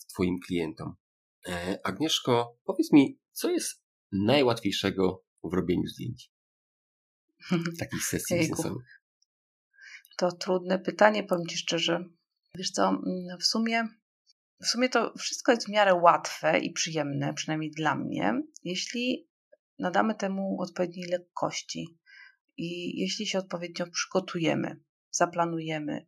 Twoim 0.09 0.41
klientom. 0.47 0.95
E, 1.49 1.79
Agnieszko, 1.85 2.59
powiedz 2.65 2.93
mi, 2.93 3.21
co 3.33 3.51
jest 3.51 3.85
najłatwiejszego 4.13 5.25
w 5.45 5.55
robieniu 5.55 5.87
zdjęć? 5.87 6.33
Takich 7.81 8.05
sesji 8.05 8.39
biznesowych. 8.39 9.01
To 10.17 10.33
trudne 10.33 10.79
pytanie, 10.79 11.25
powiem 11.25 11.47
Ci 11.47 11.57
szczerze. 11.57 12.05
Wiesz 12.55 12.71
co, 12.71 12.89
mm, 12.89 13.39
w 13.41 13.47
sumie 13.47 13.89
w 14.63 14.67
sumie 14.67 14.89
to 14.89 15.13
wszystko 15.19 15.53
jest 15.53 15.67
w 15.67 15.71
miarę 15.71 15.95
łatwe 15.95 16.59
i 16.59 16.73
przyjemne, 16.73 17.35
przynajmniej 17.35 17.71
dla 17.71 17.95
mnie, 17.95 18.43
jeśli 18.63 19.29
nadamy 19.79 20.15
temu 20.15 20.57
odpowiedniej 20.61 21.07
lekkości 21.09 21.99
i 22.57 23.01
jeśli 23.01 23.27
się 23.27 23.39
odpowiednio 23.39 23.87
przygotujemy, 23.87 24.81
zaplanujemy 25.11 26.07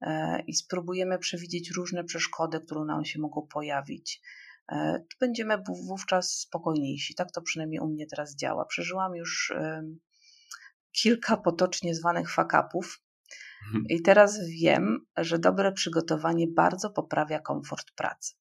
e, 0.00 0.42
i 0.46 0.54
spróbujemy 0.54 1.18
przewidzieć 1.18 1.70
różne 1.70 2.04
przeszkody, 2.04 2.60
które 2.60 2.84
nam 2.84 3.04
się 3.04 3.20
mogą 3.20 3.46
pojawić, 3.46 4.20
e, 4.72 4.98
to 4.98 5.16
będziemy 5.20 5.58
wówczas 5.88 6.38
spokojniejsi. 6.38 7.14
Tak 7.14 7.32
to 7.32 7.42
przynajmniej 7.42 7.80
u 7.80 7.88
mnie 7.88 8.06
teraz 8.06 8.36
działa. 8.36 8.64
Przeżyłam 8.64 9.14
już 9.14 9.52
kilka 10.92 11.36
potocznie 11.36 11.94
zwanych 11.94 12.30
fakapów. 12.30 13.02
I 13.94 14.02
teraz 14.02 14.38
wiem, 14.48 15.06
że 15.16 15.38
dobre 15.38 15.72
przygotowanie 15.72 16.46
bardzo 16.48 16.90
poprawia 16.90 17.38
komfort 17.38 17.90
pracy. 17.96 18.34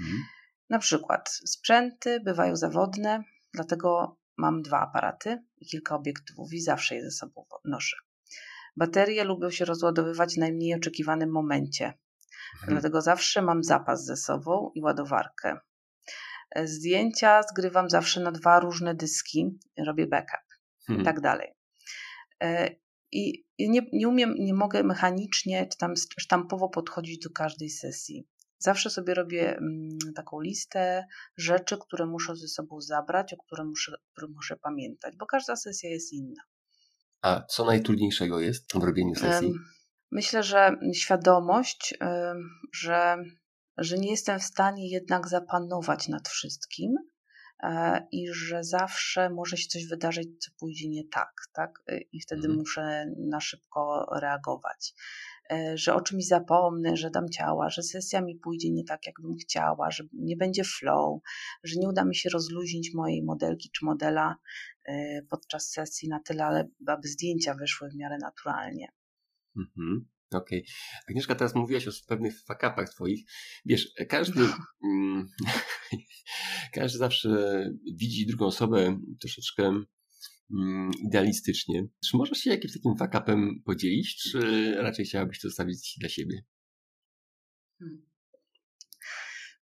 Mhm. 0.00 0.22
Na 0.70 0.78
przykład 0.78 1.30
sprzęty 1.30 2.20
bywają 2.20 2.56
zawodne, 2.56 3.24
dlatego 3.54 4.18
mam 4.36 4.62
dwa 4.62 4.80
aparaty 4.80 5.42
i 5.56 5.66
kilka 5.66 5.96
obiektywów 5.96 6.52
i 6.52 6.60
zawsze 6.60 6.94
je 6.94 7.02
ze 7.02 7.10
sobą 7.10 7.44
noszę. 7.64 7.96
Baterie 8.76 9.24
lubią 9.24 9.50
się 9.50 9.64
rozładowywać 9.64 10.34
w 10.34 10.38
najmniej 10.38 10.74
oczekiwanym 10.74 11.30
momencie, 11.30 11.86
mhm. 12.54 12.72
dlatego 12.72 13.00
zawsze 13.00 13.42
mam 13.42 13.64
zapas 13.64 14.04
ze 14.04 14.16
sobą 14.16 14.70
i 14.74 14.80
ładowarkę. 14.80 15.58
Zdjęcia 16.64 17.42
zgrywam 17.42 17.90
zawsze 17.90 18.20
na 18.20 18.32
dwa 18.32 18.60
różne 18.60 18.94
dyski, 18.94 19.58
robię 19.86 20.06
backup 20.06 20.46
hmm. 20.86 21.02
i 21.02 21.04
tak 21.04 21.20
dalej. 21.20 21.54
I 23.16 23.70
nie, 23.70 23.80
nie 23.92 24.08
umiem, 24.08 24.34
nie 24.38 24.54
mogę 24.54 24.82
mechanicznie 24.82 25.66
czy 25.66 25.78
tam 25.78 25.94
sztampowo 26.20 26.68
podchodzić 26.68 27.18
do 27.18 27.30
każdej 27.30 27.70
sesji. 27.70 28.26
Zawsze 28.58 28.90
sobie 28.90 29.14
robię 29.14 29.56
mm, 29.56 29.98
taką 30.14 30.40
listę 30.40 31.06
rzeczy, 31.36 31.76
które 31.78 32.06
muszę 32.06 32.36
ze 32.36 32.48
sobą 32.48 32.80
zabrać, 32.80 33.34
o 33.34 33.36
których 33.36 33.66
muszę, 33.66 33.96
które 34.12 34.28
muszę 34.28 34.56
pamiętać, 34.56 35.16
bo 35.16 35.26
każda 35.26 35.56
sesja 35.56 35.90
jest 35.90 36.12
inna. 36.12 36.42
A 37.22 37.42
co 37.42 37.64
najtrudniejszego 37.64 38.40
jest 38.40 38.72
w 38.74 38.84
robieniu 38.84 39.14
sesji? 39.14 39.52
Myślę, 40.10 40.42
że 40.42 40.76
świadomość, 40.94 41.94
że, 42.72 43.16
że 43.78 43.98
nie 43.98 44.10
jestem 44.10 44.40
w 44.40 44.42
stanie 44.42 44.90
jednak 44.90 45.28
zapanować 45.28 46.08
nad 46.08 46.28
wszystkim 46.28 46.94
i 48.12 48.28
że 48.32 48.64
zawsze 48.64 49.30
może 49.30 49.56
się 49.56 49.68
coś 49.68 49.86
wydarzyć, 49.86 50.28
co 50.44 50.50
pójdzie 50.58 50.88
nie 50.88 51.04
tak, 51.04 51.32
tak? 51.52 51.82
E, 51.86 52.00
I 52.00 52.20
wtedy 52.20 52.46
mhm. 52.46 52.58
muszę 52.58 53.06
na 53.18 53.40
szybko 53.40 54.06
reagować. 54.20 54.94
E, 55.50 55.78
że 55.78 55.94
o 55.94 56.00
czymś 56.00 56.26
zapomnę, 56.26 56.96
że 56.96 57.10
dam 57.10 57.28
ciała, 57.28 57.70
że 57.70 57.82
sesja 57.82 58.20
mi 58.20 58.36
pójdzie 58.36 58.70
nie 58.70 58.84
tak, 58.84 59.06
jakbym 59.06 59.36
chciała, 59.36 59.90
że 59.90 60.04
nie 60.12 60.36
będzie 60.36 60.64
flow, 60.64 61.20
że 61.64 61.80
nie 61.80 61.88
uda 61.88 62.04
mi 62.04 62.14
się 62.16 62.30
rozluźnić 62.30 62.94
mojej 62.94 63.22
modelki 63.22 63.70
czy 63.70 63.84
modela 63.84 64.36
podczas 65.30 65.70
sesji 65.70 66.08
na 66.08 66.20
tyle, 66.20 66.68
aby 66.86 67.08
zdjęcia 67.08 67.54
wyszły 67.54 67.90
w 67.90 67.96
miarę 67.96 68.18
naturalnie. 68.18 68.88
Mhm. 69.56 70.08
Okej. 70.30 70.58
Okay. 70.58 70.74
Agnieszka, 71.08 71.34
teraz 71.34 71.54
mówiłaś 71.54 71.88
o 71.88 71.90
pewnych 72.08 72.44
fakapach 72.44 72.90
twoich. 72.90 73.30
Wiesz, 73.64 73.92
każdy, 74.08 74.40
mm, 74.84 75.28
każdy 76.74 76.98
zawsze 76.98 77.30
widzi 77.94 78.26
drugą 78.26 78.46
osobę 78.46 79.00
troszeczkę 79.20 79.82
mm, 80.50 80.90
idealistycznie. 81.06 81.86
Czy 82.06 82.16
możesz 82.16 82.38
się 82.38 82.50
jakimś 82.50 82.72
takim 82.72 82.96
fakapem 82.96 83.62
podzielić, 83.64 84.16
czy 84.16 84.74
raczej 84.78 85.04
chciałabyś 85.04 85.40
to 85.40 85.48
zostawić 85.48 85.96
dla 86.00 86.08
siebie? 86.08 86.44
Hmm. 87.78 88.06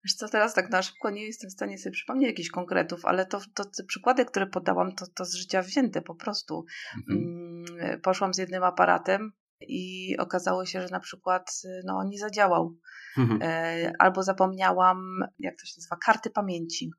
Wiesz 0.05 0.15
co, 0.15 0.29
teraz 0.29 0.55
tak 0.55 0.71
na 0.71 0.83
szybko 0.83 1.11
nie 1.11 1.27
jestem 1.27 1.51
w 1.51 1.53
stanie 1.53 1.79
sobie 1.79 1.93
przypomnieć 1.93 2.27
jakichś 2.29 2.51
konkretów, 2.51 3.05
ale 3.05 3.27
to, 3.27 3.41
to 3.55 3.65
te 3.65 3.85
przykłady, 3.85 4.25
które 4.25 4.47
podałam, 4.47 4.95
to, 4.95 5.07
to 5.07 5.25
z 5.25 5.35
życia 5.35 5.63
wzięte 5.63 6.03
po 6.03 6.15
prostu. 6.15 6.65
Mhm. 6.97 7.19
Mm, 7.19 8.01
poszłam 8.01 8.35
z 8.35 8.39
jednym 8.39 8.63
aparatem, 8.63 9.33
i 9.61 10.17
okazało 10.19 10.67
się, 10.67 10.83
że 10.83 10.89
na 10.89 11.01
przykład 11.01 11.63
no, 11.85 12.05
nie 12.05 12.19
zadziałał. 12.19 12.77
Mhm. 13.19 13.41
E, 13.43 13.93
albo 13.99 14.23
zapomniałam, 14.23 14.99
jak 15.39 15.55
to 15.61 15.67
się 15.67 15.75
nazywa, 15.77 15.97
karty 15.97 16.31
pamięci. 16.31 16.91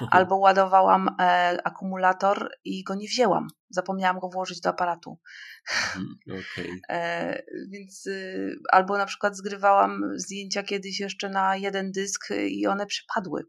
Mhm. 0.00 0.10
Albo 0.12 0.36
ładowałam 0.36 1.08
e, 1.20 1.58
akumulator 1.64 2.50
i 2.64 2.84
go 2.84 2.94
nie 2.94 3.08
wzięłam. 3.08 3.48
Zapomniałam 3.70 4.18
go 4.18 4.28
włożyć 4.28 4.60
do 4.60 4.70
aparatu. 4.70 5.18
Mhm, 5.70 6.16
okay. 6.26 6.80
E, 6.90 7.42
więc 7.68 8.06
y, 8.06 8.56
albo 8.72 8.98
na 8.98 9.06
przykład 9.06 9.36
zgrywałam 9.36 10.02
zdjęcia 10.14 10.62
kiedyś 10.62 11.00
jeszcze 11.00 11.28
na 11.28 11.56
jeden 11.56 11.92
dysk 11.92 12.28
i 12.48 12.66
one 12.66 12.86
przepadły. 12.86 13.42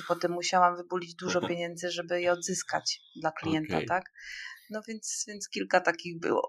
I 0.00 0.02
potem 0.08 0.32
musiałam 0.32 0.76
wybulić 0.76 1.14
dużo 1.14 1.40
pieniędzy, 1.48 1.90
żeby 1.90 2.20
je 2.20 2.32
odzyskać 2.32 3.00
dla 3.20 3.32
klienta, 3.32 3.76
okay. 3.76 3.86
tak? 3.86 4.04
No 4.70 4.82
więc, 4.88 5.24
więc 5.28 5.48
kilka 5.48 5.80
takich 5.80 6.20
było. 6.20 6.48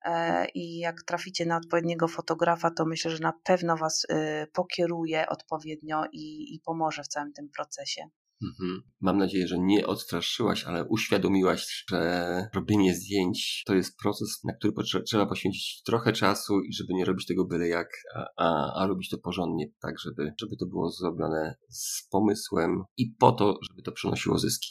e, 0.04 0.46
i 0.48 0.78
jak 0.78 1.02
traficie 1.02 1.46
na 1.46 1.56
odpowiedniego 1.56 2.08
fotografa, 2.08 2.70
to 2.70 2.86
myślę, 2.86 3.10
że 3.10 3.18
na 3.18 3.32
pewno 3.44 3.76
Was 3.76 4.06
pokieruje 4.52 5.28
odpowiednio 5.28 6.04
i, 6.12 6.54
i 6.54 6.60
pomoże 6.60 7.02
w 7.02 7.08
całym 7.08 7.32
tym 7.32 7.48
procesie. 7.48 8.02
Mhm. 8.42 8.82
Mam 9.00 9.18
nadzieję, 9.18 9.48
że 9.48 9.58
nie 9.58 9.86
odstraszyłaś, 9.86 10.64
ale 10.64 10.84
uświadomiłaś, 10.84 11.84
że 11.90 12.48
robienie 12.54 12.94
zdjęć 12.94 13.62
to 13.66 13.74
jest 13.74 13.96
proces, 13.96 14.44
na 14.44 14.52
który 14.52 14.72
trzeba 15.06 15.26
poświęcić 15.26 15.82
trochę 15.82 16.12
czasu 16.12 16.60
i 16.60 16.72
żeby 16.72 16.94
nie 16.94 17.04
robić 17.04 17.26
tego 17.26 17.44
byle 17.44 17.68
jak, 17.68 17.88
a, 18.14 18.26
a, 18.36 18.72
a 18.82 18.86
robić 18.86 19.08
to 19.08 19.18
porządnie, 19.18 19.66
tak 19.80 19.98
żeby, 20.00 20.32
żeby 20.40 20.56
to 20.56 20.66
było 20.66 20.90
zrobione 20.90 21.56
z 21.68 22.08
pomysłem 22.10 22.84
i 22.96 23.14
po 23.18 23.32
to, 23.32 23.58
żeby 23.70 23.82
to 23.82 23.92
przynosiło 23.92 24.38
zyski. 24.38 24.68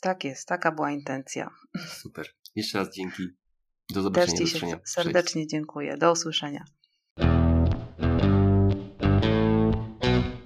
Tak 0.00 0.24
jest, 0.24 0.48
taka 0.48 0.72
była 0.72 0.90
intencja. 0.90 1.50
Super. 2.02 2.26
Jeszcze 2.54 2.78
raz 2.78 2.94
dzięki. 2.94 3.22
Do 3.94 4.02
zobaczenia. 4.02 4.38
Też 4.38 4.52
Ci 4.52 4.58
się 4.58 4.80
serdecznie 4.84 5.42
Cześć. 5.42 5.50
dziękuję. 5.50 5.96
Do 5.96 6.12
usłyszenia. 6.12 6.64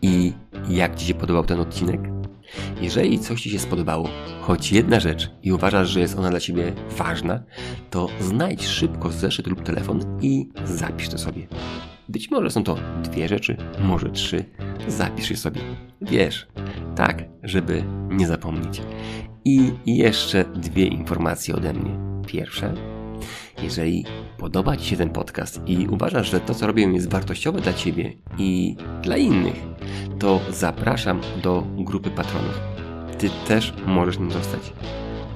I 0.03 0.33
jak 0.69 0.97
Ci 0.97 1.07
się 1.07 1.15
podobał 1.15 1.45
ten 1.45 1.61
odcinek? 1.61 2.12
Jeżeli 2.81 3.19
coś 3.19 3.43
Ci 3.43 3.51
się 3.51 3.59
spodobało, 3.59 4.09
choć 4.41 4.73
jedna 4.73 5.01
rzecz 5.01 5.31
i 5.43 5.53
uważasz, 5.53 5.89
że 5.89 6.01
jest 6.01 6.19
ona 6.19 6.31
dla 6.31 6.41
Ciebie 6.41 6.73
ważna, 6.99 7.43
to 7.91 8.09
znajdź 8.21 8.67
szybko 8.67 9.11
zeszyt 9.11 9.47
lub 9.47 9.63
telefon 9.63 10.19
i 10.21 10.49
zapisz 10.65 11.09
to 11.09 11.19
sobie. 11.19 11.47
Być 12.09 12.31
może 12.31 12.51
są 12.51 12.65
to 12.65 12.77
dwie 13.03 13.29
rzeczy, 13.29 13.57
może 13.81 14.11
trzy. 14.11 14.45
Zapisz 14.89 15.31
je 15.31 15.37
sobie. 15.37 15.61
Wiesz, 16.01 16.47
tak, 16.97 17.25
żeby 17.43 17.85
nie 18.09 18.27
zapomnieć. 18.27 18.83
I 19.45 19.73
jeszcze 19.87 20.45
dwie 20.45 20.87
informacje 20.87 21.57
ode 21.57 21.73
mnie. 21.73 21.91
Pierwsze, 22.27 22.75
jeżeli 23.63 24.05
podoba 24.39 24.77
Ci 24.77 24.87
się 24.87 24.97
ten 24.97 25.11
podcast 25.11 25.61
i 25.67 25.89
uważasz, 25.89 26.31
że 26.31 26.41
to, 26.41 26.55
co 26.55 26.67
robię, 26.67 26.83
jest 26.83 27.11
wartościowe 27.11 27.61
dla 27.61 27.73
Ciebie 27.73 28.13
i 28.39 28.77
dla 29.03 29.17
innych, 29.17 29.63
to 30.19 30.41
zapraszam 30.51 31.21
do 31.43 31.67
grupy 31.77 32.11
patronów. 32.11 32.61
Ty 33.19 33.31
też 33.49 33.75
możesz 33.87 34.19
nim 34.19 34.31
zostać. 34.31 34.73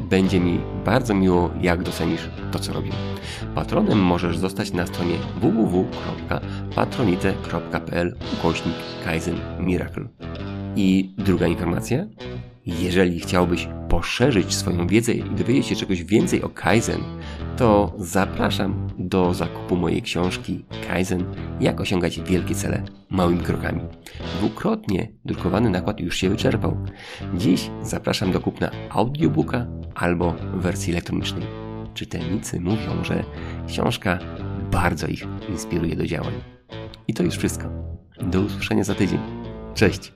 Będzie 0.01 0.41
mi 0.41 0.61
bardzo 0.85 1.15
miło, 1.15 1.51
jak 1.61 1.83
docenisz 1.83 2.31
to, 2.53 2.59
co 2.59 2.73
robię. 2.73 2.91
Patronem 3.55 3.99
możesz 3.99 4.39
zostać 4.39 4.73
na 4.73 4.87
stronie 4.87 5.15
www.patronite.pl 5.41 8.17
ukośnik 8.39 8.75
Kaizen 9.05 9.37
Miracle. 9.61 10.05
I 10.77 11.15
druga 11.19 11.47
informacja. 11.47 12.07
Jeżeli 12.67 13.21
chciałbyś 13.21 13.69
poszerzyć 13.89 14.55
swoją 14.55 14.87
wiedzę 14.87 15.13
i 15.13 15.23
dowiedzieć 15.23 15.67
się 15.67 15.77
czegoś 15.77 16.05
więcej 16.05 16.43
o 16.43 16.49
Kaizen, 16.49 17.01
to 17.57 17.93
zapraszam 17.99 18.89
do 18.99 19.35
zakupu 19.35 19.77
mojej 19.77 20.03
książki 20.03 20.65
Kaizen 20.89 21.25
Jak 21.61 21.81
osiągać 21.81 22.21
wielkie 22.21 22.55
cele 22.55 22.83
małymi 23.11 23.41
krokami. 23.41 23.81
Dwukrotnie 24.39 25.09
drukowany 25.25 25.71
nakład 25.71 26.01
już 26.01 26.17
się 26.17 26.29
wyczerpał. 26.29 26.77
Dziś 27.35 27.71
zapraszam 27.83 28.33
do 28.33 28.41
kupna 28.41 28.71
audiobooka 28.91 29.67
albo 29.95 30.35
wersji 30.55 30.93
elektronicznej. 30.93 31.47
Czytelnicy 31.95 32.61
mówią, 32.61 33.05
że 33.05 33.25
książka 33.69 34.19
bardzo 34.71 35.07
ich 35.07 35.27
inspiruje 35.49 35.97
do 35.97 36.07
działań. 36.07 36.35
I 37.09 37.15
to 37.15 37.23
już 37.23 37.37
wszystko. 37.37 37.69
Do 38.23 38.41
usłyszenia 38.41 38.85
za 38.85 38.95
tydzień. 38.95 39.19
Cześć! 39.75 40.13